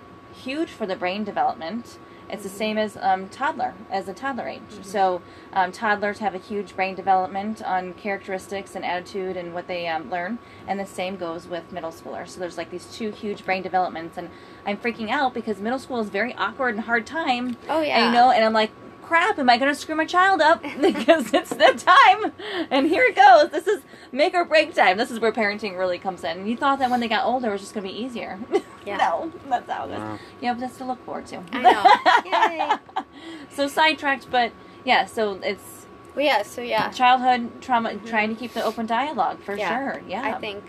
huge 0.43 0.69
for 0.69 0.85
the 0.85 0.95
brain 0.95 1.23
development. 1.23 1.97
It's 2.29 2.43
the 2.43 2.49
same 2.49 2.77
as 2.77 2.97
um, 2.97 3.29
toddler, 3.29 3.73
as 3.89 4.07
a 4.07 4.13
toddler 4.13 4.47
age. 4.47 4.61
So 4.81 5.21
um, 5.53 5.71
toddlers 5.71 6.19
have 6.19 6.35
a 6.35 6.37
huge 6.37 6.75
brain 6.75 6.93
development 6.95 7.61
on 7.63 7.93
characteristics 7.93 8.75
and 8.75 8.83
attitude 8.83 9.37
and 9.37 9.53
what 9.53 9.67
they 9.67 9.87
um, 9.87 10.09
learn, 10.09 10.39
and 10.67 10.79
the 10.79 10.85
same 10.85 11.15
goes 11.15 11.47
with 11.47 11.71
middle 11.71 11.91
schoolers. 11.91 12.29
So 12.29 12.39
there's 12.39 12.57
like 12.57 12.69
these 12.69 12.85
two 12.91 13.11
huge 13.11 13.45
brain 13.45 13.63
developments, 13.63 14.17
and 14.17 14.29
I'm 14.65 14.77
freaking 14.77 15.09
out 15.09 15.33
because 15.33 15.59
middle 15.59 15.79
school 15.79 15.99
is 15.99 16.09
very 16.09 16.33
awkward 16.35 16.75
and 16.75 16.83
hard 16.83 17.05
time. 17.05 17.57
Oh 17.69 17.81
yeah. 17.81 18.07
You 18.07 18.11
know, 18.11 18.31
and 18.31 18.43
I'm 18.43 18.53
like, 18.53 18.71
crap, 19.07 19.39
am 19.39 19.49
I 19.49 19.57
going 19.57 19.73
to 19.73 19.79
screw 19.79 19.95
my 19.95 20.05
child 20.05 20.41
up? 20.41 20.61
because 20.81 21.33
it's 21.33 21.51
the 21.51 21.73
time. 21.77 22.33
And 22.69 22.87
here 22.87 23.03
it 23.03 23.15
goes. 23.15 23.51
This 23.51 23.67
is 23.67 23.83
make 24.11 24.33
or 24.33 24.43
break 24.43 24.73
time. 24.73 24.97
This 24.97 25.11
is 25.11 25.19
where 25.19 25.31
parenting 25.31 25.77
really 25.77 25.97
comes 25.97 26.23
in. 26.23 26.45
You 26.45 26.57
thought 26.57 26.79
that 26.79 26.89
when 26.89 26.99
they 26.99 27.07
got 27.07 27.25
older, 27.25 27.47
it 27.49 27.51
was 27.53 27.61
just 27.61 27.73
going 27.73 27.87
to 27.87 27.91
be 27.91 27.97
easier. 27.97 28.39
Yeah. 28.87 28.97
no, 28.97 29.31
that's 29.49 29.69
how 29.69 29.85
it 29.85 29.91
is. 29.93 29.99
Wow. 29.99 30.19
Yeah, 30.41 30.53
but 30.53 30.59
that's 30.61 30.77
to 30.77 30.85
look 30.85 31.03
forward 31.05 31.25
to. 31.27 31.43
I 31.51 31.61
know. 31.61 32.75
Yay. 32.95 33.03
so 33.49 33.67
sidetracked, 33.67 34.29
but 34.31 34.51
yeah, 34.85 35.05
so 35.05 35.39
it's 35.43 35.85
Well, 36.15 36.25
yeah. 36.25 36.43
So 36.43 36.61
yeah. 36.61 36.89
childhood 36.91 37.61
trauma, 37.61 37.95
trying 37.97 38.29
to 38.29 38.35
keep 38.35 38.53
the 38.53 38.63
open 38.63 38.85
dialogue 38.85 39.41
for 39.41 39.55
Yeah. 39.55 39.69
sure. 39.77 40.01
Yeah. 40.07 40.21
I 40.23 40.39
think 40.39 40.63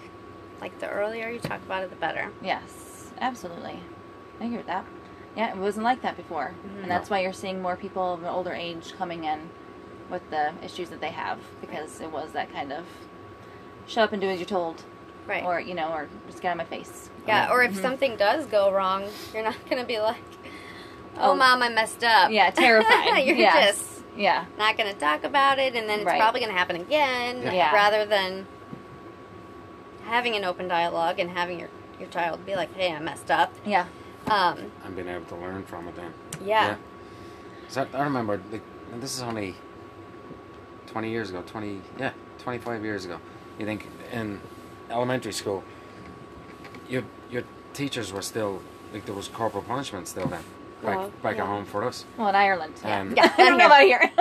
like 0.61 0.79
the 0.81 0.89
earlier 0.89 1.29
you 1.31 1.39
talk 1.39 1.63
about 1.63 1.85
it, 1.85 1.91
the 1.91 1.97
better. 1.97 2.31
Yes, 2.43 3.11
absolutely. 3.21 3.81
I 4.41 4.45
agree 4.45 4.57
with 4.59 4.67
that. 4.67 4.85
Yeah, 5.37 5.51
it 5.51 5.57
wasn't 5.57 5.85
like 5.85 6.03
that 6.03 6.17
before. 6.17 6.53
Mhm. 6.67 6.83
And 6.83 6.91
that's 6.91 7.11
why 7.11 7.21
you're 7.21 7.33
seeing 7.33 7.63
more 7.63 7.77
people 7.77 8.15
of 8.15 8.23
an 8.23 8.29
older 8.29 8.53
age 8.53 8.95
coming 8.99 9.25
in 9.25 9.51
with 10.11 10.29
the 10.31 10.53
issues 10.65 10.89
that 10.91 11.01
they 11.01 11.11
have 11.11 11.39
because 11.61 12.01
it 12.01 12.11
was 12.11 12.33
that 12.33 12.53
kind 12.53 12.73
of 12.73 12.85
show 13.87 14.03
up 14.03 14.13
and 14.13 14.21
do 14.21 14.29
as 14.29 14.39
you're 14.41 14.47
told. 14.47 14.83
Right. 15.27 15.45
Or, 15.45 15.61
you 15.61 15.75
know, 15.75 15.93
or 15.93 16.09
just 16.27 16.41
get 16.41 16.49
out 16.49 16.53
of 16.53 16.59
my 16.59 16.65
face. 16.65 17.11
Yeah. 17.29 17.51
Or 17.53 17.63
if 17.63 17.73
Mhm. 17.73 17.83
something 17.83 18.17
does 18.17 18.47
go 18.47 18.71
wrong, 18.73 19.05
you're 19.33 19.43
not 19.45 19.57
gonna 19.71 19.85
be 19.85 19.99
like, 20.01 20.17
"Oh, 21.17 21.31
Oh. 21.33 21.35
mom, 21.37 21.63
I 21.63 21.69
messed 21.69 22.03
up." 22.05 22.31
Yeah, 22.31 22.51
terrified. 22.51 23.19
you're 23.25 23.37
yes. 23.37 23.77
just 23.79 24.03
Yeah. 24.17 24.45
not 24.59 24.77
gonna 24.77 24.95
talk 24.95 25.25
about 25.25 25.59
it, 25.59 25.75
and 25.77 25.89
then 25.89 26.01
it's 26.01 26.07
Right. 26.07 26.19
probably 26.21 26.41
gonna 26.41 26.53
happen 26.53 26.77
again. 26.77 27.43
Yeah. 27.43 27.73
Rather 27.75 28.05
than 28.05 28.47
having 30.07 30.35
an 30.37 30.45
open 30.45 30.69
dialogue 30.69 31.19
and 31.21 31.31
having 31.31 31.59
your 31.61 31.69
your 32.01 32.09
child 32.11 32.45
be 32.47 32.55
like, 32.55 32.73
"Hey, 32.77 32.93
I 32.93 32.99
messed 33.01 33.31
up." 33.31 33.53
Yeah. 33.65 33.87
Um, 34.31 34.71
and 34.85 34.95
being 34.95 35.09
able 35.09 35.25
to 35.27 35.35
learn 35.37 35.65
from 35.65 35.89
it 35.89 35.97
then. 35.97 36.13
yeah. 36.41 36.67
yeah. 36.69 36.75
So 37.69 37.87
I, 37.93 37.99
I 37.99 38.03
remember, 38.05 38.41
like, 38.53 38.63
and 38.93 39.03
this 39.03 39.17
is 39.17 39.23
only 39.23 39.55
20 40.87 41.11
years 41.11 41.31
ago, 41.31 41.43
20, 41.47 41.81
yeah, 41.99 42.13
25 42.39 42.85
years 42.85 43.05
ago. 43.05 43.19
You 43.59 43.67
think 43.67 43.87
in 44.13 44.41
elementary 44.91 45.33
school, 45.33 45.65
your 46.89 47.03
your 47.03 47.05
teachers 47.79 48.13
were 48.13 48.23
still, 48.23 48.61
like, 48.93 49.05
there 49.07 49.15
was 49.15 49.29
corporal 49.29 49.63
punishment 49.63 50.09
still 50.09 50.27
then, 50.27 50.43
back, 50.83 50.97
Well, 50.99 51.13
back 51.23 51.37
yeah. 51.37 51.43
at 51.45 51.49
home 51.49 51.65
for 51.65 51.85
us. 51.85 52.05
Well, 52.19 52.29
in 52.29 52.35
Ireland. 52.35 52.75
Yeah. 52.85 53.01
Um, 53.01 53.15
Yeah, 53.17 53.33
I 53.39 53.49
don't 53.49 53.59
know 53.59 53.67
about 53.67 53.83
here. 53.83 54.01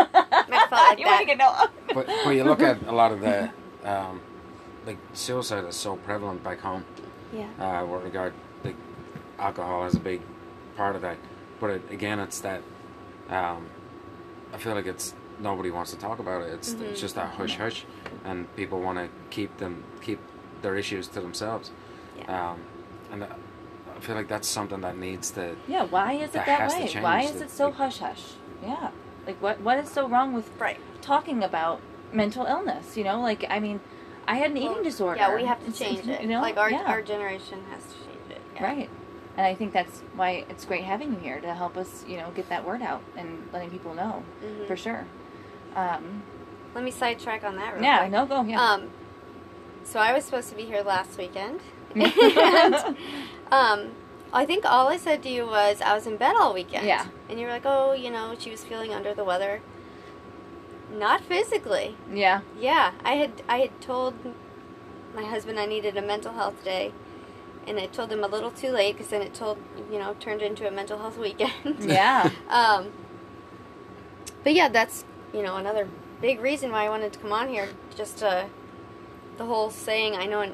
like 0.72 1.00
you 1.00 1.06
want 1.08 1.20
to 1.22 1.26
get 1.26 1.38
no. 1.40 1.50
But, 1.94 2.06
but 2.24 2.30
you 2.38 2.44
look 2.44 2.62
at 2.62 2.78
a 2.88 2.92
lot 2.92 3.12
of 3.12 3.20
the, 3.22 3.50
um, 3.84 4.22
like, 4.86 5.00
suicide 5.14 5.66
is 5.66 5.76
so 5.76 5.96
prevalent 5.98 6.44
back 6.44 6.60
home. 6.60 6.86
Yeah. 7.34 7.50
uh, 7.60 7.86
with 7.86 8.04
regard 8.06 8.32
like 8.64 8.76
alcohol 9.38 9.86
is 9.86 9.96
a 9.96 10.00
big 10.00 10.22
part 10.78 10.96
of 10.96 11.02
that. 11.02 11.18
But 11.60 11.70
it, 11.72 11.82
again, 11.92 12.20
it's 12.20 12.40
that 12.40 12.62
um, 13.30 13.68
I 14.54 14.58
feel 14.58 14.74
like 14.76 14.86
it's 14.86 15.14
nobody 15.40 15.70
wants 15.70 15.92
to 15.92 15.98
talk 15.98 16.20
about 16.20 16.44
it. 16.44 16.54
It's 16.54 16.74
Mm-hmm. 16.74 16.84
it's 16.86 17.02
just 17.02 17.16
that 17.16 17.32
hush 17.36 17.58
hush, 17.58 17.86
and 18.24 18.48
people 18.56 18.80
want 18.80 18.98
to 18.98 19.10
keep 19.30 19.58
them 19.58 19.84
keep 20.02 20.20
their 20.62 20.78
issues 20.78 21.10
to 21.10 21.20
themselves. 21.20 21.72
Yeah. 22.18 22.52
Um, 22.52 22.60
and 23.12 23.28
I 23.98 24.00
I 24.00 24.06
feel 24.06 24.16
like 24.16 24.28
that's 24.28 24.48
something 24.48 24.82
that 24.82 24.98
needs 24.98 25.32
to. 25.32 25.56
Yeah. 25.68 25.84
Why 25.84 26.14
is 26.14 26.30
it 26.30 26.34
That 26.34 26.46
that 26.46 26.60
has 26.62 26.74
to 26.76 26.80
way? 26.82 26.88
change. 26.88 27.04
Why 27.04 27.22
is 27.22 27.42
it 27.42 27.50
so 27.50 27.66
like- 27.66 27.76
hush 27.76 28.00
hush? 28.00 28.24
Yeah. 28.64 28.90
Like 29.26 29.42
what? 29.42 29.60
What 29.62 29.78
is 29.80 29.90
so 29.90 30.08
wrong 30.08 30.34
with 30.34 30.50
Right. 30.60 30.80
talking 31.02 31.44
about 31.44 31.82
mental 32.14 32.46
illness? 32.46 32.96
You 32.98 33.04
know, 33.04 33.20
like 33.22 33.46
I 33.50 33.60
mean, 33.60 33.80
I 34.28 34.36
had 34.38 34.52
an 34.52 34.58
eating 34.58 34.84
disorder. 34.84 35.20
Yeah, 35.20 35.36
we 35.36 35.46
have 35.46 35.64
to 35.66 35.72
change 35.72 36.08
it. 36.08 36.22
You 36.22 36.28
know, 36.28 36.42
like 36.42 36.58
our 36.58 36.70
yeah. 36.72 36.84
our 36.84 37.02
generation 37.02 37.64
has 37.72 37.84
to 37.84 37.94
change 38.06 38.32
it. 38.32 38.42
Yeah. 38.56 38.64
Right. 38.64 38.90
And 39.36 39.46
I 39.46 39.54
think 39.54 39.72
that's 39.74 40.00
why 40.16 40.46
it's 40.50 40.66
great 40.66 40.84
having 40.84 41.14
you 41.14 41.20
here 41.20 41.40
to 41.42 41.54
help 41.54 41.78
us, 41.78 42.04
you 42.08 42.18
know, 42.18 42.32
get 42.36 42.50
that 42.50 42.66
word 42.66 42.82
out 42.82 43.02
and 43.16 43.48
letting 43.54 43.70
people 43.70 43.94
know 43.94 44.24
Mhm. 44.44 44.66
for 44.68 44.76
sure. 44.76 45.06
Um, 45.76 46.24
Let 46.74 46.84
me 46.84 46.90
sidetrack 46.92 47.44
on 47.44 47.56
that. 47.58 47.76
Real 47.76 47.84
yeah, 47.84 48.00
quick. 48.00 48.12
no, 48.12 48.26
go, 48.26 48.42
yeah. 48.44 48.60
Um, 48.62 48.90
so 49.84 50.00
I 50.00 50.12
was 50.14 50.26
supposed 50.26 50.50
to 50.50 50.56
be 50.56 50.64
here 50.64 50.82
last 50.82 51.18
weekend, 51.20 51.60
and 51.96 52.76
um, 53.52 53.92
I 54.34 54.46
think 54.46 54.66
all 54.66 54.88
I 54.88 54.98
said 54.98 55.24
to 55.24 55.30
you 55.30 55.46
was 55.46 55.82
I 55.82 55.94
was 55.94 56.06
in 56.08 56.18
bed 56.18 56.36
all 56.38 56.54
weekend. 56.54 56.86
Yeah. 56.86 57.08
And 57.30 57.40
you 57.40 57.46
were 57.46 57.52
like, 57.52 57.66
"Oh, 57.66 57.94
you 57.94 58.10
know, 58.10 58.36
she 58.38 58.50
was 58.52 58.64
feeling 58.64 58.94
under 58.94 59.14
the 59.14 59.24
weather." 59.24 59.62
Not 60.92 61.22
physically. 61.22 61.98
yeah, 62.12 62.42
Yeah, 62.58 62.92
I 63.04 63.14
had 63.16 63.42
I 63.50 63.58
had 63.60 63.82
told 63.82 64.14
my 65.16 65.24
husband 65.24 65.60
I 65.60 65.66
needed 65.66 65.98
a 65.98 66.02
mental 66.02 66.34
health 66.34 66.64
day, 66.64 66.94
and 67.68 67.78
I 67.78 67.88
told 67.88 68.12
him 68.12 68.24
a 68.24 68.28
little 68.28 68.52
too 68.52 68.70
late 68.70 68.94
because 68.96 69.10
then 69.10 69.22
it 69.22 69.34
told 69.34 69.58
you 69.92 70.00
know 70.00 70.16
turned 70.20 70.42
into 70.42 70.68
a 70.68 70.72
mental 70.72 70.98
health 71.00 71.18
weekend. 71.18 71.52
yeah, 71.80 72.30
Um, 72.50 72.92
but 74.44 74.54
yeah, 74.54 74.70
that's 74.70 75.04
you 75.34 75.44
know 75.44 75.58
another 75.58 75.90
big 76.22 76.40
reason 76.40 76.72
why 76.72 76.86
I 76.86 76.90
wanted 76.90 77.12
to 77.14 77.20
come 77.20 77.34
on 77.34 77.50
here. 77.50 77.70
Just 77.96 78.24
uh, 78.24 78.46
the 79.38 79.46
whole 79.46 79.70
saying. 79.70 80.16
I 80.16 80.26
know, 80.26 80.54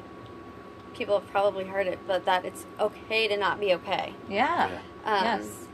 people 0.94 1.18
have 1.18 1.28
probably 1.30 1.64
heard 1.64 1.86
it, 1.86 1.98
but 2.06 2.24
that 2.24 2.44
it's 2.44 2.64
okay 2.80 3.28
to 3.28 3.36
not 3.36 3.60
be 3.60 3.74
okay. 3.74 4.14
yeah. 4.28 4.68
Yeah. 4.70 4.78
Um, 5.04 5.24
yes. 5.24 5.66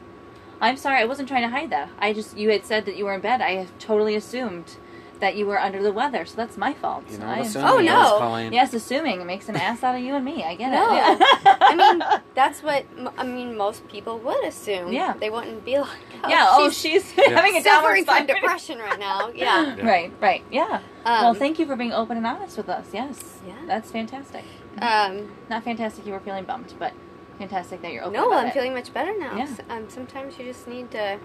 I'm 0.60 0.76
sorry, 0.76 1.00
I 1.00 1.04
wasn't 1.06 1.28
trying 1.28 1.42
to 1.42 1.48
hide 1.48 1.70
that. 1.70 1.88
I 1.98 2.12
just, 2.12 2.36
you 2.36 2.50
had 2.50 2.66
said 2.66 2.84
that 2.86 2.96
you 2.96 3.04
were 3.06 3.14
in 3.14 3.20
bed. 3.20 3.40
I 3.40 3.66
totally 3.78 4.14
assumed 4.14 4.76
that 5.20 5.36
you 5.36 5.46
were 5.46 5.58
under 5.58 5.82
the 5.82 5.92
weather, 5.92 6.24
so 6.24 6.34
that's 6.36 6.56
my 6.56 6.72
fault. 6.74 7.04
You 7.10 7.18
know, 7.18 7.26
I 7.26 7.36
am 7.36 7.40
assuming 7.42 7.68
Oh, 7.68 7.78
no. 7.80 8.36
Yes, 8.50 8.72
assuming 8.74 9.20
it 9.20 9.24
makes 9.26 9.48
an 9.50 9.56
ass 9.56 9.82
out 9.82 9.94
of 9.94 10.00
you 10.02 10.14
and 10.14 10.24
me. 10.24 10.44
I 10.44 10.54
get 10.56 10.70
No. 10.70 10.92
it. 10.92 10.96
Yeah. 10.96 11.56
I 11.60 11.74
mean, 11.76 12.02
that's 12.34 12.62
what 12.62 12.84
I 13.18 13.24
mean. 13.24 13.56
Most 13.56 13.86
people 13.88 14.18
would 14.18 14.42
assume. 14.44 14.92
Yeah. 14.92 15.14
They 15.18 15.28
wouldn't 15.28 15.62
be 15.64 15.78
like, 15.78 15.88
oh, 16.24 16.28
yeah. 16.28 16.46
Oh, 16.50 16.70
she's 16.70 17.04
she's 17.04 17.10
having 17.26 17.56
a 17.56 17.62
downward 17.62 18.04
suffering 18.04 18.04
from 18.06 18.26
depression 18.26 18.78
right 18.78 18.98
now. 18.98 19.28
Yeah. 19.34 19.76
Yeah. 19.76 19.86
Right. 19.86 20.12
Right. 20.20 20.42
Yeah. 20.50 20.80
Um, 21.04 21.22
well, 21.24 21.34
thank 21.34 21.58
you 21.58 21.66
for 21.66 21.76
being 21.76 21.92
open 21.92 22.16
and 22.16 22.26
honest 22.26 22.56
with 22.56 22.68
us. 22.70 22.86
Yes. 22.92 23.38
Yeah. 23.46 23.54
That's 23.66 23.90
fantastic. 23.90 24.44
Um, 24.78 25.32
Not 25.48 25.64
fantastic 25.64 26.06
you 26.06 26.12
were 26.12 26.20
feeling 26.20 26.44
bummed, 26.44 26.74
but 26.78 26.92
fantastic 27.38 27.82
that 27.82 27.92
you're 27.92 28.02
open 28.02 28.14
no, 28.14 28.28
about 28.28 28.40
I'm 28.42 28.46
it. 28.48 28.54
feeling 28.54 28.74
much 28.74 28.92
better 28.94 29.16
now. 29.18 29.36
Yeah. 29.36 29.44
S- 29.44 29.60
Um, 29.68 29.88
sometimes 29.90 30.38
you 30.38 30.44
just 30.44 30.68
need 30.68 30.90
to 30.92 31.18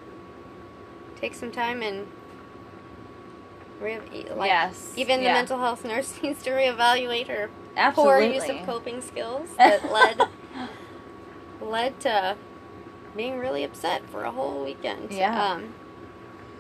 take 1.19 1.33
some 1.35 1.51
time 1.51 1.81
and 1.81 2.07
re- 3.79 3.99
like 4.35 4.47
yes. 4.49 4.93
even 4.95 5.21
yeah. 5.21 5.29
the 5.29 5.33
mental 5.39 5.59
health 5.59 5.83
nurse 5.85 6.13
needs 6.23 6.41
to 6.43 6.51
reevaluate 6.51 7.27
her 7.27 7.49
Absolutely. 7.77 8.13
poor 8.13 8.33
use 8.33 8.49
of 8.49 8.65
coping 8.65 9.01
skills 9.01 9.49
that 9.57 9.91
led 9.91 10.21
led 11.61 11.99
to 12.01 12.35
being 13.15 13.37
really 13.39 13.63
upset 13.63 14.01
for 14.09 14.23
a 14.23 14.31
whole 14.31 14.63
weekend. 14.63 15.11
Yeah. 15.11 15.51
Um, 15.51 15.73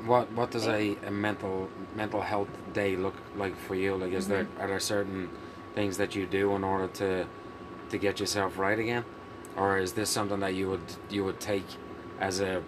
What 0.05 0.31
what 0.33 0.51
does 0.51 0.67
a, 0.67 0.95
a 1.07 1.11
mental 1.11 1.69
mental 1.95 2.21
health 2.21 2.49
day 2.73 2.95
look 2.95 3.15
like 3.35 3.55
for 3.57 3.75
you? 3.75 3.95
Like, 3.95 4.13
is 4.13 4.27
there 4.27 4.43
Mm-hmm. 4.43 4.61
are 4.61 4.67
there 4.67 4.79
certain 4.79 5.29
things 5.75 5.97
that 5.97 6.15
you 6.15 6.25
do 6.25 6.55
in 6.55 6.63
order 6.63 6.87
to 6.87 7.27
to 7.89 7.97
get 7.99 8.19
yourself 8.19 8.57
right 8.57 8.79
again, 8.79 9.05
or 9.55 9.77
is 9.77 9.93
this 9.93 10.09
something 10.09 10.39
that 10.39 10.55
you 10.55 10.69
would 10.69 10.81
you 11.09 11.23
would 11.23 11.39
take 11.39 11.65
as 12.19 12.39
a 12.39 12.63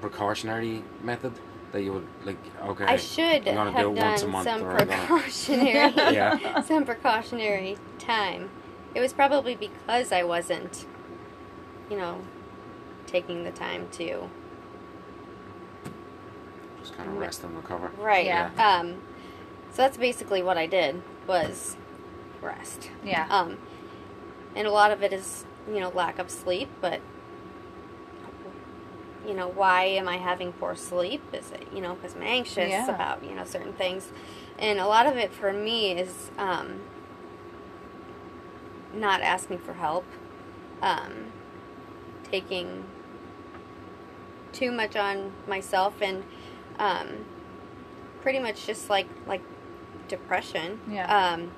precautionary 0.00 0.82
method 1.02 1.32
that 1.72 1.82
you 1.82 1.92
would 1.94 2.06
like? 2.24 2.36
Okay, 2.62 2.84
I 2.84 2.96
should 2.96 3.48
I'm 3.48 3.54
gonna 3.54 3.72
have 3.72 3.80
do 3.82 3.92
it 3.92 3.98
once 4.02 4.20
a 4.20 4.24
done 4.24 4.32
month 4.32 4.48
some 4.48 4.62
or 4.64 4.72
I'm 4.72 4.88
gonna- 4.88 5.06
precautionary, 5.06 5.70
Yeah. 6.14 6.60
some 6.72 6.84
precautionary 6.84 7.78
time. 7.98 8.50
It 8.94 9.00
was 9.00 9.12
probably 9.12 9.54
because 9.54 10.10
I 10.10 10.24
wasn't, 10.24 10.84
you 11.88 11.96
know, 11.96 12.20
taking 13.06 13.44
the 13.44 13.52
time 13.52 13.86
to 13.92 14.28
just 16.80 16.96
kind 16.96 17.08
of 17.08 17.16
rest 17.18 17.44
and 17.44 17.54
recover. 17.56 17.92
right. 17.98 18.26
Yeah. 18.26 18.50
Um, 18.58 19.00
so 19.70 19.82
that's 19.82 19.96
basically 19.96 20.42
what 20.42 20.58
I 20.58 20.66
did 20.66 21.02
was 21.28 21.76
rest. 22.42 22.90
Yeah. 23.04 23.26
Um, 23.30 23.58
and 24.54 24.66
a 24.66 24.70
lot 24.72 24.90
of 24.90 25.02
it 25.02 25.12
is, 25.12 25.44
you 25.68 25.80
know, 25.80 25.90
lack 25.90 26.18
of 26.18 26.30
sleep, 26.30 26.68
but 26.80 27.00
you 29.26 29.34
know, 29.34 29.48
why 29.48 29.84
am 29.84 30.08
I 30.08 30.16
having 30.16 30.52
poor 30.52 30.74
sleep? 30.74 31.22
Is 31.32 31.50
it, 31.52 31.68
you 31.72 31.80
know, 31.80 31.94
because 31.94 32.16
I'm 32.16 32.22
anxious 32.22 32.70
Yeah. 32.70 32.88
about, 32.88 33.22
you 33.22 33.34
know, 33.34 33.44
certain 33.44 33.74
things. 33.74 34.08
And 34.58 34.78
a 34.78 34.86
lot 34.86 35.06
of 35.06 35.16
it 35.16 35.32
for 35.32 35.52
me 35.52 35.92
is 35.92 36.30
um, 36.38 36.80
not 38.94 39.20
asking 39.20 39.58
for 39.58 39.74
help, 39.74 40.04
um, 40.82 41.32
taking 42.30 42.84
too 44.52 44.72
much 44.72 44.96
on 44.96 45.32
myself, 45.46 45.94
and 46.00 46.24
um, 46.78 47.24
pretty 48.22 48.38
much 48.38 48.66
just 48.66 48.90
like 48.90 49.06
like 49.26 49.42
depression. 50.08 50.80
Yeah. 50.88 51.06
Um, 51.32 51.52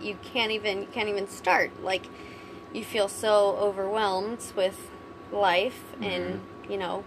you 0.00 0.18
can't 0.22 0.50
even 0.52 0.82
you 0.82 0.88
can't 0.92 1.08
even 1.08 1.28
start. 1.28 1.70
Like 1.82 2.06
you 2.72 2.84
feel 2.84 3.08
so 3.08 3.56
overwhelmed 3.56 4.52
with 4.56 4.90
life 5.32 5.80
and 6.00 6.40
you 6.68 6.76
know 6.76 7.04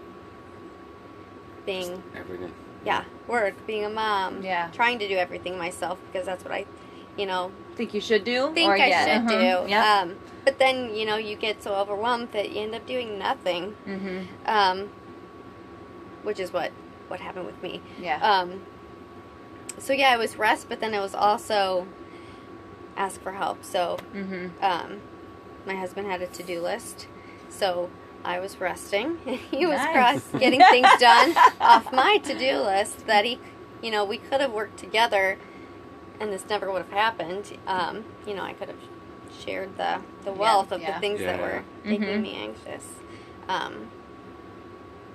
being 1.65 2.01
Everything. 2.15 2.51
yeah 2.85 3.03
work 3.27 3.53
being 3.67 3.85
a 3.85 3.89
mom 3.89 4.41
Yeah. 4.41 4.69
trying 4.71 4.99
to 4.99 5.07
do 5.07 5.15
everything 5.15 5.57
myself 5.57 5.99
because 6.07 6.25
that's 6.25 6.43
what 6.43 6.53
I 6.53 6.65
you 7.17 7.25
know 7.25 7.51
think 7.75 7.93
you 7.93 8.01
should 8.01 8.23
do? 8.23 8.51
think 8.53 8.69
or 8.69 8.73
I 8.73 8.87
yeah. 8.87 9.05
should 9.05 9.31
uh-huh. 9.31 9.63
do. 9.63 9.69
Yeah. 9.69 9.99
Um, 10.01 10.15
but 10.43 10.59
then 10.59 10.95
you 10.95 11.05
know 11.05 11.17
you 11.17 11.35
get 11.35 11.61
so 11.63 11.75
overwhelmed 11.75 12.31
that 12.31 12.51
you 12.51 12.61
end 12.61 12.73
up 12.75 12.85
doing 12.87 13.19
nothing, 13.19 13.75
mm-hmm. 13.85 14.19
um, 14.45 14.89
which 16.23 16.39
is 16.39 16.51
what 16.51 16.71
what 17.07 17.19
happened 17.19 17.45
with 17.45 17.61
me. 17.61 17.81
Yeah. 18.01 18.19
Um, 18.21 18.61
so 19.77 19.93
yeah, 19.93 20.13
it 20.13 20.17
was 20.19 20.37
rest, 20.37 20.67
but 20.69 20.79
then 20.79 20.93
it 20.93 20.99
was 20.99 21.13
also 21.13 21.87
ask 22.97 23.21
for 23.21 23.33
help. 23.33 23.63
So 23.63 23.97
mm-hmm. 24.13 24.47
um, 24.63 25.01
my 25.65 25.75
husband 25.75 26.07
had 26.07 26.21
a 26.21 26.27
to 26.27 26.43
do 26.43 26.61
list, 26.61 27.07
so 27.49 27.89
I 28.25 28.39
was 28.39 28.59
resting. 28.59 29.17
he 29.51 29.65
was 29.65 29.77
Nice. 29.77 29.93
cross 29.93 30.39
getting 30.39 30.61
things 30.69 30.89
done 30.99 31.35
off 31.61 31.91
my 31.93 32.17
to 32.17 32.37
do 32.37 32.57
list 32.57 33.07
that 33.07 33.25
he, 33.25 33.39
you 33.81 33.91
know, 33.91 34.03
we 34.03 34.17
could 34.17 34.41
have 34.41 34.51
worked 34.51 34.77
together, 34.77 35.37
and 36.19 36.31
this 36.33 36.45
never 36.49 36.71
would 36.71 36.81
have 36.83 36.91
happened. 36.91 37.57
Um, 37.67 38.05
you 38.25 38.33
know, 38.33 38.43
I 38.43 38.53
could 38.53 38.67
have 38.67 38.81
shared 39.39 39.77
the 39.77 40.01
the 40.25 40.31
wealth 40.33 40.71
of 40.71 40.81
yeah. 40.81 40.93
the 40.93 40.99
things 40.99 41.19
that 41.19 41.39
were 41.39 41.63
making 41.83 42.07
Mhm. 42.07 42.21
me 42.21 42.33
anxious. 42.35 42.83
Um, 43.47 43.89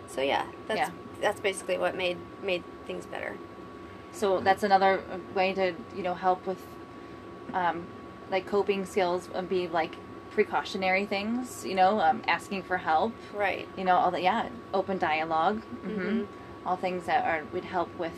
so 0.06 0.20
yeah, 0.22 0.46
that's 0.68 0.78
Yeah. 0.78 0.90
that's 1.20 1.40
basically 1.40 1.78
what 1.78 1.96
made 1.96 2.18
made 2.42 2.62
things 2.86 3.06
better. 3.06 3.36
So 4.12 4.40
that's 4.40 4.62
another 4.62 5.02
way 5.34 5.54
to 5.54 5.74
you 5.96 6.02
know 6.02 6.14
help 6.14 6.46
with 6.46 6.64
um, 7.54 7.86
like 8.30 8.46
coping 8.46 8.84
skills 8.86 9.28
and 9.34 9.48
be 9.48 9.68
like 9.68 9.96
precautionary 10.32 11.04
things. 11.06 11.64
You 11.64 11.74
know, 11.74 12.00
um, 12.00 12.22
asking 12.26 12.62
for 12.62 12.78
help. 12.78 13.12
Right. 13.34 13.68
You 13.76 13.84
know, 13.84 13.96
all 13.96 14.10
that. 14.10 14.22
Yeah, 14.22 14.48
open 14.72 14.98
dialog 14.98 15.60
hmm 15.60 15.90
Mhm. 15.90 16.26
All 16.64 16.76
things 16.76 17.06
that 17.06 17.24
are 17.26 17.42
would 17.52 17.64
help 17.64 17.90
with 17.98 18.12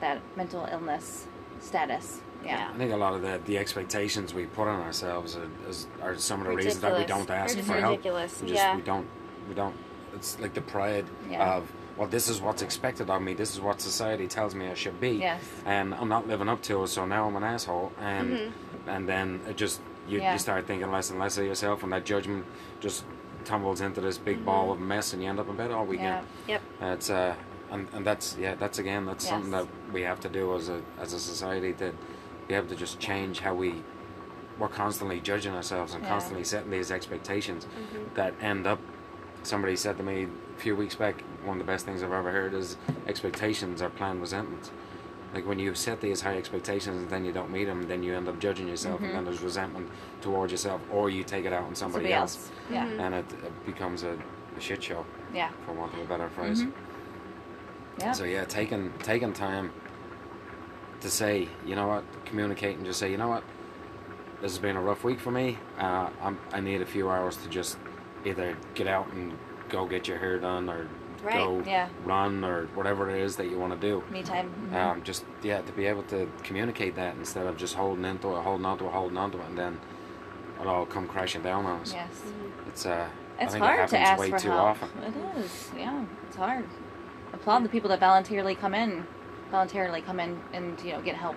that 0.00 0.20
mental 0.36 0.68
illness 0.70 1.26
status. 1.60 2.20
Yeah. 2.44 2.70
I 2.74 2.76
think 2.76 2.92
a 2.92 2.96
lot 2.96 3.14
of 3.14 3.22
the 3.22 3.40
the 3.46 3.56
expectations 3.58 4.34
we 4.34 4.44
put 4.46 4.68
on 4.68 4.80
ourselves 4.80 5.36
are, 5.36 5.48
is, 5.68 5.86
are 6.02 6.16
some 6.18 6.40
of 6.40 6.46
the 6.48 6.54
reasons 6.54 6.80
that 6.80 6.98
we 6.98 7.04
don't 7.04 7.30
ask 7.30 7.56
It's 7.56 7.66
for 7.66 7.74
help. 7.74 7.92
ridiculous, 7.98 8.42
We 8.42 8.48
just 8.48 8.60
yeah. 8.60 8.76
we 8.76 8.82
don't 8.82 9.06
we 9.48 9.54
don't. 9.54 9.74
It's 10.14 10.38
like 10.40 10.52
the 10.52 10.60
pride 10.60 11.06
Yeah. 11.30 11.54
of 11.56 11.72
well, 11.96 12.08
this 12.08 12.28
is 12.28 12.40
what's 12.40 12.62
expected 12.62 13.08
of 13.10 13.22
me. 13.22 13.34
This 13.34 13.54
is 13.54 13.60
what 13.60 13.80
society 13.80 14.26
tells 14.26 14.54
me 14.54 14.68
I 14.68 14.74
should 14.74 15.00
be. 15.00 15.10
Yes. 15.10 15.40
And 15.64 15.94
I'm 15.94 16.08
not 16.08 16.26
living 16.26 16.48
up 16.48 16.60
to 16.62 16.82
it, 16.82 16.88
so 16.88 17.06
now 17.06 17.26
I'm 17.26 17.36
an 17.36 17.44
asshole. 17.44 17.92
And 18.00 18.30
Mm-hmm. 18.30 18.88
and 18.88 19.08
then 19.08 19.40
it 19.48 19.56
just 19.56 19.80
you, 20.08 20.18
Yeah. 20.20 20.32
you 20.32 20.38
start 20.38 20.66
thinking 20.66 20.90
less 20.90 21.10
and 21.10 21.18
less 21.18 21.38
of 21.38 21.44
yourself, 21.46 21.82
and 21.82 21.92
that 21.92 22.04
judgment 22.04 22.44
just 22.80 23.04
tumbles 23.44 23.80
into 23.80 24.00
this 24.00 24.18
big 24.18 24.36
Mm-hmm. 24.36 24.44
ball 24.46 24.72
of 24.72 24.80
mess, 24.80 25.12
and 25.12 25.22
you 25.22 25.28
end 25.28 25.38
up 25.40 25.48
in 25.48 25.56
bed 25.56 25.70
all 25.70 25.84
weekend. 25.86 26.26
Yeah. 26.46 26.58
Yep. 26.80 26.92
It's 26.94 27.10
uh, 27.10 27.34
and, 27.70 27.88
and 27.92 28.04
that's 28.04 28.36
yeah, 28.38 28.54
that's 28.56 28.78
again, 28.78 29.06
that's 29.06 29.26
something 29.26 29.50
that 29.52 29.66
we 29.92 30.02
have 30.02 30.20
to 30.20 30.28
do 30.28 30.54
as 30.56 30.68
a 30.68 30.80
as 31.00 31.12
a 31.12 31.18
society 31.18 31.72
that 31.72 31.94
we 32.48 32.54
have 32.54 32.68
to 32.68 32.76
just 32.76 32.98
change 33.00 33.40
how 33.40 33.54
we 33.54 33.82
we're 34.58 34.68
constantly 34.68 35.18
judging 35.20 35.52
ourselves 35.54 35.94
and 35.94 36.02
Yeah. 36.04 36.10
constantly 36.10 36.44
setting 36.44 36.70
these 36.70 36.90
expectations 36.90 37.64
Mm-hmm. 37.66 38.14
that 38.14 38.34
end 38.40 38.66
up. 38.66 38.78
Somebody 39.42 39.76
said 39.76 39.96
to 39.98 40.02
me 40.02 40.26
a 40.56 40.60
few 40.60 40.76
weeks 40.76 40.94
back, 40.94 41.20
one 41.44 41.60
of 41.60 41.66
the 41.66 41.70
best 41.72 41.84
things 41.84 42.02
I've 42.02 42.12
ever 42.12 42.30
heard 42.30 42.54
is 42.54 42.76
expectations 43.06 43.82
are 43.82 43.90
planned 43.90 44.20
resentments. 44.20 44.70
Like 45.34 45.46
when 45.46 45.58
you 45.58 45.74
set 45.74 46.00
these 46.00 46.20
high 46.20 46.36
expectations 46.36 47.02
and 47.02 47.10
then 47.10 47.24
you 47.24 47.32
don't 47.32 47.50
meet 47.50 47.64
them, 47.64 47.88
then 47.88 48.02
you 48.04 48.14
end 48.14 48.28
up 48.28 48.38
judging 48.38 48.68
yourself, 48.68 49.00
and 49.00 49.12
then 49.12 49.24
there's 49.24 49.40
resentment 49.42 49.88
towards 50.20 50.52
yourself, 50.52 50.80
or 50.92 51.10
you 51.10 51.24
take 51.24 51.44
it 51.44 51.52
out 51.52 51.64
on 51.64 51.74
somebody, 51.74 52.04
Somebody 52.04 52.12
else, 52.14 52.36
else. 52.36 52.50
Yeah. 52.70 52.86
Mm-hmm. 52.86 53.00
and 53.00 53.14
it, 53.16 53.24
it 53.44 53.66
becomes 53.66 54.04
a, 54.04 54.16
a 54.56 54.60
shit 54.60 54.80
show, 54.82 55.04
Yeah. 55.34 55.50
for 55.66 55.72
want 55.72 55.92
of 55.94 55.98
a 56.00 56.04
better 56.04 56.28
phrase. 56.28 56.62
Mhm. 56.62 56.72
Yeah. 57.98 58.12
So 58.12 58.24
yeah, 58.24 58.44
taking 58.44 58.92
taking 59.02 59.32
time 59.32 59.72
to 61.00 61.10
say, 61.10 61.48
you 61.66 61.74
know 61.74 61.88
what, 61.88 62.04
communicate 62.24 62.76
and 62.76 62.86
just 62.86 62.98
say, 63.00 63.10
you 63.10 63.16
know 63.16 63.28
what, 63.28 63.42
this 64.40 64.52
has 64.52 64.58
been 64.60 64.76
a 64.76 64.80
rough 64.80 65.02
week 65.04 65.18
for 65.20 65.30
me. 65.32 65.58
Uh, 65.78 66.10
I'm, 66.22 66.38
I 66.52 66.60
need 66.60 66.80
a 66.80 66.86
few 66.86 67.08
hours 67.10 67.36
to 67.38 67.48
just 67.48 67.76
either 68.24 68.56
get 68.74 68.86
out 68.86 69.12
and 69.12 69.32
go 69.74 69.86
get 69.86 70.06
your 70.08 70.18
hair 70.18 70.38
done, 70.38 70.68
or 70.70 70.86
Right, 71.22 71.34
go 71.36 71.62
yeah. 71.66 71.88
run, 72.04 72.44
or 72.44 72.66
whatever 72.74 73.08
it 73.10 73.18
is 73.20 73.36
that 73.36 73.46
you 73.46 73.58
want 73.58 73.78
to 73.78 73.86
do. 73.88 74.04
Me 74.10 74.22
time. 74.22 74.50
Mhm. 74.70 74.74
Um, 74.76 75.02
just 75.02 75.24
yeah, 75.42 75.60
to 75.62 75.72
be 75.72 75.86
able 75.86 76.02
to 76.04 76.28
communicate 76.42 76.94
that 76.96 77.16
instead 77.16 77.46
of 77.46 77.56
just 77.56 77.74
holding 77.74 78.04
into 78.04 78.28
it, 78.36 78.42
holding 78.42 78.66
onto 78.66 78.86
it, 78.86 78.92
holding 78.92 79.16
onto 79.16 79.38
it, 79.38 79.46
and 79.48 79.58
then 79.58 79.80
it 80.60 80.66
all 80.66 80.84
come 80.86 81.08
crashing 81.08 81.42
down 81.42 81.64
on 81.66 81.80
us. 81.80 81.92
yes. 81.92 82.22
It's 82.68 82.86
uh, 82.86 83.08
It's 83.40 83.50
I 83.50 83.52
think 83.52 83.64
hard 83.64 83.80
it 83.80 83.88
to 83.88 83.98
ask 83.98 84.20
way 84.20 84.30
for 84.30 84.38
too 84.38 84.50
help. 84.50 84.82
often. 84.82 84.90
It 85.02 85.38
is. 85.38 85.70
Yeah. 85.76 86.04
It's 86.28 86.36
hard. 86.36 86.64
Applaud 87.32 87.64
the 87.64 87.68
people 87.68 87.88
that 87.90 87.98
voluntarily 88.00 88.54
come 88.54 88.74
in, 88.74 89.06
voluntarily 89.50 90.02
come 90.02 90.20
in 90.20 90.40
and 90.52 90.80
you 90.82 90.92
know 90.92 91.00
get 91.00 91.16
help 91.16 91.36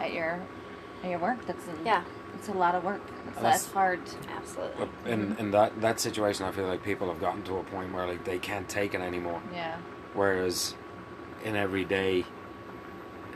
at 0.00 0.12
your 0.12 0.38
at 1.02 1.10
your 1.10 1.18
work. 1.18 1.44
That's 1.46 1.66
a, 1.66 1.72
Yeah. 1.84 2.02
It's 2.42 2.48
a 2.48 2.52
lot 2.54 2.74
of 2.74 2.82
work. 2.82 3.00
It's, 3.28 3.36
That's- 3.36 3.62
that's 3.62 3.72
hard. 3.72 4.00
Absolutely. 4.36 4.88
But 5.04 5.10
in 5.12 5.36
in 5.38 5.52
that 5.52 5.80
that 5.80 6.00
situation, 6.00 6.44
I 6.44 6.50
feel 6.50 6.66
like 6.66 6.82
people 6.82 7.06
have 7.06 7.20
gotten 7.20 7.44
to 7.44 7.58
a 7.58 7.62
point 7.62 7.94
where 7.94 8.04
like 8.04 8.24
they 8.24 8.40
can't 8.40 8.68
take 8.68 8.94
it 8.94 9.00
anymore. 9.00 9.40
Yeah. 9.54 9.76
Whereas 10.12 10.74
in 11.44 11.54
everyday 11.54 12.24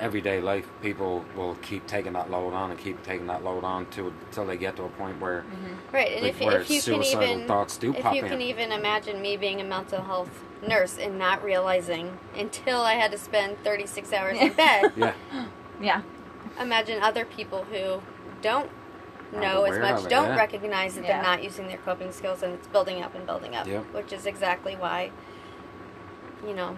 everyday 0.00 0.40
life, 0.40 0.68
people 0.82 1.24
will 1.36 1.54
keep 1.62 1.86
taking 1.86 2.14
that 2.14 2.32
load 2.32 2.52
on 2.52 2.72
and 2.72 2.80
keep 2.80 3.00
taking 3.04 3.28
that 3.28 3.44
load 3.44 3.62
on 3.62 3.86
to 3.90 4.08
until 4.08 4.44
they 4.44 4.56
get 4.56 4.74
to 4.74 4.82
a 4.82 4.88
point 4.88 5.20
where 5.20 5.42
mm-hmm. 5.42 5.94
Right, 5.94 6.10
and 6.14 6.22
like, 6.24 6.34
if, 6.34 6.40
where 6.40 6.60
if 6.62 6.68
you 6.68 6.82
can 6.82 7.04
even 7.04 7.46
thoughts 7.46 7.76
do 7.76 7.94
if 7.94 8.02
pop 8.02 8.12
you 8.12 8.22
in. 8.22 8.28
can 8.28 8.42
even 8.42 8.72
imagine 8.72 9.22
me 9.22 9.36
being 9.36 9.60
a 9.60 9.64
mental 9.64 10.02
health 10.02 10.42
nurse 10.66 10.98
and 10.98 11.16
not 11.16 11.44
realizing 11.44 12.18
until 12.36 12.80
I 12.80 12.94
had 12.94 13.12
to 13.12 13.18
spend 13.18 13.62
36 13.62 14.12
hours 14.12 14.36
in 14.36 14.52
bed. 14.64 14.92
yeah, 14.96 15.14
Yeah. 15.80 16.02
Imagine 16.60 17.00
other 17.04 17.24
people 17.24 17.64
who 17.70 18.02
don't 18.42 18.68
Aren't 18.68 18.75
know 19.32 19.64
as 19.64 19.78
much, 19.78 20.04
it, 20.04 20.10
don't 20.10 20.28
yeah. 20.28 20.36
recognize 20.36 20.94
that 20.94 21.04
Yeah. 21.04 21.14
they're 21.14 21.22
not 21.22 21.42
using 21.42 21.68
their 21.68 21.78
coping 21.78 22.12
skills, 22.12 22.42
and 22.42 22.54
it's 22.54 22.66
building 22.68 23.02
up 23.02 23.14
and 23.14 23.26
building 23.26 23.54
up, 23.54 23.66
Yep. 23.66 23.84
which 23.92 24.12
is 24.12 24.26
exactly 24.26 24.74
why, 24.76 25.10
you 26.46 26.54
know, 26.54 26.76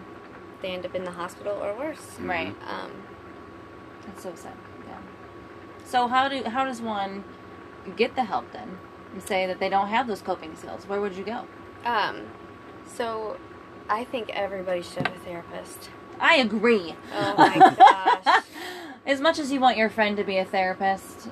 they 0.63 0.69
end 0.69 0.85
up 0.87 0.95
in 0.95 1.05
the 1.05 1.11
hospital 1.13 1.53
or 1.63 1.75
worse. 1.75 1.99
Mm-hmm. 1.99 2.31
Right. 2.31 2.57
Um, 2.69 2.91
That's 4.07 4.23
so 4.23 4.35
sad. 4.35 4.55
Yeah. 4.87 4.97
So 5.85 6.09
how 6.09 6.29
do 6.29 6.43
how 6.45 6.65
does 6.65 6.81
one 6.81 7.25
get 7.97 8.15
the 8.15 8.25
help 8.25 8.51
then? 8.53 8.79
And 9.13 9.23
say 9.23 9.47
that 9.47 9.59
they 9.59 9.69
don't 9.69 9.89
have 9.89 10.07
those 10.07 10.21
coping 10.21 10.55
skills. 10.57 10.87
Where 10.87 11.01
would 11.01 11.15
you 11.17 11.25
go? 11.25 11.47
um, 11.85 12.27
so, 12.87 13.37
I 13.89 14.05
think 14.05 14.31
everybody 14.31 14.83
should 14.83 15.07
have 15.07 15.17
a 15.17 15.21
therapist. 15.21 15.91
I 16.21 16.37
agree. 16.37 16.95
Oh 17.15 17.35
my 17.37 17.59
gosh. 18.25 18.45
as 19.07 19.21
much 19.21 19.39
as 19.39 19.53
you 19.53 19.61
want 19.61 19.77
your 19.77 19.89
friend 19.89 20.17
to 20.17 20.25
be 20.25 20.39
a 20.39 20.45
therapist, 20.45 21.29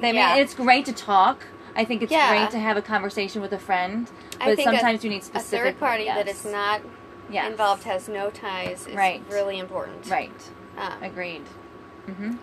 they 0.00 0.12
Yeah. 0.12 0.34
mean, 0.34 0.42
it's 0.42 0.54
great 0.54 0.84
to 0.86 0.92
talk. 0.92 1.44
I 1.76 1.84
think 1.84 2.02
it's 2.02 2.10
Yeah. 2.12 2.28
great 2.30 2.50
to 2.50 2.58
have 2.58 2.76
a 2.76 2.82
conversation 2.82 3.40
with 3.40 3.52
a 3.52 3.58
friend, 3.58 4.10
I 4.40 4.46
but 4.46 4.56
think 4.56 4.68
a- 4.68 4.72
sometimes 4.72 5.04
you 5.04 5.10
need 5.10 5.22
specific. 5.22 5.60
A 5.60 5.68
third 5.72 5.80
party 5.80 6.04
that 6.06 6.26
yes. 6.26 6.44
is 6.44 6.52
not 6.52 6.80
Yes. 7.30 7.50
involved 7.50 7.84
has 7.84 8.08
no 8.08 8.30
ties 8.30 8.86
is 8.86 8.94
Right. 8.94 9.22
really 9.30 9.58
important. 9.58 10.08
Right. 10.10 10.32
Um, 10.76 11.02
Agreed. 11.02 11.42
hmm 12.06 12.36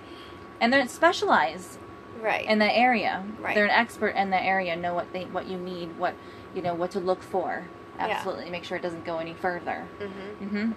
And 0.62 0.72
they're 0.72 0.88
specialized 0.88 1.80
right. 2.22 2.46
in 2.46 2.60
the 2.60 2.78
area. 2.78 3.24
Right. 3.40 3.56
They're 3.56 3.66
an 3.66 3.72
expert 3.72 4.16
in 4.16 4.30
the 4.30 4.42
area. 4.42 4.76
Know 4.76 4.94
what 4.94 5.12
they 5.12 5.24
what 5.26 5.48
you 5.48 5.58
need. 5.58 5.98
What 5.98 6.14
you 6.54 6.62
know 6.62 6.74
what 6.74 6.92
to 6.92 7.00
look 7.00 7.22
for. 7.24 7.64
Yeah. 7.98 8.06
Absolutely. 8.08 8.50
Make 8.50 8.64
sure 8.64 8.78
it 8.78 8.82
doesn't 8.84 9.06
go 9.06 9.18
any 9.18 9.34
further. 9.34 9.84
hmm 10.00 10.46
hmm 10.46 10.72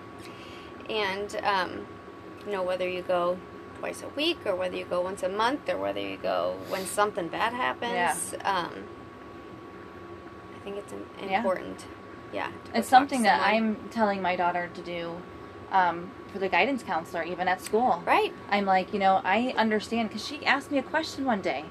And 0.91 1.37
um, 1.45 1.87
you 2.47 2.53
know 2.53 2.63
whether 2.63 2.89
you 2.89 3.03
go 3.03 3.37
twice 3.79 4.03
a 4.03 4.09
week 4.09 4.39
or 4.45 4.55
whether 4.55 4.77
you 4.77 4.85
go 4.85 5.01
once 5.01 5.23
a 5.23 5.29
month 5.29 5.69
or 5.69 5.77
whether 5.77 6.01
you 6.01 6.17
go 6.17 6.57
when 6.69 6.85
something 6.85 7.29
bad 7.29 7.53
happens. 7.53 8.35
Um, 8.45 8.85
I 10.55 10.59
think 10.65 10.77
it's 10.77 10.93
im- 10.93 11.07
Yeah. 11.31 11.39
important. 11.39 11.85
Yeah. 12.33 12.47
talk 12.47 12.55
It's 12.75 12.89
something 12.89 13.23
that. 13.23 13.41
I'm 13.41 13.77
telling 13.91 14.21
my 14.21 14.37
daughter 14.37 14.69
to 14.75 14.81
do 14.83 15.17
um, 15.73 16.11
for 16.33 16.39
the 16.39 16.49
guidance 16.49 16.83
counselor, 16.83 17.23
even 17.23 17.49
at 17.49 17.61
school. 17.63 18.03
Right. 18.07 18.33
I'm 18.51 18.65
like, 18.67 18.93
you 18.93 18.99
know, 18.99 19.21
I 19.25 19.55
understand 19.57 20.09
because 20.09 20.27
she 20.27 20.45
asked 20.45 20.71
me 20.71 20.79
a 20.79 20.83
question 20.83 21.25
one 21.25 21.41
day, 21.41 21.65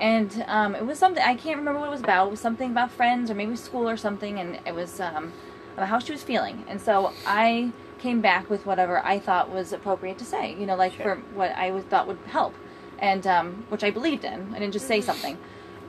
and 0.00 0.44
um, 0.48 0.74
it 0.74 0.84
was 0.86 0.98
something 0.98 1.22
I 1.22 1.34
can't 1.34 1.58
remember 1.58 1.80
what 1.80 1.88
it 1.88 1.92
was 1.92 2.00
about. 2.00 2.28
It 2.28 2.30
was 2.30 2.40
something 2.40 2.70
about 2.70 2.90
friends 2.90 3.30
or 3.30 3.34
maybe 3.34 3.56
school 3.56 3.88
or 3.88 3.96
something, 3.96 4.38
and 4.38 4.58
it 4.66 4.74
was 4.74 5.00
um, 5.00 5.32
about 5.76 5.88
how 5.88 5.98
she 5.98 6.12
was 6.12 6.22
feeling. 6.22 6.64
And 6.68 6.80
so 6.80 7.12
I 7.26 7.72
came 8.00 8.20
back 8.20 8.48
with 8.50 8.66
whatever 8.66 9.04
I 9.04 9.18
thought 9.18 9.50
was 9.50 9.72
appropriate 9.72 10.18
to 10.18 10.24
say. 10.24 10.54
You 10.58 10.66
know, 10.66 10.76
like 10.76 10.94
Sure. 10.94 11.16
for 11.16 11.22
what 11.34 11.52
I 11.56 11.70
was, 11.70 11.84
thought 11.84 12.06
would 12.08 12.18
help, 12.26 12.54
and 12.98 13.26
um, 13.26 13.64
which 13.68 13.84
I 13.84 13.90
believed 13.90 14.24
in. 14.24 14.52
I 14.54 14.58
didn't 14.58 14.72
just 14.72 14.88
say 14.88 15.00
something. 15.00 15.38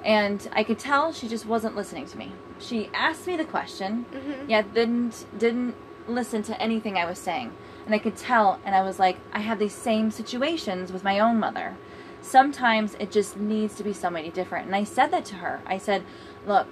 And 0.03 0.47
I 0.53 0.64
could 0.64 0.80
tell 0.80 1.14
she 1.14 1.28
just 1.28 1.45
wasn't 1.45 1.76
listening 1.76 2.05
to 2.07 2.18
me. 2.18 2.32
She 2.59 2.89
asked 2.93 3.28
me 3.28 3.36
the 3.38 3.45
question, 3.45 4.05
Mhm. 4.12 4.49
yet 4.49 4.74
didn't 4.74 5.26
didn't 5.38 5.76
listen 6.07 6.41
to 6.43 6.59
anything 6.62 6.97
I 6.97 7.05
was 7.05 7.20
saying. 7.20 7.51
And 7.86 7.93
I 7.95 7.99
could 7.99 8.16
tell, 8.16 8.59
and 8.66 8.76
I 8.76 8.82
was 8.82 8.99
like, 8.99 9.18
I 9.34 9.39
have 9.39 9.59
these 9.59 9.74
same 9.74 10.12
situations 10.12 10.91
with 10.91 11.03
my 11.03 11.20
own 11.20 11.39
mother. 11.39 11.76
Sometimes 12.22 12.95
it 12.99 13.12
just 13.12 13.38
needs 13.38 13.76
to 13.76 13.84
be 13.84 13.93
somebody 13.93 14.30
different. 14.30 14.66
And 14.68 14.76
I 14.76 14.84
said 14.84 15.12
that 15.12 15.26
to 15.26 15.36
her. 15.36 15.62
I 15.66 15.78
said, 15.78 16.03
Look, 16.47 16.68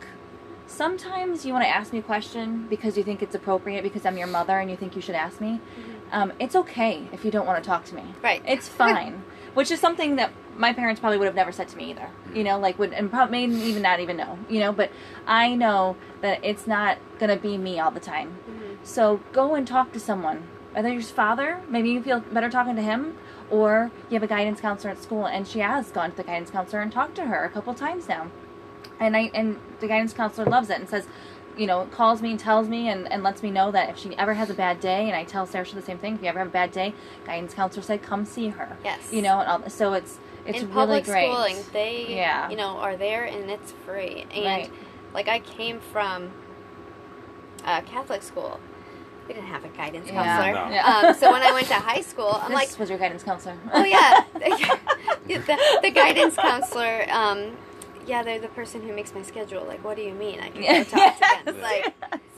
sometimes 0.70 1.46
you 1.46 1.54
want 1.54 1.66
to 1.66 1.70
ask 1.70 1.92
me 1.92 2.00
a 2.00 2.04
question 2.04 2.68
because 2.70 2.98
you 2.98 3.04
think 3.04 3.22
it's 3.22 3.36
appropriate 3.36 3.84
because 3.84 4.06
I'm 4.06 4.18
your 4.18 4.28
mother 4.28 4.60
and 4.60 4.70
you 4.70 4.78
think 4.78 4.96
you 4.96 5.02
should 5.02 5.16
ask 5.16 5.42
me. 5.42 5.60
Um, 6.12 6.34
it's 6.40 6.56
okay 6.56 7.08
if 7.12 7.26
you 7.26 7.32
don't 7.32 7.46
want 7.46 7.64
to 7.64 7.68
talk 7.68 7.86
to 7.86 7.96
me. 7.96 8.04
Right. 8.24 8.42
It's 8.46 8.68
fine. 8.84 9.24
Which 9.54 9.72
is 9.72 9.80
something 9.80 10.16
that 10.18 10.32
my 10.56 10.74
parents 10.74 11.00
probably 11.00 11.18
would 11.18 11.26
have 11.26 11.36
never 11.36 11.52
said 11.52 11.68
to 11.70 11.78
me 11.78 11.90
either. 11.92 12.10
You 12.34 12.44
know, 12.44 12.60
like 12.60 12.78
would 12.78 12.94
and 12.94 13.10
probably 13.10 13.44
even 13.44 13.82
not 13.82 14.00
even 14.00 14.18
know. 14.18 14.38
You 14.50 14.60
know, 14.60 14.72
but 14.72 14.92
I 15.26 15.56
know 15.56 15.96
that 16.22 16.40
it's 16.44 16.68
not 16.68 16.98
gonna 17.18 17.38
be 17.38 17.58
me 17.58 17.80
all 17.80 17.92
the 17.92 18.00
time. 18.00 18.38
So 18.84 19.22
go 19.34 19.56
and 19.56 19.68
talk 19.68 19.92
to 19.94 20.00
someone. 20.00 20.44
Whether 20.74 20.90
your 20.90 21.02
father, 21.02 21.62
maybe 21.68 21.90
you 21.90 22.02
feel 22.04 22.20
better 22.20 22.50
talking 22.50 22.76
to 22.76 22.82
him, 22.82 23.18
or 23.50 23.92
you 24.10 24.14
have 24.14 24.24
a 24.24 24.28
guidance 24.28 24.62
counselor 24.62 24.92
at 24.92 25.02
school, 25.02 25.26
and 25.26 25.48
she 25.48 25.60
has 25.60 25.92
gone 25.92 26.12
to 26.12 26.18
the 26.18 26.24
guidance 26.24 26.52
counselor 26.52 26.82
and 26.82 26.92
talked 26.92 27.16
to 27.16 27.26
her 27.26 27.44
a 27.44 27.50
couple 27.50 27.74
times 27.74 28.08
now. 28.08 28.30
And 29.00 29.16
I 29.16 29.32
and 29.34 29.60
the 29.80 29.88
guidance 29.88 30.14
counselor 30.14 30.46
loves 30.50 30.70
it 30.70 30.80
and 30.80 30.90
says, 30.90 31.08
you 31.58 31.66
know, 31.68 31.86
calls 31.92 32.22
me 32.22 32.32
and 32.32 32.40
tells 32.40 32.68
me 32.68 32.90
and, 32.90 33.12
and 33.12 33.24
lets 33.24 33.42
me 33.44 33.52
know 33.52 33.72
that 33.72 33.90
if 33.90 33.98
she 33.98 34.16
ever 34.18 34.34
has 34.34 34.50
a 34.50 34.54
bad 34.54 34.80
day, 34.80 35.06
and 35.08 35.16
I 35.16 35.24
tell 35.24 35.46
Sarah 35.46 35.66
the 35.74 35.82
same 35.82 35.98
thing, 35.98 36.16
if 36.16 36.22
you 36.22 36.28
ever 36.28 36.40
have 36.40 36.48
a 36.48 36.52
bad 36.52 36.72
day, 36.72 36.94
guidance 37.26 37.54
counselor 37.54 37.84
said, 37.84 38.02
come 38.02 38.26
see 38.26 38.50
her. 38.50 38.78
Yes. 38.84 39.12
You 39.12 39.22
know, 39.22 39.40
and 39.40 39.50
all, 39.64 39.70
so 39.70 39.94
it's 39.94 40.20
it's 40.46 40.60
in 40.62 40.68
really 40.68 40.74
public 40.74 41.06
great. 41.06 41.32
schooling, 41.32 41.58
they 41.74 42.16
Yeah. 42.16 42.50
you 42.50 42.56
know 42.58 42.78
are 42.78 42.96
there 42.98 43.24
and 43.26 43.50
it's 43.50 43.72
free. 43.86 44.26
And 44.34 44.46
Right. 44.46 44.72
like 45.14 45.28
I 45.28 45.40
came 45.40 45.80
from 45.80 46.32
a 47.66 47.82
Catholic 47.82 48.24
school. 48.24 48.60
We 49.28 49.34
didn't 49.36 49.48
have 49.50 49.64
a 49.64 49.70
guidance 49.70 50.08
Yeah. 50.08 50.24
counselor. 50.24 50.54
No. 50.70 50.74
Yeah. 50.76 51.08
Um, 51.10 51.14
so 51.16 51.32
when 51.32 51.42
I 51.44 51.52
went 51.54 51.68
to 51.68 51.74
high 51.92 52.02
school, 52.02 52.40
I'm 52.42 52.50
this 52.52 52.56
like, 52.72 52.80
was 52.80 52.90
your 52.90 52.98
guidance 53.00 53.24
counselor. 53.24 53.56
oh 53.74 53.84
yeah, 53.84 54.24
the, 55.28 55.80
the 55.84 55.92
guidance 55.92 56.36
counselor. 56.36 57.06
Um, 57.12 57.58
yeah, 58.10 58.24
they're 58.24 58.40
the 58.40 58.48
person 58.50 58.82
who 58.82 58.92
makes 58.94 59.14
my 59.14 59.22
schedule. 59.22 59.64
Like, 59.66 59.84
what 59.84 59.96
do 59.96 60.02
you 60.02 60.14
mean? 60.14 60.40
I 60.42 60.50
can 60.50 60.62
go 60.62 60.84
talk 60.98 61.18
to 61.46 61.46
them. 61.54 61.62
Like, 61.62 61.94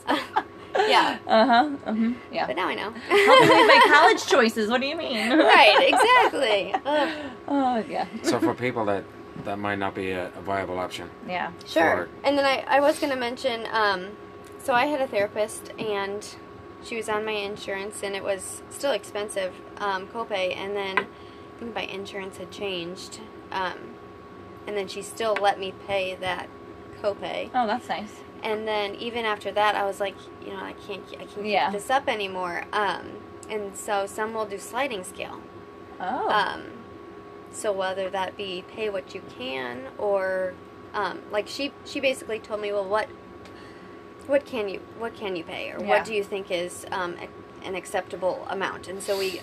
Yeah. 0.74 1.18
Uh 1.26 1.46
huh. 1.46 1.70
Uh-huh. 1.86 2.10
Yeah. 2.32 2.46
But 2.46 2.56
now 2.56 2.66
I 2.68 2.74
know. 2.74 2.90
Help 2.90 3.40
me 3.40 3.46
make 3.48 3.66
my 3.66 3.82
college 3.92 4.26
choices. 4.26 4.70
What 4.70 4.80
do 4.80 4.86
you 4.86 4.96
mean? 4.96 5.30
right, 5.38 5.76
exactly. 5.92 6.74
Ugh. 6.86 7.30
Oh 7.48 7.84
yeah. 7.88 8.06
So 8.22 8.40
for 8.40 8.54
people 8.54 8.84
that 8.86 9.04
that 9.44 9.58
might 9.58 9.78
not 9.78 9.94
be 9.94 10.10
a, 10.12 10.28
a 10.28 10.40
viable 10.40 10.78
option. 10.78 11.10
Yeah. 11.28 11.52
Sure. 11.66 12.08
for- 12.08 12.26
And 12.26 12.38
then 12.38 12.44
I, 12.46 12.64
I 12.66 12.80
was 12.80 12.98
going 12.98 13.12
to 13.12 13.18
mention 13.18 13.66
um, 13.70 14.08
so 14.62 14.72
I 14.72 14.86
had 14.86 15.00
a 15.00 15.06
therapist 15.06 15.72
and 15.78 16.26
she 16.84 16.96
was 16.96 17.08
on 17.08 17.24
my 17.24 17.32
insurance 17.32 18.02
and 18.02 18.14
it 18.16 18.22
was 18.24 18.62
still 18.70 18.92
expensive 18.92 19.52
um, 19.78 20.06
copay. 20.08 20.56
And 20.56 20.74
then 20.74 20.98
I 21.00 21.58
think 21.58 21.74
my 21.74 21.82
insurance 21.82 22.38
had 22.38 22.50
changed. 22.50 23.20
Um, 23.50 23.91
and 24.66 24.76
then 24.76 24.88
she 24.88 25.02
still 25.02 25.36
let 25.40 25.58
me 25.58 25.72
pay 25.86 26.14
that 26.16 26.48
copay. 27.02 27.50
Oh, 27.54 27.66
that's 27.66 27.88
nice. 27.88 28.14
And 28.42 28.66
then 28.66 28.94
even 28.96 29.24
after 29.24 29.52
that, 29.52 29.74
I 29.76 29.84
was 29.84 30.00
like, 30.00 30.16
you 30.44 30.52
know, 30.52 30.60
I 30.60 30.72
can't, 30.72 31.02
I 31.18 31.24
can't 31.26 31.46
Yeah. 31.46 31.66
keep 31.70 31.80
this 31.80 31.90
up 31.90 32.08
anymore. 32.08 32.64
Um, 32.72 33.18
and 33.48 33.76
so 33.76 34.06
some 34.06 34.34
will 34.34 34.46
do 34.46 34.58
sliding 34.58 35.04
scale. 35.04 35.40
Oh. 36.00 36.28
Um, 36.28 36.62
so 37.52 37.70
whether 37.72 38.08
that 38.10 38.36
be 38.36 38.64
pay 38.74 38.88
what 38.88 39.14
you 39.14 39.22
can 39.38 39.88
or 39.98 40.54
um, 40.94 41.20
like 41.30 41.46
she 41.48 41.72
she 41.84 42.00
basically 42.00 42.38
told 42.38 42.60
me, 42.60 42.72
well, 42.72 42.84
what 42.84 43.08
what 44.26 44.44
can 44.44 44.68
you 44.68 44.80
what 44.98 45.14
can 45.14 45.36
you 45.36 45.44
pay 45.44 45.70
or 45.70 45.80
Yeah. 45.80 45.88
what 45.88 46.04
do 46.04 46.14
you 46.14 46.24
think 46.24 46.50
is 46.50 46.86
um, 46.90 47.16
an 47.64 47.74
acceptable 47.74 48.46
amount? 48.48 48.88
And 48.88 49.02
so 49.02 49.18
we 49.18 49.40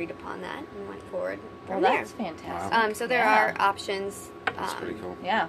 agreed 0.00 0.10
upon 0.10 0.40
that 0.42 0.64
and 0.76 0.88
went 0.88 1.02
forward 1.10 1.38
well, 1.68 1.74
from 1.74 1.82
there. 1.82 1.98
that's 1.98 2.12
fantastic. 2.12 2.74
Um, 2.78 2.94
so 2.94 3.06
there 3.06 3.18
Yeah. 3.24 3.52
are 3.52 3.60
options. 3.60 4.30
That's 4.46 4.72
um, 4.72 4.78
pretty 4.78 4.94
cool. 5.00 5.16
Yeah. 5.22 5.48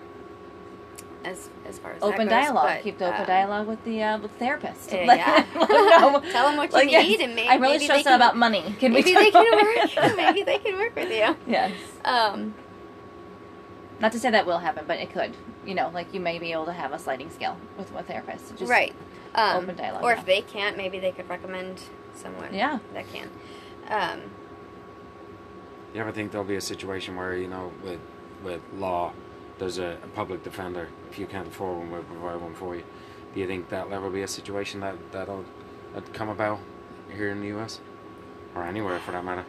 As 1.24 1.50
as 1.68 1.78
far 1.80 1.92
as 1.94 2.02
Open 2.02 2.28
that 2.28 2.40
goes, 2.42 2.48
dialogue. 2.48 2.68
but, 2.68 2.84
Keep 2.84 2.98
the 2.98 3.08
open 3.08 3.22
um, 3.22 3.28
dialogue 3.28 3.68
with 3.68 3.84
the 3.86 4.02
uh, 4.04 4.18
with 4.18 4.32
therapist. 4.32 4.92
Yeah, 4.94 5.06
Let- 5.06 5.20
yeah. 5.20 5.46
let 5.60 5.68
them 5.70 5.70
know. 5.70 6.20
Tell 6.32 6.48
'em 6.50 6.58
what 6.58 6.72
you 6.72 6.78
Like, 6.78 6.92
yes, 6.92 7.08
need 7.08 7.22
and 7.22 7.36
may- 7.36 7.48
I'm 7.48 7.62
really 7.62 7.74
maybe 7.76 7.88
they 7.88 7.94
stressed 8.02 8.08
out 8.08 8.16
about 8.16 8.36
money. 8.36 8.76
Can 8.80 8.92
Maybe 8.92 9.12
we 9.16 9.24
they 9.26 9.32
talk 9.32 9.46
can 9.48 9.54
work. 9.66 9.98
it? 10.12 10.16
maybe 10.18 10.44
they 10.44 10.58
can 10.58 10.78
work 10.78 10.96
with 10.96 11.10
you. 11.12 11.36
yes. 11.48 11.72
Um, 12.04 12.54
Not 14.02 14.12
to 14.14 14.20
say 14.20 14.32
that 14.32 14.46
will 14.48 14.58
happen, 14.60 14.84
but 14.88 14.98
it 15.00 15.14
could. 15.14 15.36
You 15.66 15.76
know, 15.76 15.92
like 15.94 16.12
you 16.14 16.20
may 16.20 16.40
be 16.40 16.52
able 16.54 16.66
to 16.66 16.74
have 16.74 16.92
a 16.92 16.98
sliding 17.00 17.30
scale 17.30 17.56
with 17.78 17.96
a 17.96 18.02
therapist. 18.04 18.58
Just, 18.58 18.70
right. 18.70 18.94
Um, 19.36 19.64
open 19.64 19.76
dialogue, 19.78 20.04
Or 20.04 20.12
yeah. 20.12 20.20
if 20.20 20.26
they 20.26 20.42
can't, 20.42 20.76
maybe 20.76 21.00
they 21.00 21.12
could 21.12 21.30
recommend 21.30 21.80
someone 22.16 22.52
Yeah. 22.54 22.80
that 22.96 23.06
can. 23.14 23.30
Um, 23.90 24.22
You 25.94 26.00
ever 26.02 26.12
think 26.12 26.32
there'll 26.32 26.48
be 26.48 26.56
a 26.56 26.62
situation 26.62 27.16
where 27.16 27.36
you 27.36 27.48
know 27.48 27.72
with 27.84 28.00
with 28.44 28.62
law, 28.76 29.12
there's 29.60 29.78
a, 29.78 29.98
a 30.04 30.08
public 30.16 30.44
defender. 30.44 30.88
If 31.10 31.20
you 31.20 31.26
can't 31.28 31.48
afford 31.48 31.78
one, 31.80 31.92
we'll 31.92 32.04
provide 32.04 32.42
one 32.42 32.54
for 32.56 32.76
you. 32.76 32.84
Do 33.34 33.40
you 33.40 33.48
think 33.48 33.70
that'll 33.70 33.94
ever 33.94 34.10
be 34.10 34.22
a 34.22 34.28
situation 34.28 34.80
that 34.82 34.96
that'll 35.12 35.46
that 35.94 36.14
come 36.14 36.30
about 36.30 36.60
here 37.16 37.30
in 37.30 37.42
the 37.42 37.48
U.S. 37.48 37.80
or 38.56 38.64
anywhere 38.64 39.00
for 39.00 39.12
that 39.12 39.24
matter? 39.26 39.46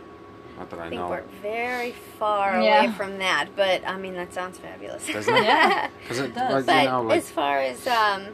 Not 0.59 0.69
that 0.71 0.81
I, 0.81 0.87
I 0.87 0.89
think 0.91 1.01
know. 1.01 1.09
we're 1.09 1.23
very 1.41 1.93
far 2.19 2.61
Yeah. 2.61 2.83
away 2.85 2.93
from 2.93 3.19
that, 3.19 3.49
but 3.57 3.87
I 3.87 3.97
mean 3.97 4.15
that 4.15 4.35
sounds 4.35 4.59
fabulous. 4.59 5.07
Doesn't 5.07 5.35
it? 5.35 5.43
Yeah. 5.45 5.89
Because 6.03 6.19
it, 6.19 6.35
does. 6.35 6.67
but 6.67 6.83
you 6.83 6.89
know, 6.89 7.03
like 7.03 7.19
as 7.19 7.31
far 7.31 7.59
as 7.61 7.87
um, 7.87 8.27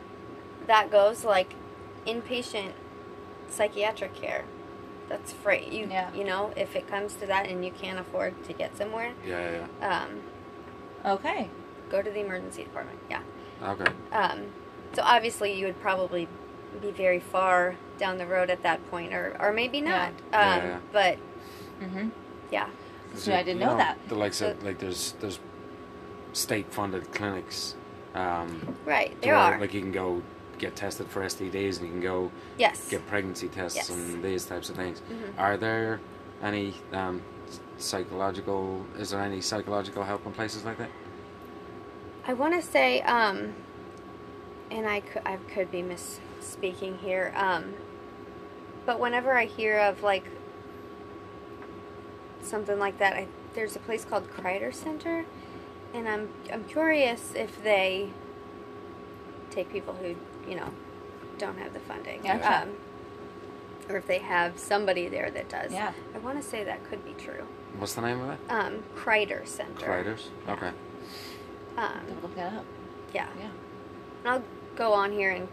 that 0.66 0.90
goes, 0.90 1.24
like 1.24 1.54
inpatient 2.06 2.72
psychiatric 3.50 4.14
care, 4.14 4.44
that's 5.08 5.32
free. 5.32 5.66
You 5.70 5.86
Yeah. 5.90 6.12
you 6.14 6.24
know 6.24 6.52
if 6.56 6.76
it 6.76 6.86
comes 6.88 7.14
to 7.16 7.26
that 7.26 7.46
and 7.48 7.64
you 7.64 7.70
can't 7.70 7.98
afford 7.98 8.42
to 8.44 8.52
get 8.52 8.76
somewhere, 8.76 9.12
yeah, 9.26 9.64
yeah, 9.80 9.88
um, 10.02 10.20
Okay. 11.04 11.48
go 11.90 12.02
to 12.02 12.10
the 12.10 12.20
emergency 12.20 12.64
department. 12.64 12.98
Yeah. 13.10 13.20
yeah. 13.62 13.70
Okay. 13.72 13.92
Um, 14.12 14.40
so 14.92 15.02
obviously 15.04 15.52
you 15.58 15.66
would 15.66 15.80
probably 15.80 16.28
be 16.82 16.90
very 16.90 17.20
far 17.20 17.76
down 17.98 18.18
the 18.18 18.26
road 18.26 18.50
at 18.50 18.62
that 18.62 18.88
point, 18.90 19.12
or 19.14 19.36
or 19.40 19.52
maybe 19.52 19.80
not. 19.80 20.12
Yeah, 20.32 20.40
Um, 20.56 20.68
yeah. 20.68 20.78
But 20.92 21.18
Mm-hmm. 21.80 22.08
yeah, 22.50 22.68
See, 23.14 23.32
I 23.32 23.42
didn't 23.44 23.60
know 23.60 23.76
that. 23.76 23.96
The 24.08 24.14
likes 24.16 24.40
of 24.40 24.58
So- 24.60 24.66
like 24.66 24.78
there's 24.78 25.12
there's 25.20 25.38
state 26.32 26.66
funded 26.72 27.12
clinics. 27.12 27.74
Um, 28.14 28.76
right. 28.84 29.12
to 29.14 29.20
There 29.28 29.36
are. 29.36 29.58
Like 29.60 29.72
you 29.74 29.80
can 29.80 29.92
go 29.92 30.22
get 30.58 30.76
tested 30.76 31.06
for 31.08 31.22
STDs 31.22 31.78
and 31.78 31.86
you 31.86 31.92
can 31.92 32.00
go 32.00 32.30
yes. 32.58 32.88
get 32.88 33.06
pregnancy 33.06 33.48
tests 33.48 33.76
Yes. 33.76 33.90
and 33.90 34.22
these 34.22 34.44
types 34.44 34.68
of 34.68 34.76
things. 34.76 35.00
Mhm. 35.10 35.38
Are 35.38 35.56
there 35.56 36.00
any 36.42 36.74
um, 36.92 37.22
psychological? 37.78 38.84
Is 38.98 39.10
there 39.10 39.20
any 39.20 39.40
psychological 39.40 40.02
help 40.02 40.26
in 40.26 40.32
places 40.32 40.64
like 40.64 40.78
that? 40.78 40.90
I 42.26 42.34
want 42.34 42.54
to 42.54 42.62
say, 42.62 43.00
um, 43.02 43.54
and 44.70 44.86
I 44.86 45.00
could, 45.00 45.22
I 45.24 45.36
could 45.36 45.70
be 45.70 45.82
misspeaking 45.82 46.98
here, 46.98 47.32
um, 47.34 47.72
but 48.84 49.00
whenever 49.00 49.32
I 49.32 49.46
hear 49.46 49.78
of 49.78 50.02
like 50.02 50.24
something 52.42 52.78
like 52.78 52.98
that, 52.98 53.14
I, 53.14 53.28
there's 53.54 53.76
a 53.76 53.78
place 53.78 54.04
called 54.04 54.28
Kreider 54.30 54.74
Center, 54.74 55.24
and 55.94 56.08
I'm 56.08 56.28
I'm 56.52 56.64
curious 56.64 57.32
if 57.34 57.62
they 57.62 58.10
take 59.50 59.72
people 59.72 59.94
who 59.94 60.14
you 60.46 60.56
know 60.56 60.70
don't 61.38 61.56
have 61.58 61.72
the 61.72 61.80
funding, 61.80 62.20
Gotcha. 62.22 62.62
um, 62.62 62.68
or 63.88 63.96
if 63.96 64.06
they 64.06 64.18
have 64.18 64.58
somebody 64.58 65.08
there 65.08 65.30
that 65.30 65.48
does. 65.48 65.72
Yeah. 65.72 65.92
I 66.14 66.18
want 66.18 66.40
to 66.42 66.46
say 66.46 66.64
that 66.64 66.84
could 66.90 67.04
be 67.04 67.12
true. 67.14 67.46
What's 67.78 67.94
the 67.94 68.02
name 68.02 68.20
of 68.20 68.30
it? 68.30 68.38
Um, 68.50 68.82
Kreider 68.96 69.46
Center. 69.46 69.88
Riders. 69.88 70.30
Okay. 70.48 70.70
Um, 71.76 72.00
Look 72.22 72.34
that 72.34 72.52
up. 72.54 72.64
yeah. 73.14 73.28
Yeah. 73.38 73.48
And 74.24 74.28
I'll 74.28 74.42
go 74.74 74.92
on 74.92 75.12
here 75.12 75.30
and 75.30 75.46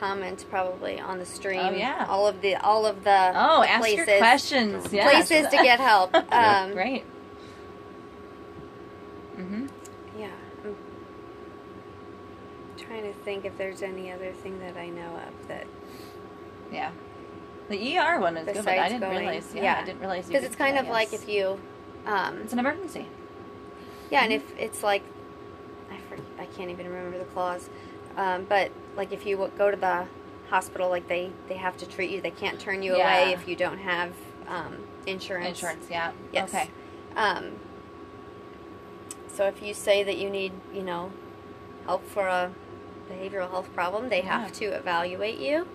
comment 0.00 0.44
probably 0.48 0.98
on 0.98 1.18
the 1.18 1.26
stream. 1.26 1.60
Oh, 1.60 1.70
yeah. 1.70 2.06
All 2.08 2.26
of 2.26 2.40
the 2.40 2.54
all 2.56 2.86
of 2.86 3.04
the 3.04 3.32
Oh, 3.34 3.60
the 3.62 3.70
ask 3.70 3.80
places, 3.82 4.06
your 4.08 4.18
questions. 4.18 4.92
Yeah. 4.92 5.10
places 5.10 5.44
to 5.48 5.56
get 5.62 5.78
help. 5.80 6.12
Yeah. 6.14 6.62
Um, 6.64 6.72
Great. 6.72 7.04
Mm-hmm. 9.36 9.66
Yeah. 10.18 10.28
I'm 10.64 10.76
trying 12.96 13.12
to 13.12 13.18
think 13.20 13.44
if 13.44 13.56
there's 13.58 13.82
any 13.82 14.10
other 14.10 14.32
thing 14.32 14.58
that 14.60 14.76
I 14.76 14.88
know 14.88 15.16
of 15.16 15.48
that 15.48 15.66
Yeah. 16.72 16.90
The 17.68 17.98
ER 17.98 18.20
one 18.20 18.36
is 18.36 18.46
good, 18.46 18.64
but 18.64 18.78
I 18.78 18.88
didn't 18.88 19.00
going- 19.00 19.18
realize. 19.18 19.52
Yeah, 19.54 19.62
yeah. 19.62 19.78
I 19.80 19.84
didn't 19.84 20.00
realize 20.00 20.26
because 20.26 20.44
it's 20.44 20.54
kind 20.56 20.78
of 20.78 20.88
like 20.88 21.12
if 21.12 21.28
you 21.28 21.60
um, 22.06 22.38
it's 22.42 22.52
an 22.52 22.60
emergency. 22.60 23.06
Yeah, 24.10 24.22
and 24.22 24.32
Mm-hmm. 24.32 24.52
if 24.52 24.58
it's 24.60 24.82
like, 24.84 25.02
I 25.90 25.96
for, 26.08 26.16
I 26.40 26.46
can't 26.46 26.70
even 26.70 26.86
remember 26.86 27.18
the 27.18 27.24
clause, 27.24 27.68
um, 28.16 28.44
but 28.48 28.70
like 28.96 29.12
if 29.12 29.26
you 29.26 29.50
go 29.58 29.70
to 29.72 29.76
the 29.76 30.06
hospital, 30.48 30.88
like 30.88 31.08
they 31.08 31.32
they 31.48 31.56
have 31.56 31.76
to 31.78 31.86
treat 31.86 32.10
you. 32.10 32.20
They 32.20 32.30
can't 32.30 32.60
turn 32.60 32.82
you 32.84 32.96
Yeah. 32.96 33.18
away 33.22 33.32
if 33.32 33.48
you 33.48 33.56
don't 33.56 33.78
have 33.78 34.12
um, 34.46 34.76
insurance. 35.06 35.48
Insurance. 35.48 35.86
Yeah. 35.90 36.12
Yes. 36.32 36.48
Okay. 36.54 36.70
Um, 37.16 37.56
so 39.34 39.46
if 39.46 39.60
you 39.60 39.74
say 39.74 40.04
that 40.04 40.16
you 40.18 40.30
need, 40.30 40.52
you 40.72 40.82
know, 40.82 41.10
help 41.84 42.06
for 42.08 42.28
a 42.28 42.52
behavioral 43.10 43.50
health 43.50 43.72
problem, 43.74 44.08
they 44.08 44.22
Yeah. 44.22 44.40
have 44.42 44.52
to 44.54 44.66
evaluate 44.66 45.38
you. 45.38 45.66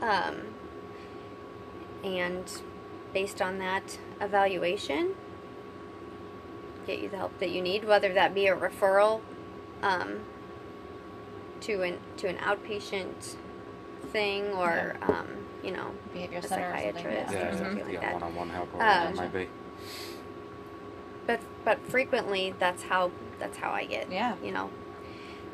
Um, 0.00 0.54
and 2.04 2.50
based 3.12 3.42
on 3.42 3.58
that 3.58 3.98
evaluation, 4.20 5.14
get 6.86 7.00
you 7.00 7.08
the 7.08 7.16
help 7.18 7.38
that 7.38 7.50
you 7.50 7.60
need, 7.60 7.84
whether 7.84 8.12
that 8.14 8.34
be 8.34 8.46
a 8.46 8.56
referral 8.56 9.20
um, 9.82 10.20
to 11.60 11.82
an 11.82 11.98
to 12.18 12.26
an 12.28 12.36
outpatient 12.38 13.36
thing 14.12 14.46
or 14.54 14.96
um, 15.02 15.26
you 15.62 15.70
know 15.70 15.90
Behavior 16.12 16.38
A. 16.38 16.40
Or 16.40 16.48
psychiatrist 16.48 17.32
Yeah. 17.32 17.48
or 17.48 17.56
something 17.58 17.78
yeah. 17.78 17.84
like 17.84 17.92
yeah 17.94 18.00
that. 18.00 18.12
one-on-one 18.14 18.48
help 18.50 18.74
or 18.74 18.82
Um, 18.82 19.08
it 19.12 19.16
might 19.16 19.32
be. 19.32 19.48
but 21.26 21.40
but 21.64 21.78
frequently 21.88 22.54
that's 22.58 22.84
how 22.84 23.10
that's 23.38 23.58
how 23.58 23.70
I 23.72 23.84
get 23.84 24.10
Yeah. 24.10 24.36
you 24.42 24.52
know 24.52 24.70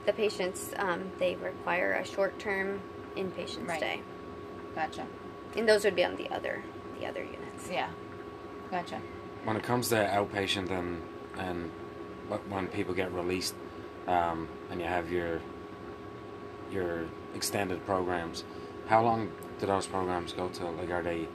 the 0.07 0.13
patients 0.13 0.73
um, 0.79 1.11
they 1.19 1.35
require 1.37 1.95
a 1.95 2.05
short 2.05 2.39
term 2.39 2.81
inpatient 3.17 3.69
Right. 3.69 3.79
stay 3.79 4.01
Gotcha. 4.75 5.07
and 5.57 5.69
those 5.69 5.85
would 5.85 5.97
be 5.97 6.05
on 6.05 6.17
the 6.17 6.29
other 6.31 6.63
the 6.99 7.07
other 7.07 7.23
units 7.23 7.69
Yeah. 7.71 7.91
Gotcha. 8.71 9.01
When 9.45 9.57
it 9.57 9.63
comes 9.63 9.89
to 9.91 9.97
outpatient 9.97 10.71
and 10.71 11.01
and 11.39 11.71
when 12.49 12.67
people 12.69 12.95
get 12.95 13.13
released, 13.13 13.55
um, 14.09 14.49
and 14.71 14.81
you 14.81 14.87
have 14.87 15.13
your 15.13 15.41
your 16.73 17.05
extended 17.35 17.85
programs, 17.87 18.43
how 18.89 19.03
long 19.03 19.31
do 19.61 19.67
those 19.67 19.87
programs 19.87 20.33
go 20.33 20.49
to? 20.49 20.65
Like, 20.71 20.91
are 20.91 21.03
they 21.03 21.29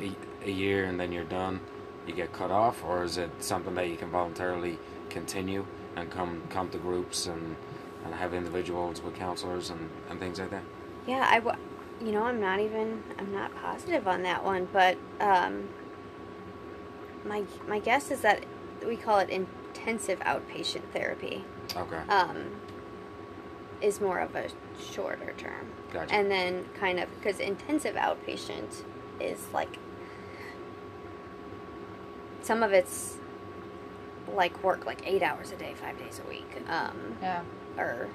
a, 0.00 0.16
a 0.44 0.50
year 0.50 0.86
and 0.86 0.98
then 0.98 1.12
you're 1.12 1.22
done? 1.24 1.60
You 2.08 2.14
get 2.14 2.32
cut 2.32 2.50
off, 2.50 2.82
or 2.84 3.04
is 3.04 3.16
it 3.18 3.30
something 3.38 3.74
that 3.76 3.88
you 3.88 3.96
can 3.96 4.10
voluntarily 4.10 4.78
continue 5.10 5.64
and 5.96 6.10
come 6.10 6.42
come 6.50 6.68
to 6.70 6.78
groups 6.78 7.26
and 7.26 7.54
and 8.04 8.14
have 8.14 8.34
individuals 8.34 9.02
with 9.02 9.14
counselors 9.14 9.70
and, 9.70 9.88
and 10.10 10.18
things 10.20 10.38
like 10.38 10.50
that? 10.50 10.62
yeah 11.06 11.26
I 11.30 11.40
w- 11.40 11.56
you 12.02 12.12
know 12.12 12.24
I'm 12.24 12.40
not 12.40 12.60
even 12.60 13.02
I'm 13.18 13.32
not 13.32 13.54
positive 13.56 14.06
on 14.08 14.22
that 14.22 14.44
one 14.44 14.68
but 14.72 14.96
um, 15.20 15.68
my 17.24 17.44
my 17.68 17.78
guess 17.78 18.10
is 18.10 18.20
that 18.22 18.44
we 18.86 18.96
call 18.96 19.18
it 19.18 19.30
intensive 19.30 20.18
outpatient 20.20 20.82
therapy 20.92 21.44
Okay. 21.76 21.98
um, 22.08 22.44
is 23.80 24.00
more 24.00 24.18
of 24.20 24.34
a 24.34 24.48
shorter 24.80 25.32
term. 25.36 25.66
Gotcha. 25.92 26.14
And 26.14 26.30
then 26.30 26.64
kind 26.78 26.98
of 27.00 27.08
because 27.18 27.38
intensive 27.40 27.94
outpatient 27.96 28.82
is 29.20 29.46
like 29.52 29.78
some 32.42 32.62
of 32.62 32.72
it's 32.72 33.16
like 34.34 34.62
work 34.62 34.84
like 34.86 35.02
eight 35.06 35.22
hours 35.22 35.50
a 35.52 35.56
day, 35.56 35.74
five 35.80 35.98
days 35.98 36.20
a 36.24 36.28
week, 36.28 36.50
um, 36.68 37.16
Yeah. 37.22 37.42
Or 37.78 38.08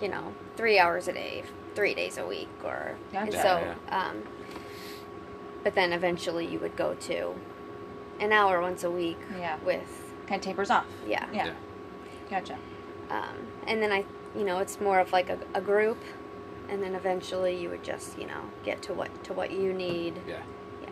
you 0.00 0.08
know 0.08 0.32
three 0.56 0.78
hours 0.78 1.08
a 1.08 1.12
day, 1.12 1.44
three 1.74 1.94
days 1.94 2.18
a 2.18 2.26
week, 2.26 2.48
or 2.64 2.96
and 3.12 3.30
Gotcha. 3.30 3.42
so. 3.42 3.74
Yeah, 3.88 4.08
Um, 4.08 4.22
but 5.62 5.74
then 5.74 5.92
eventually 5.92 6.46
you 6.46 6.58
would 6.58 6.74
go 6.76 6.94
to 6.94 7.34
an 8.18 8.32
hour 8.32 8.60
once 8.60 8.82
a 8.84 8.90
week 8.90 9.18
Yeah. 9.38 9.58
with 9.64 10.12
Kind 10.26 10.38
of 10.40 10.44
tapers 10.44 10.70
off. 10.70 10.86
yeah. 11.06 11.26
Yeah. 11.32 11.46
Yeah. 11.46 11.52
Gotcha. 12.30 12.56
Um, 13.10 13.34
and 13.66 13.82
then 13.82 13.92
I, 13.92 14.04
you 14.36 14.44
know, 14.44 14.58
it's 14.60 14.80
more 14.80 15.00
of 15.00 15.12
like 15.12 15.28
a, 15.28 15.38
a 15.54 15.60
group, 15.60 15.98
and 16.68 16.82
then 16.82 16.94
eventually 16.94 17.56
you 17.60 17.68
would 17.70 17.82
just, 17.82 18.16
you 18.18 18.26
know, 18.26 18.40
get 18.64 18.80
to 18.82 18.94
what 18.94 19.10
to 19.24 19.32
what 19.34 19.50
you 19.50 19.72
need. 19.74 20.14
Yeah. 20.26 20.40
Yeah, 20.82 20.88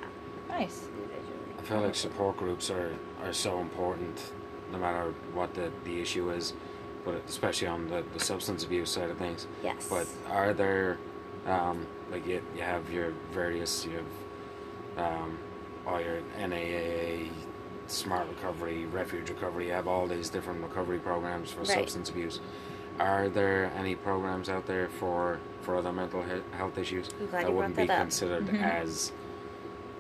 Nice. 0.49 0.87
individually. 0.89 1.39
I 1.59 1.63
feel 1.63 1.81
like 1.81 1.95
support 1.95 2.37
groups 2.37 2.69
are, 2.71 2.93
are 3.23 3.33
so 3.33 3.61
important 3.61 4.33
no 4.73 4.79
matter 4.79 5.15
what 5.33 5.55
the, 5.55 5.71
the 5.85 6.01
issue 6.01 6.31
is, 6.31 6.53
but 7.05 7.23
especially 7.29 7.69
on 7.69 7.89
the, 7.89 8.05
the 8.15 8.21
substance 8.21 8.65
abuse 8.65 8.91
side 8.91 9.11
of 9.11 9.19
things. 9.19 9.47
Yes. 9.63 9.87
But 9.89 10.07
are 10.31 10.53
there, 10.53 10.99
um, 11.47 11.87
like 12.11 12.27
you, 12.27 12.43
you 12.55 12.63
have 12.63 12.91
your 12.93 13.13
various, 13.33 13.85
you 13.87 13.93
have 14.97 15.13
um, 15.13 15.39
all 15.87 16.01
your 16.01 16.21
NA 16.39 16.57
AA, 16.57 17.29
Smart 17.87 18.29
Recovery, 18.29 18.85
Refuge 18.87 19.31
Recovery, 19.31 19.67
you 19.67 19.73
have 19.73 19.89
all 19.89 20.07
these 20.07 20.29
different 20.29 20.63
recovery 20.63 20.99
programs 20.99 21.51
for 21.51 21.61
Right. 21.61 21.69
substance 21.69 22.11
abuse. 22.11 22.41
Are 22.99 23.29
there 23.29 23.73
any 23.77 23.95
programs 23.95 24.49
out 24.49 24.67
there 24.67 24.89
for, 24.89 25.39
for 25.63 25.77
other 25.77 25.93
mental 25.93 26.23
he- 26.23 26.57
health 26.57 26.77
issues 26.79 27.09
that 27.31 27.53
wouldn't 27.53 27.77
brought 27.77 27.87
be 27.87 27.93
up. 27.93 28.01
considered 28.01 28.47
Mhm. 28.49 28.63
as 28.63 29.13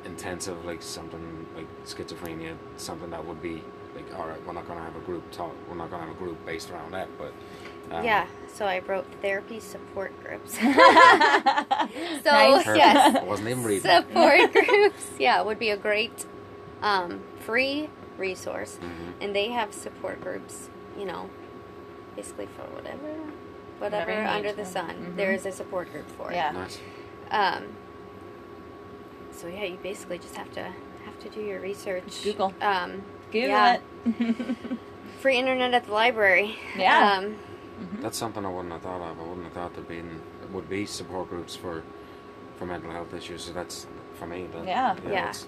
intensive, 0.04 0.64
like 0.64 0.82
something 0.82 1.46
like 1.54 1.66
schizophrenia, 1.84 2.56
something 2.76 3.10
that 3.10 3.24
would 3.24 3.40
be 3.40 3.62
like, 4.02 4.18
all 4.18 4.26
right, 4.28 4.44
we're 4.46 4.52
not 4.52 4.66
going 4.66 4.78
to 4.78 4.84
have 4.84 4.96
a 4.96 5.00
group 5.00 5.30
talk, 5.30 5.52
we're 5.68 5.76
not 5.76 5.90
going 5.90 6.02
to 6.02 6.08
have 6.08 6.16
a 6.16 6.18
group 6.18 6.44
based 6.46 6.70
around 6.70 6.92
that, 6.92 7.08
but 7.18 7.32
um, 7.90 8.04
yeah. 8.04 8.26
So 8.52 8.66
I 8.66 8.80
wrote 8.80 9.06
therapy 9.22 9.60
support 9.60 10.12
groups. 10.22 10.52
so 10.58 10.62
Nice. 10.64 12.66
yes, 12.66 13.16
I 13.16 13.22
wasn't 13.24 13.48
even 13.48 13.64
reading. 13.64 13.82
support 13.82 14.52
groups. 14.66 15.10
Yeah, 15.18 15.42
would 15.42 15.58
be 15.58 15.70
a 15.70 15.76
great 15.76 16.26
um, 16.82 17.22
free 17.40 17.88
resource, 18.18 18.78
Mhm. 18.82 19.12
and 19.20 19.34
they 19.36 19.50
have 19.50 19.72
support 19.72 20.20
groups. 20.20 20.68
You 20.98 21.04
know, 21.04 21.30
basically 22.16 22.46
for 22.46 22.62
whatever, 22.74 22.96
Whatever 23.78 24.10
whatever 24.10 24.26
under 24.28 24.48
need. 24.48 24.56
the 24.56 24.64
sun, 24.64 25.12
Mhm. 25.12 25.16
there 25.16 25.32
is 25.32 25.46
a 25.46 25.52
support 25.52 25.92
group 25.92 26.10
for 26.16 26.32
it. 26.32 26.34
Yeah. 26.34 26.50
Nice. 26.50 26.78
Um, 27.30 27.64
so 29.30 29.46
yeah, 29.46 29.64
you 29.64 29.78
basically 29.82 30.18
just 30.18 30.34
have 30.34 30.52
to 30.54 30.62
have 31.04 31.18
to 31.20 31.28
do 31.28 31.40
your 31.40 31.60
research. 31.60 32.24
Google. 32.24 32.52
Um, 32.60 33.02
Google 33.30 33.48
Yeah. 33.48 33.78
it. 34.06 34.56
free 35.20 35.36
internet 35.36 35.74
at 35.74 35.86
the 35.86 35.92
library. 35.92 36.56
Yeah. 36.76 37.18
Um, 37.18 37.36
That's 38.00 38.16
something 38.18 38.44
I 38.44 38.48
wouldn't 38.50 38.72
have 38.72 38.82
thought 38.82 39.00
of. 39.00 39.18
I 39.18 39.22
wouldn't 39.22 39.44
have 39.44 39.52
thought 39.52 39.74
there'd 39.74 39.88
been 39.88 40.20
would 40.52 40.68
be 40.68 40.86
support 40.86 41.28
groups 41.28 41.54
for 41.56 41.82
for 42.56 42.66
mental 42.66 42.90
health 42.90 43.12
issues. 43.14 43.44
So 43.44 43.52
that's 43.52 43.86
for 44.18 44.26
me. 44.26 44.46
That, 44.52 44.66
Yeah. 44.66 44.96
Yeah. 45.06 45.24
That's, 45.26 45.46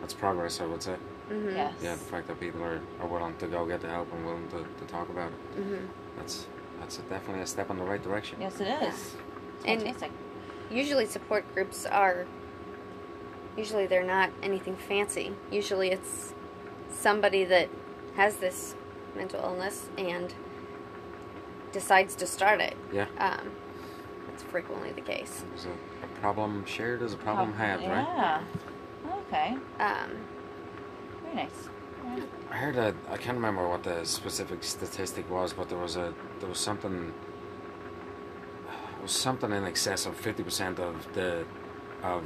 that's 0.00 0.14
progress, 0.14 0.60
I 0.60 0.66
would 0.66 0.82
say. 0.82 0.96
mhm, 1.30 1.54
yes. 1.54 1.72
Yeah, 1.82 1.92
the 1.94 1.98
fact 2.00 2.28
that 2.28 2.38
people 2.38 2.62
are, 2.62 2.80
are 3.00 3.06
willing 3.08 3.34
to 3.38 3.46
go 3.48 3.66
get 3.66 3.80
the 3.80 3.88
help 3.88 4.12
and 4.12 4.24
willing 4.24 4.46
to, 4.48 4.58
to 4.58 4.84
talk 4.92 5.08
about 5.08 5.32
it. 5.32 5.60
mhm. 5.60 5.86
That's 6.16 6.46
that's 6.80 6.98
definitely 6.98 7.42
a 7.42 7.46
step 7.46 7.70
in 7.70 7.78
the 7.78 7.84
right 7.84 8.02
direction. 8.02 8.36
Yes, 8.40 8.60
it 8.60 8.68
is. 8.82 8.94
It's 8.94 9.14
And- 9.64 9.80
fantastic. 9.82 10.10
Usually, 10.70 11.06
support 11.06 11.44
groups 11.54 11.86
are. 11.86 12.26
Usually, 13.56 13.86
they're 13.86 14.04
not 14.04 14.30
anything 14.42 14.76
fancy. 14.76 15.32
Usually, 15.50 15.90
it's 15.90 16.34
somebody 16.92 17.44
that 17.44 17.68
has 18.16 18.36
this 18.36 18.74
mental 19.14 19.40
illness 19.42 19.88
and 19.98 20.34
decides 21.72 22.14
to 22.16 22.26
start 22.26 22.60
it. 22.60 22.76
Yeah. 22.92 23.06
Um, 23.18 23.50
that's 24.28 24.42
frequently 24.42 24.92
the 24.92 25.00
case. 25.00 25.44
It 25.46 25.52
was 25.52 25.66
a, 25.66 25.70
a 25.70 26.20
problem 26.20 26.64
shared 26.66 27.02
is 27.02 27.12
a 27.14 27.16
problem 27.16 27.52
Oh, 27.54 27.56
had, 27.58 27.80
right? 27.80 27.86
Yeah. 27.86 28.42
Okay. 29.28 29.56
Um, 29.78 30.10
Very 31.22 31.34
nice. 31.36 31.68
Yeah. 32.04 32.24
I 32.50 32.56
heard 32.56 32.76
a 32.76 32.94
I 33.10 33.16
can't 33.16 33.36
remember 33.36 33.68
what 33.68 33.82
the 33.82 34.04
specific 34.04 34.62
statistic 34.62 35.28
was, 35.30 35.52
but 35.52 35.68
there 35.68 35.78
was 35.78 35.96
a 35.96 36.14
there 36.40 36.48
was 36.48 36.58
something 36.58 37.12
it 38.98 39.02
was 39.02 39.12
something 39.12 39.50
in 39.52 39.64
excess 39.64 40.06
of 40.06 40.16
fifty 40.16 40.42
percent 40.42 40.78
of 40.78 41.12
the 41.14 41.44
of 42.02 42.22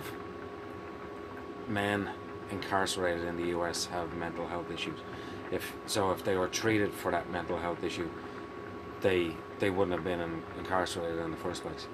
men 1.68 2.10
incarcerated 2.52 3.24
in 3.24 3.36
the 3.36 3.48
US 3.58 3.86
have 3.86 4.14
mental 4.14 4.46
health 4.46 4.70
issues. 4.70 4.98
If 5.50 5.72
so 5.86 6.10
if 6.12 6.24
they 6.24 6.36
were 6.36 6.48
treated 6.48 6.92
for 6.92 7.10
that 7.10 7.30
mental 7.30 7.58
health 7.58 7.82
issue, 7.82 8.08
they 9.00 9.34
they 9.58 9.70
wouldn't 9.70 9.94
have 9.94 10.04
been 10.04 10.20
in, 10.20 10.42
incarcerated 10.58 11.18
in 11.18 11.30
the 11.30 11.36
first 11.36 11.62
place. 11.62 11.86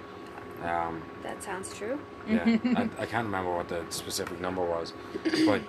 Um, 0.62 1.02
that 1.22 1.42
sounds 1.42 1.74
true. 1.74 1.98
yeah, 2.26 2.42
I, 2.46 2.88
I 2.98 3.06
can't 3.06 3.26
remember 3.26 3.54
what 3.54 3.68
the 3.68 3.84
specific 3.90 4.40
number 4.40 4.64
was, 4.64 4.94
but 5.44 5.60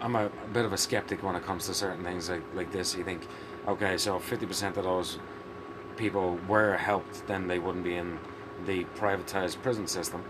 I'm 0.00 0.14
a, 0.14 0.26
a 0.26 0.48
bit 0.52 0.64
of 0.64 0.72
a 0.72 0.76
skeptic 0.76 1.22
when 1.22 1.34
it 1.34 1.44
comes 1.44 1.66
to 1.66 1.74
certain 1.74 2.04
things 2.04 2.28
like, 2.28 2.42
like 2.54 2.72
this. 2.72 2.94
You 2.96 3.04
think, 3.04 3.26
okay, 3.66 3.96
so 3.96 4.18
50% 4.18 4.76
of 4.76 4.84
those 4.84 5.18
people 5.96 6.38
were 6.46 6.76
helped, 6.76 7.26
then 7.26 7.48
they 7.48 7.58
wouldn't 7.58 7.84
be 7.84 7.96
in 7.96 8.18
the 8.66 8.84
privatized 8.96 9.60
prison 9.62 9.86
system. 9.86 10.24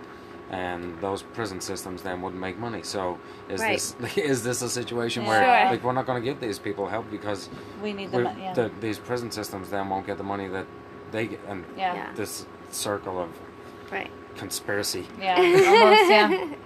And 0.51 0.99
those 1.03 1.22
prison 1.22 1.61
systems 1.61 2.01
then 2.03 2.22
wouldn't 2.22 2.40
make 2.40 2.59
money. 2.59 2.82
So 2.82 3.18
is 3.51 3.61
Right. 3.61 3.72
this 3.72 4.16
is 4.16 4.42
this 4.42 4.62
a 4.62 4.68
situation 4.70 5.26
where 5.26 5.42
Yeah. 5.42 5.70
like 5.70 5.82
we're 5.84 5.92
not 5.92 6.07
going 6.07 6.22
to 6.22 6.24
give 6.24 6.40
these 6.40 6.59
people 6.59 6.86
help 6.88 7.11
because 7.11 7.51
We 7.82 7.92
need 7.92 8.11
the 8.12 8.18
we. 8.18 8.24
Yeah. 8.24 8.55
the, 8.55 8.70
these 8.80 8.99
prison 8.99 9.30
systems 9.30 9.68
then 9.68 9.88
won't 9.90 10.07
get 10.07 10.16
the 10.16 10.24
money 10.24 10.49
that 10.49 10.66
they 11.11 11.26
get, 11.26 11.40
and 11.49 11.64
yeah. 11.76 11.94
Yeah. 11.94 12.12
this 12.14 12.46
circle 12.70 13.18
of 13.20 13.28
Right. 13.92 14.11
conspiracy. 14.36 15.07
Yeah. 15.20 15.36
Almost. 15.38 16.11
Yeah. 16.11 16.55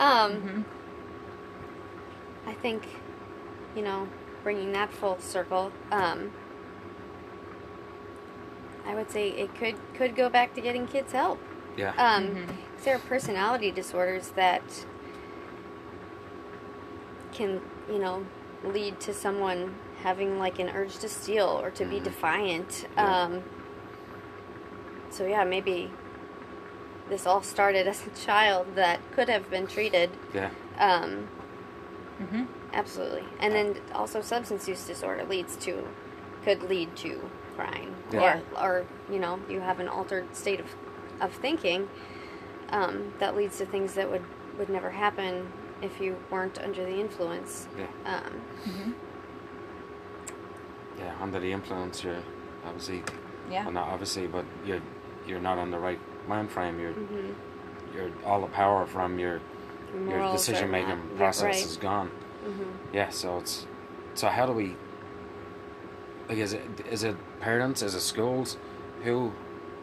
Um, 0.00 0.32
Mhm. 0.32 0.64
I 2.46 2.54
think, 2.54 2.88
you 3.76 3.82
know, 3.82 4.08
bringing 4.42 4.72
that 4.72 4.90
full 4.90 5.18
circle, 5.20 5.70
um, 5.92 6.30
I 8.86 8.94
would 8.94 9.10
say 9.10 9.28
it 9.28 9.54
could 9.54 9.76
could 9.94 10.16
go 10.16 10.28
back 10.30 10.54
to 10.54 10.60
getting 10.60 10.86
kids 10.86 11.12
help. 11.12 11.38
Yeah. 11.76 11.92
Um, 11.98 12.28
Mhm. 12.28 12.48
'Cause 12.80 12.86
there 12.86 12.96
are 12.96 12.98
personality 13.00 13.70
disorders 13.70 14.30
that 14.30 14.62
can, 17.32 17.60
you 17.90 17.98
know, 17.98 18.24
lead 18.64 18.98
to 19.00 19.12
someone 19.12 19.74
having 20.02 20.38
like 20.38 20.58
an 20.58 20.70
urge 20.70 20.96
to 20.98 21.08
steal 21.08 21.60
or 21.62 21.70
to 21.72 21.84
be 21.84 22.00
Mhm. 22.00 22.04
defiant. 22.04 22.86
Yeah. 22.96 23.22
Um, 23.24 23.42
so 25.10 25.26
yeah, 25.26 25.44
maybe 25.44 25.90
this 27.10 27.26
all 27.26 27.42
started 27.42 27.86
as 27.92 28.06
a 28.06 28.10
child 28.18 28.74
that 28.76 29.00
could 29.12 29.28
have 29.28 29.50
been 29.50 29.66
treated. 29.66 30.10
yeah. 30.32 30.48
Um, 30.78 31.28
Mhm. 32.22 32.46
Absolutely. 32.72 33.24
And 33.40 33.54
then 33.54 33.76
also 33.94 34.20
substance 34.22 34.68
use 34.68 34.86
disorder 34.86 35.24
leads 35.24 35.56
to 35.56 35.86
could 36.44 36.62
lead 36.62 36.94
to 36.96 37.30
crime. 37.56 37.94
Yeah. 38.10 38.40
Or 38.56 38.62
or, 38.64 38.86
you 39.10 39.18
know, 39.18 39.38
you 39.50 39.60
have 39.60 39.80
an 39.80 39.88
altered 39.88 40.34
state 40.34 40.60
of 40.60 40.66
of 41.20 41.32
thinking 41.32 41.88
um, 42.70 43.12
that 43.18 43.36
leads 43.36 43.58
to 43.58 43.66
things 43.66 43.94
that 43.94 44.10
would, 44.10 44.24
would 44.58 44.68
never 44.68 44.90
happen 44.90 45.50
if 45.82 46.00
you 46.00 46.16
weren't 46.30 46.58
under 46.62 46.84
the 46.84 47.00
influence. 47.00 47.66
Yeah. 47.78 47.86
Um, 48.16 48.40
Mhm. 48.64 48.94
Yeah. 50.98 51.14
Under 51.20 51.40
the 51.40 51.52
influence, 51.52 52.04
you're 52.04 52.22
obviously, 52.66 53.02
Yeah. 53.50 53.64
well, 53.64 53.72
not 53.72 53.88
obviously, 53.88 54.26
but 54.26 54.44
you're 54.64 54.80
you're 55.26 55.40
not 55.40 55.58
on 55.58 55.70
the 55.70 55.78
right 55.78 56.00
mind 56.28 56.50
frame. 56.50 56.78
You're 56.80 56.92
mhm. 56.92 57.34
you're 57.94 58.10
all 58.26 58.40
the 58.40 58.46
power 58.48 58.86
from 58.86 59.18
your 59.18 59.40
Your 59.94 60.18
your 60.20 60.32
decision 60.32 60.70
making 60.70 61.00
process 61.16 61.44
right. 61.44 61.64
is 61.64 61.76
gone. 61.76 62.10
Mhm. 62.46 62.66
Yeah. 62.92 63.08
So 63.10 63.38
it's 63.38 63.66
so 64.14 64.28
how 64.28 64.46
do 64.46 64.52
we 64.52 64.76
like 66.28 66.38
is 66.38 66.52
it 66.52 66.62
is 66.90 67.02
it 67.04 67.16
parents 67.40 67.82
is 67.82 67.94
it 67.94 68.00
schools 68.00 68.56
who 69.04 69.32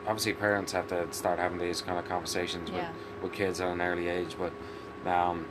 obviously 0.08 0.34
parents 0.34 0.72
have 0.72 0.88
to 0.88 1.06
start 1.12 1.38
having 1.38 1.58
these 1.60 1.82
kind 1.82 2.00
of 2.00 2.06
conversations 2.06 2.70
Yeah. 2.70 2.90
with, 3.22 3.24
with 3.24 3.32
kids 3.34 3.60
at 3.62 3.68
an 3.68 3.82
early 3.82 4.08
age 4.08 4.36
but 4.40 4.52
um, 5.10 5.46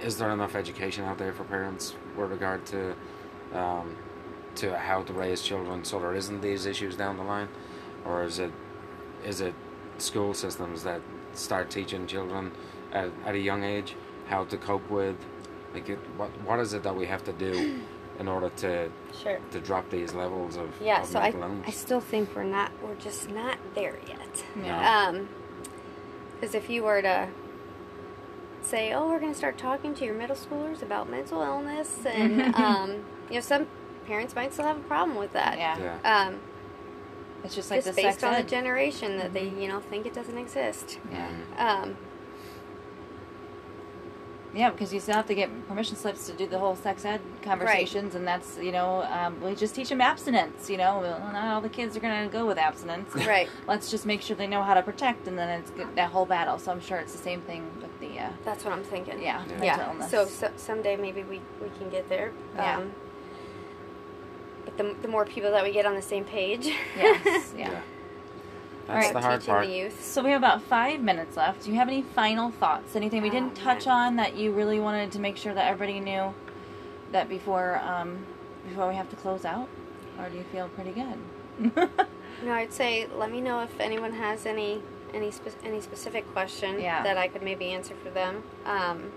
is 0.00 0.16
there 0.18 0.30
enough 0.30 0.54
education 0.56 1.04
out 1.04 1.18
there 1.18 1.32
for 1.32 1.44
parents 1.44 1.94
with 2.16 2.30
regard 2.30 2.64
to 2.66 2.94
um, 3.54 3.96
to 4.56 4.76
how 4.76 5.02
to 5.02 5.12
raise 5.12 5.42
children 5.42 5.84
so 5.84 6.00
there 6.00 6.14
isn't 6.14 6.40
these 6.40 6.66
issues 6.66 6.96
down 6.96 7.16
the 7.16 7.22
line 7.22 7.48
or 8.04 8.24
is 8.24 8.38
it 8.38 8.52
is 9.24 9.40
it 9.40 9.54
school 9.98 10.32
systems 10.34 10.82
that 10.82 11.00
start 11.34 11.70
teaching 11.70 12.06
children 12.06 12.50
at, 12.92 13.10
at 13.26 13.34
a 13.34 13.38
young 13.38 13.62
age 13.62 13.94
how 14.28 14.44
to 14.44 14.56
cope 14.56 14.88
with 14.90 15.16
like 15.74 15.88
it, 15.88 15.98
what 16.16 16.30
what 16.42 16.58
is 16.58 16.72
it 16.72 16.82
that 16.82 16.96
we 16.96 17.06
have 17.06 17.22
to 17.22 17.32
do 17.34 17.80
in 18.18 18.28
order 18.28 18.50
to 18.56 18.90
Sure. 19.22 19.38
to 19.50 19.60
drop 19.60 19.88
these 19.90 20.12
levels 20.14 20.56
of 20.56 20.68
Yeah, 20.80 21.02
of 21.02 21.06
so 21.08 21.18
I, 21.18 21.22
mental 21.30 21.42
illness. 21.42 21.64
I 21.68 21.70
still 21.70 22.00
think 22.00 22.34
we're 22.34 22.44
not, 22.44 22.70
we're 22.82 22.94
just 22.96 23.30
not 23.30 23.58
there 23.74 23.98
yet. 24.06 24.44
Yeah. 24.62 25.06
Um, 25.08 25.28
because 26.34 26.54
if 26.54 26.68
you 26.70 26.82
were 26.82 27.02
to 27.02 27.28
say, 28.62 28.92
"Oh, 28.92 29.08
we're 29.08 29.20
going 29.20 29.32
to 29.32 29.38
start 29.38 29.58
talking 29.58 29.94
to 29.94 30.04
your 30.04 30.14
middle 30.14 30.36
schoolers 30.36 30.82
about 30.82 31.08
mental 31.10 31.42
illness," 31.42 31.98
and 32.06 32.54
um, 32.54 33.04
you 33.28 33.34
know, 33.36 33.40
some 33.40 33.66
parents 34.06 34.34
might 34.34 34.52
still 34.52 34.64
have 34.66 34.76
a 34.78 34.80
problem 34.82 35.16
with 35.18 35.32
that. 35.34 35.58
Yeah. 35.58 35.78
yeah. 36.02 36.26
Um, 36.26 36.40
It's 37.44 37.54
just 37.54 37.70
like 37.70 37.84
just 37.84 37.94
the 37.96 38.02
based 38.02 38.20
sex 38.20 38.22
on 38.24 38.34
the 38.42 38.48
generation 38.48 39.16
that 39.18 39.32
they, 39.32 39.48
you 39.48 39.66
know, 39.68 39.80
think 39.80 40.04
it 40.06 40.12
doesn't 40.14 40.36
exist. 40.38 40.98
yeah. 41.10 41.28
Um, 41.58 41.96
Yeah, 44.52 44.70
because 44.70 44.92
you 44.92 44.98
still 44.98 45.14
have 45.14 45.26
to 45.26 45.34
get 45.34 45.48
permission 45.68 45.94
slips 45.94 46.26
to 46.26 46.32
do 46.32 46.46
the 46.46 46.58
whole 46.58 46.74
sex 46.74 47.04
ed 47.04 47.20
conversations, 47.42 48.16
and 48.16 48.26
that's 48.26 48.58
you 48.58 48.72
know 48.72 49.02
um, 49.02 49.40
we 49.40 49.54
just 49.54 49.76
teach 49.76 49.88
them 49.90 50.00
abstinence. 50.00 50.68
You 50.68 50.76
know, 50.76 50.98
well, 51.00 51.32
not 51.32 51.54
all 51.54 51.60
the 51.60 51.68
kids 51.68 51.96
are 51.96 52.00
gonna 52.00 52.28
go 52.28 52.46
with 52.46 52.58
abstinence. 52.58 53.14
Right. 53.30 53.48
Let's 53.68 53.90
just 53.92 54.06
make 54.06 54.22
sure 54.22 54.34
they 54.36 54.48
know 54.48 54.62
how 54.62 54.74
to 54.74 54.82
protect, 54.82 55.28
and 55.28 55.38
then 55.38 55.48
it's 55.60 55.70
good, 55.70 55.94
that 55.94 56.10
whole 56.10 56.26
battle. 56.26 56.58
So 56.58 56.72
I'm 56.72 56.80
sure 56.80 56.98
it's 56.98 57.12
the 57.12 57.18
same 57.22 57.42
thing 57.42 57.70
with 57.80 58.00
the 58.00 58.18
uh, 58.18 58.30
that's 58.44 58.64
what 58.64 58.72
I'm 58.72 58.82
thinking. 58.82 59.22
yeah, 59.22 59.44
Yeah. 59.48 59.62
Yeah. 59.62 59.88
illness. 59.88 60.10
So, 60.10 60.24
so 60.26 60.50
someday 60.56 60.96
maybe 60.96 61.22
we, 61.22 61.40
we 61.62 61.68
can 61.78 61.88
get 61.88 62.08
there. 62.08 62.32
Yeah. 62.56 62.78
Um, 62.78 62.92
but 64.64 64.76
the, 64.76 64.96
the 65.02 65.08
more 65.08 65.24
people 65.24 65.50
that 65.52 65.62
we 65.62 65.70
get 65.72 65.86
on 65.86 65.94
the 65.94 66.02
same 66.02 66.24
page. 66.24 66.66
yes, 66.96 67.52
yeah. 67.56 67.70
yeah. 67.70 67.80
All 68.90 68.96
That's 68.96 69.06
right. 69.06 69.14
the 69.14 69.20
hard 69.20 69.40
teaching 69.40 69.54
part. 69.54 69.66
the 69.68 69.72
youth. 69.72 70.04
So 70.04 70.22
we 70.24 70.30
have 70.30 70.40
about 70.40 70.62
five 70.62 71.00
minutes 71.00 71.36
left. 71.36 71.64
Do 71.64 71.70
you 71.70 71.76
have 71.76 71.86
any 71.88 72.02
final 72.02 72.50
thoughts? 72.50 72.96
Anything 72.96 73.22
we 73.22 73.30
didn't 73.30 73.54
touch 73.54 73.86
man. 73.86 73.94
on 74.08 74.16
that 74.16 74.34
you 74.36 74.50
really 74.50 74.80
wanted 74.80 75.12
to 75.12 75.20
make 75.20 75.36
sure 75.36 75.54
that 75.54 75.66
everybody 75.68 76.00
knew 76.00 76.34
that 77.12 77.28
before 77.28 77.78
um, 77.84 78.26
before 78.68 78.88
we 78.88 78.96
have 78.96 79.08
to 79.10 79.16
close 79.16 79.44
out, 79.44 79.68
or 80.18 80.28
do 80.28 80.36
you 80.36 80.44
feel 80.52 80.68
pretty 80.70 80.92
good? 80.92 81.80
No, 82.42 82.52
I'd 82.54 82.72
say 82.72 83.06
let 83.14 83.30
me 83.30 83.42
know 83.42 83.60
if 83.60 83.78
anyone 83.78 84.14
has 84.14 84.46
any 84.46 84.80
any 85.12 85.30
spe- 85.30 85.62
any 85.62 85.78
specific 85.82 86.26
question 86.32 86.80
Yeah. 86.80 87.02
that 87.02 87.18
I 87.18 87.28
could 87.28 87.42
maybe 87.42 87.66
answer 87.66 87.94
for 88.02 88.08
them. 88.08 88.44
Um, 88.64 89.12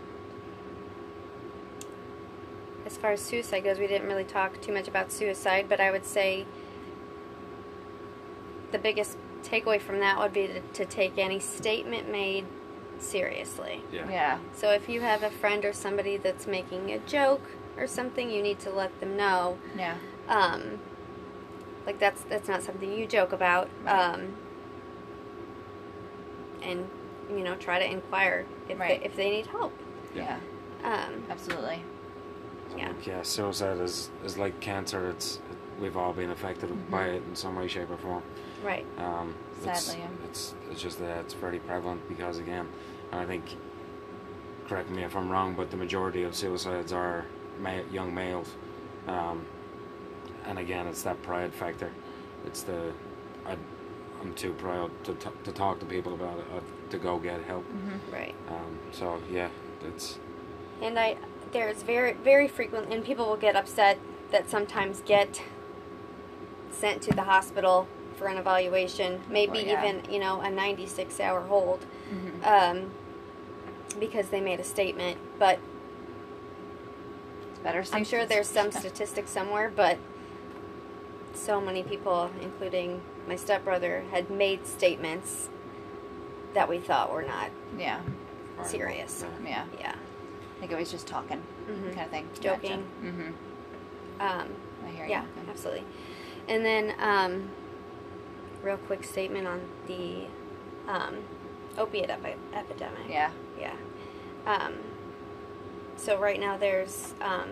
as 2.86 2.98
far 2.98 3.12
as 3.14 3.22
suicide 3.22 3.62
goes, 3.64 3.80
we 3.80 3.88
didn't 3.88 4.08
really 4.08 4.26
talk 4.26 4.60
too 4.62 4.74
much 4.74 4.90
about 4.90 5.10
suicide, 5.12 5.68
but 5.70 5.80
I 5.80 5.90
would 5.90 6.06
say 6.06 6.46
the 8.74 8.78
biggest 8.80 9.16
takeaway 9.54 9.80
from 9.80 10.00
that 10.00 10.18
would 10.18 10.34
be 10.34 10.48
to, 10.48 10.62
to 10.62 10.86
take 10.86 11.18
any 11.18 11.40
statement 11.40 12.12
made 12.12 12.46
seriously. 13.00 13.82
Yeah. 13.92 14.10
yeah. 14.10 14.40
So 14.56 14.72
if 14.72 14.90
you 14.90 15.02
have 15.02 15.22
a 15.24 15.30
friend 15.30 15.64
or 15.66 15.74
somebody 15.74 16.18
that's 16.18 16.48
making 16.48 16.92
a 16.92 17.00
joke 17.00 17.42
or 17.78 17.86
something, 17.88 18.30
you 18.32 18.42
need 18.42 18.60
to 18.62 18.72
let 18.72 19.00
them 19.00 19.16
know 19.18 19.58
Yeah. 19.78 19.96
um, 20.28 20.80
like 21.86 22.00
that's 22.00 22.22
that's 22.24 22.48
not 22.48 22.64
something 22.64 22.92
you 22.92 23.06
joke 23.06 23.32
about 23.34 23.70
um, 23.86 24.34
and 26.62 26.88
you 27.30 27.44
know 27.44 27.56
try 27.56 27.78
to 27.80 27.86
inquire 27.86 28.46
if 28.70 28.80
Right. 28.80 29.00
they, 29.02 29.06
if 29.06 29.16
they 29.16 29.30
need 29.30 29.48
help 29.48 29.74
Yeah. 30.16 30.38
um, 30.84 31.24
absolutely. 31.30 31.84
yeah 32.78 32.94
Yeah, 33.06 33.22
suicide 33.24 33.80
is, 33.80 34.10
is 34.24 34.38
like 34.38 34.60
cancer. 34.62 35.10
It's 35.10 35.40
we've 35.80 35.98
all 35.98 36.14
been 36.14 36.30
affected 36.30 36.70
by 36.90 37.08
Mm-hmm. 37.08 37.16
it 37.18 37.24
in 37.30 37.36
some 37.36 37.56
way, 37.58 37.68
shape, 37.68 37.90
or 37.92 37.98
form. 37.98 38.24
Right 38.64 38.86
Um, 38.98 39.36
it's, 39.66 39.96
yeah. 39.96 40.08
it's 40.26 40.56
it's 40.70 40.82
just 40.82 41.00
that 41.00 41.20
it's 41.20 41.34
very 41.34 41.60
prevalent 41.60 42.08
because 42.10 42.40
again, 42.40 42.68
I 43.12 43.26
think, 43.26 43.44
correct 44.68 44.90
me 44.90 45.04
if 45.04 45.16
I'm 45.16 45.30
wrong, 45.30 45.54
but 45.54 45.72
the 45.72 45.78
majority 45.78 46.24
of 46.24 46.36
suicides 46.36 46.92
are 46.92 47.26
ma- 47.60 47.88
young 47.92 48.14
males, 48.14 48.50
um, 49.08 49.46
and 50.46 50.60
again, 50.60 50.88
it's 50.88 51.04
that 51.04 51.22
pride 51.24 51.54
factor. 51.54 51.92
It's 52.46 52.64
the 52.64 52.92
I, 53.46 53.56
I'm 54.22 54.34
too 54.34 54.54
proud 54.54 54.92
to 55.06 55.14
t- 55.16 55.30
to 55.44 55.52
talk 55.52 55.80
to 55.80 55.86
people 55.86 56.14
about 56.14 56.40
it, 56.40 56.46
uh, 56.56 56.60
to 56.92 56.98
go 56.98 57.18
get 57.20 57.44
help. 57.44 57.66
Mm-hmm. 57.66 58.14
right 58.14 58.36
Um, 58.50 58.80
so 58.92 59.20
yeah, 59.32 59.50
it's 59.86 60.20
and 60.82 61.00
I 61.00 61.18
there's 61.52 61.84
very 61.84 62.14
very 62.14 62.48
frequent 62.48 62.92
and 62.92 63.04
people 63.06 63.28
will 63.28 63.38
get 63.38 63.56
upset 63.56 64.00
that 64.32 64.50
sometimes 64.50 65.02
get 65.06 65.42
sent 66.72 67.02
to 67.04 67.12
the 67.14 67.24
hospital 67.24 67.88
for 68.14 68.28
an 68.28 68.38
evaluation 68.38 69.20
maybe 69.30 69.60
Oh, 69.60 69.62
yeah. 69.62 69.86
even 69.90 70.12
you 70.14 70.20
know 70.20 70.42
a 70.42 70.50
96 70.50 71.20
hour 71.20 71.42
hold 71.42 71.86
Mm-hmm. 72.14 72.44
um, 72.46 72.92
because 74.00 74.30
they 74.30 74.42
made 74.42 74.60
a 74.60 74.64
statement 74.64 75.18
but 75.40 75.60
It's 77.52 77.60
better. 77.60 77.84
I'm 77.94 78.04
sure 78.04 78.26
there's 78.26 78.48
some 78.48 78.72
sorry. 78.72 78.82
statistics 78.90 79.32
somewhere, 79.32 79.72
but 79.76 79.98
so 81.34 81.60
many 81.62 81.82
people, 81.84 82.30
including 82.42 83.02
my 83.28 83.36
stepbrother, 83.36 84.04
had 84.12 84.30
made 84.30 84.68
statements 84.68 85.50
that 86.54 86.68
we 86.70 86.78
thought 86.80 87.12
were 87.12 87.24
not. 87.24 87.50
Yeah. 87.78 88.00
Serious. 88.64 89.26
Yeah. 89.46 89.66
Yeah. 89.80 89.96
I 89.96 90.60
think 90.60 90.72
it 90.72 90.76
was 90.78 90.92
just 90.92 91.08
talking, 91.08 91.42
Mhm. 91.70 91.94
kind 91.96 92.02
of 92.02 92.10
thing. 92.12 92.30
Joking. 92.40 92.84
Mm-hmm. 93.04 94.22
Um, 94.22 94.48
I 94.86 94.90
hear 94.92 95.06
yeah, 95.08 95.24
you. 95.24 95.50
absolutely. 95.50 95.84
And 96.48 96.64
then, 96.64 96.94
um, 97.00 97.50
real 98.64 98.78
quick 98.78 99.04
statement 99.04 99.46
on 99.48 99.62
the 99.88 100.26
um, 100.88 101.18
opiate 101.78 102.10
epi- 102.10 102.36
epidemic. 102.54 103.10
Yeah. 103.10 103.32
Yeah. 103.60 103.76
Um, 104.46 104.74
so 105.98 106.18
right 106.18 106.40
now 106.40 106.58
there's 106.58 107.14
um, 107.22 107.50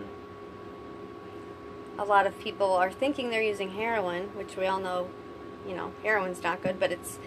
a 1.98 2.04
lot 2.04 2.26
of 2.26 2.38
people 2.40 2.72
are 2.72 2.90
thinking 2.90 3.30
they're 3.30 3.42
using 3.42 3.70
heroin, 3.70 4.24
which 4.34 4.56
we 4.56 4.66
all 4.66 4.80
know, 4.80 5.08
you 5.66 5.74
know, 5.74 5.92
heroin's 6.02 6.42
not 6.42 6.62
good, 6.62 6.80
but 6.80 6.90
it's 6.90 7.18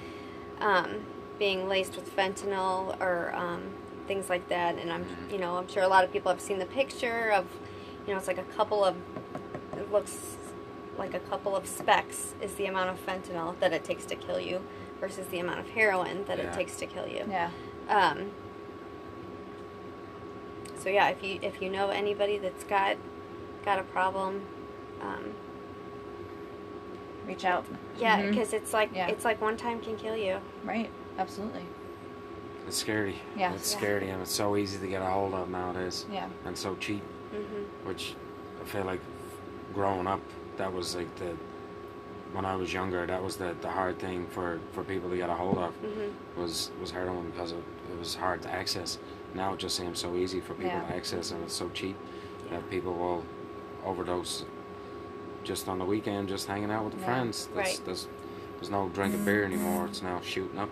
um, 0.60 1.06
being 1.40 1.68
laced 1.68 1.96
with 1.96 2.16
fentanyl 2.16 3.00
or 3.02 3.34
um, 3.36 3.64
things 4.08 4.30
like 4.30 4.50
that. 4.50 4.78
And 4.78 4.92
I'm, 4.92 5.06
you 5.32 5.38
know, 5.38 5.58
I'm 5.58 5.68
sure 5.68 5.84
a 5.84 5.88
lot 5.88 6.04
of 6.04 6.12
people 6.12 6.32
have 6.32 6.42
seen 6.42 6.60
the 6.60 6.66
picture 6.66 7.32
of, 7.32 7.46
you 8.06 8.14
know, 8.14 8.20
it's 8.20 8.28
like 8.28 8.38
a 8.38 8.44
couple 8.44 8.84
of, 8.84 8.96
it 9.74 9.92
looks 9.92 10.38
like 10.98 11.14
a 11.14 11.20
couple 11.20 11.56
of 11.56 11.68
specks 11.68 12.34
is 12.42 12.56
the 12.56 12.66
amount 12.66 12.90
of 12.90 13.06
fentanyl 13.06 13.58
that 13.60 13.74
it 13.74 13.84
takes 13.84 14.06
to 14.06 14.16
kill 14.16 14.40
you 14.40 14.62
versus 15.00 15.28
the 15.28 15.40
amount 15.40 15.60
of 15.60 15.70
heroin 15.70 16.24
that 16.26 16.40
it 16.40 16.54
takes 16.54 16.76
to 16.78 16.86
kill 16.86 17.08
you. 17.08 17.26
Yeah. 17.30 17.50
Um, 17.90 18.32
so 20.80 20.90
yeah, 20.90 21.10
if 21.10 21.24
you 21.24 21.40
if 21.42 21.62
you 21.62 21.70
know 21.70 21.90
anybody 21.90 22.38
that's 22.38 22.64
got 22.64 22.98
got 23.64 23.80
a 23.80 23.84
problem, 23.84 24.44
um, 25.02 25.34
Reach 27.28 27.44
out. 27.44 27.66
yeah, 27.98 28.22
because 28.30 28.54
it's 28.54 28.72
like 28.74 28.92
Yeah. 28.94 29.08
it's 29.08 29.26
like 29.26 29.42
one 29.42 29.58
time 29.58 29.82
can 29.82 29.98
kill 29.98 30.16
you. 30.16 30.38
Right. 30.64 30.90
Absolutely. 31.18 31.66
It's 32.68 32.78
scary. 32.78 33.16
Yeah. 33.36 33.54
It's 33.54 33.72
Yeah. 33.74 33.78
scary 33.80 34.10
and 34.10 34.22
it's 34.22 34.32
so 34.32 34.56
easy 34.56 34.78
to 34.80 34.88
get 34.88 35.02
a 35.02 35.06
hold 35.06 35.34
of 35.34 35.50
nowadays 35.50 36.06
Yeah. 36.12 36.28
and 36.46 36.58
so 36.58 36.76
cheap, 36.76 37.02
Mm-hmm. 37.34 37.88
which 37.88 38.16
I 38.62 38.66
feel 38.66 38.84
like 38.86 39.02
growing 39.74 40.08
up, 40.08 40.22
that 40.58 40.72
was 40.74 40.96
like 40.96 41.14
the, 41.16 41.34
when 42.34 42.46
I 42.46 42.56
was 42.56 42.74
younger, 42.74 43.06
that 43.06 43.24
was 43.24 43.38
the, 43.38 43.56
the 43.62 43.70
hard 43.70 44.00
thing 44.00 44.28
for, 44.28 44.60
for 44.74 44.84
people 44.84 45.10
to 45.10 45.18
get 45.18 45.30
a 45.30 45.34
hold 45.34 45.58
of 45.58 45.74
hmm 45.76 46.10
was, 46.40 46.72
was 46.82 46.92
heroin 46.92 47.30
because 47.32 47.54
it, 47.54 47.64
it 47.92 47.98
was 47.98 48.14
hard 48.16 48.42
to 48.42 48.50
access. 48.52 48.98
Now 49.34 49.54
it 49.54 49.60
just 49.60 49.76
seems 49.78 50.00
so 50.00 50.16
easy 50.16 50.42
for 50.42 50.54
people 50.54 50.80
Yeah. 50.80 50.88
to 50.90 50.96
access 50.96 51.32
and 51.32 51.42
it's 51.44 51.54
so 51.54 51.70
cheap 51.70 51.96
that 52.50 52.70
people 52.70 52.94
will 52.94 53.24
overdose 53.86 54.44
just 55.46 55.70
on 55.70 55.80
the 55.80 55.86
weekend, 55.86 56.28
just 56.28 56.48
hanging 56.48 56.72
out 56.72 56.84
with 56.84 56.94
the 56.96 57.00
Yeah. 57.00 57.06
friends. 57.06 57.48
There's, 57.54 57.68
Right. 57.68 57.82
there's, 57.86 58.08
there's 58.58 58.70
no 58.70 58.90
drinking 58.90 59.24
beer 59.24 59.46
anymore. 59.46 59.86
It's 59.86 60.02
now 60.02 60.20
shooting 60.22 60.60
up 60.60 60.70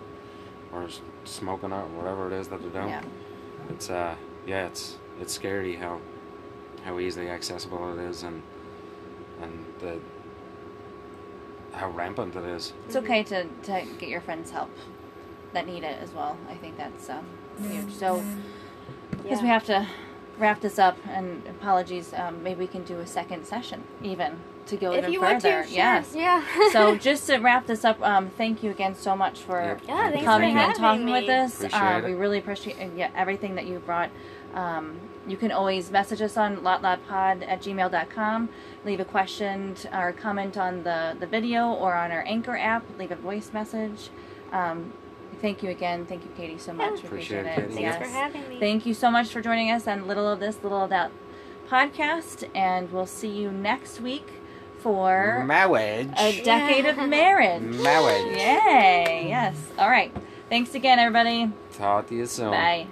or 0.72 0.88
smoking 1.24 1.72
or 1.72 1.82
whatever 1.86 2.26
it 2.26 2.34
is 2.34 2.48
that 2.48 2.60
they're 2.60 2.70
doing. 2.82 2.88
Yeah. 2.90 3.02
It's 3.70 3.88
uh, 3.88 4.14
yeah, 4.46 4.66
it's 4.66 4.98
it's 5.20 5.32
scary 5.32 5.76
how 5.76 6.00
how 6.84 6.98
easily 6.98 7.30
accessible 7.30 7.98
it 7.98 8.02
is 8.02 8.22
and 8.24 8.42
and 9.44 9.64
the 9.80 9.98
how 11.72 11.90
rampant 11.90 12.36
it 12.36 12.44
is. 12.44 12.72
It's 12.86 12.96
okay 12.96 13.22
to, 13.24 13.44
to 13.44 13.84
get 13.98 14.08
your 14.08 14.20
friends 14.20 14.50
help 14.50 14.70
that 15.52 15.66
need 15.66 15.82
it 15.82 15.98
as 16.00 16.12
well. 16.12 16.36
I 16.48 16.54
think 16.54 16.76
that's 16.76 17.10
um, 17.10 17.26
huge. 17.68 17.92
So, 17.92 18.24
because 19.10 19.42
we 19.42 19.48
have 19.48 19.64
to 19.66 19.86
wrap 20.38 20.60
this 20.60 20.78
up, 20.78 20.96
and 21.08 21.42
apologies, 21.48 22.12
um, 22.14 22.42
maybe 22.42 22.60
we 22.60 22.66
can 22.66 22.84
do 22.84 22.98
a 23.00 23.06
second 23.06 23.46
session 23.46 23.84
even 24.02 24.38
to 24.66 24.76
go 24.76 24.92
If 24.92 24.98
even 24.98 25.12
you 25.12 25.20
further. 25.20 25.32
want 25.32 25.42
to, 25.42 25.48
sure. 25.48 25.64
Yes. 25.76 26.12
yeah. 26.14 26.44
so 26.72 26.96
just 26.96 27.26
to 27.26 27.38
wrap 27.38 27.66
this 27.66 27.84
up, 27.84 28.00
um, 28.02 28.30
thank 28.30 28.62
you 28.62 28.70
again 28.70 28.94
so 28.94 29.14
much 29.14 29.40
for 29.40 29.78
Yeah, 29.86 30.10
thanks 30.10 30.18
for 30.20 30.24
coming 30.24 30.56
and 30.56 30.74
talking 30.74 31.04
me. 31.04 31.12
with 31.12 31.28
us. 31.28 31.56
Appreciate 31.56 31.80
Um, 31.80 32.04
we 32.04 32.14
really 32.14 32.38
appreciate 32.38 32.80
uh, 32.80 32.88
yeah, 32.96 33.10
everything 33.14 33.56
that 33.56 33.66
you 33.66 33.78
brought. 33.80 34.10
Um, 34.54 35.00
you 35.26 35.36
can 35.36 35.50
always 35.52 35.90
message 35.90 36.20
us 36.20 36.36
on 36.36 36.58
lotlabpod 36.58 37.46
at 37.48 37.62
gmail.com. 37.62 38.48
Leave 38.84 39.00
a 39.00 39.04
question 39.04 39.74
t- 39.74 39.88
or 39.92 40.12
comment 40.12 40.56
on 40.58 40.82
the, 40.82 41.16
the 41.18 41.26
video 41.26 41.72
or 41.72 41.94
on 41.94 42.10
our 42.12 42.22
Anchor 42.26 42.56
app. 42.56 42.84
Leave 42.98 43.10
a 43.10 43.16
voice 43.16 43.50
message. 43.52 44.10
Um, 44.52 44.92
thank 45.40 45.62
you 45.62 45.70
again. 45.70 46.04
Thank 46.06 46.24
you, 46.24 46.30
Katie, 46.36 46.58
so 46.58 46.72
much. 46.72 47.00
We 47.02 47.08
Appreciate 47.08 47.40
appreciate 47.40 47.46
it, 47.46 47.46
it. 47.46 47.54
Katie. 47.70 47.74
Thanks 47.74 47.80
Yes. 47.80 47.98
for 47.98 48.08
having 48.12 48.48
me. 48.48 48.60
Thank 48.60 48.86
you 48.86 48.94
so 48.94 49.10
much 49.10 49.28
for 49.28 49.40
joining 49.40 49.70
us 49.70 49.86
on 49.88 50.06
Little 50.06 50.28
of 50.30 50.40
This, 50.40 50.58
Little 50.62 50.82
of 50.84 50.90
That 50.90 51.10
podcast, 51.68 52.48
and 52.54 52.92
we'll 52.92 53.06
see 53.06 53.28
you 53.28 53.50
next 53.50 54.00
week 54.00 54.26
for 54.78 55.42
Marriage. 55.46 56.10
a 56.18 56.42
decade 56.44 56.84
of 56.84 56.98
marriage. 57.08 57.62
Marriage. 57.62 58.36
Yay! 58.36 59.24
Yes. 59.28 59.56
All 59.78 59.88
right. 59.88 60.14
Thanks 60.50 60.74
again, 60.74 60.98
everybody. 60.98 61.50
Talk 61.72 62.08
to 62.08 62.14
you 62.14 62.26
soon. 62.26 62.50
Bye. 62.50 62.86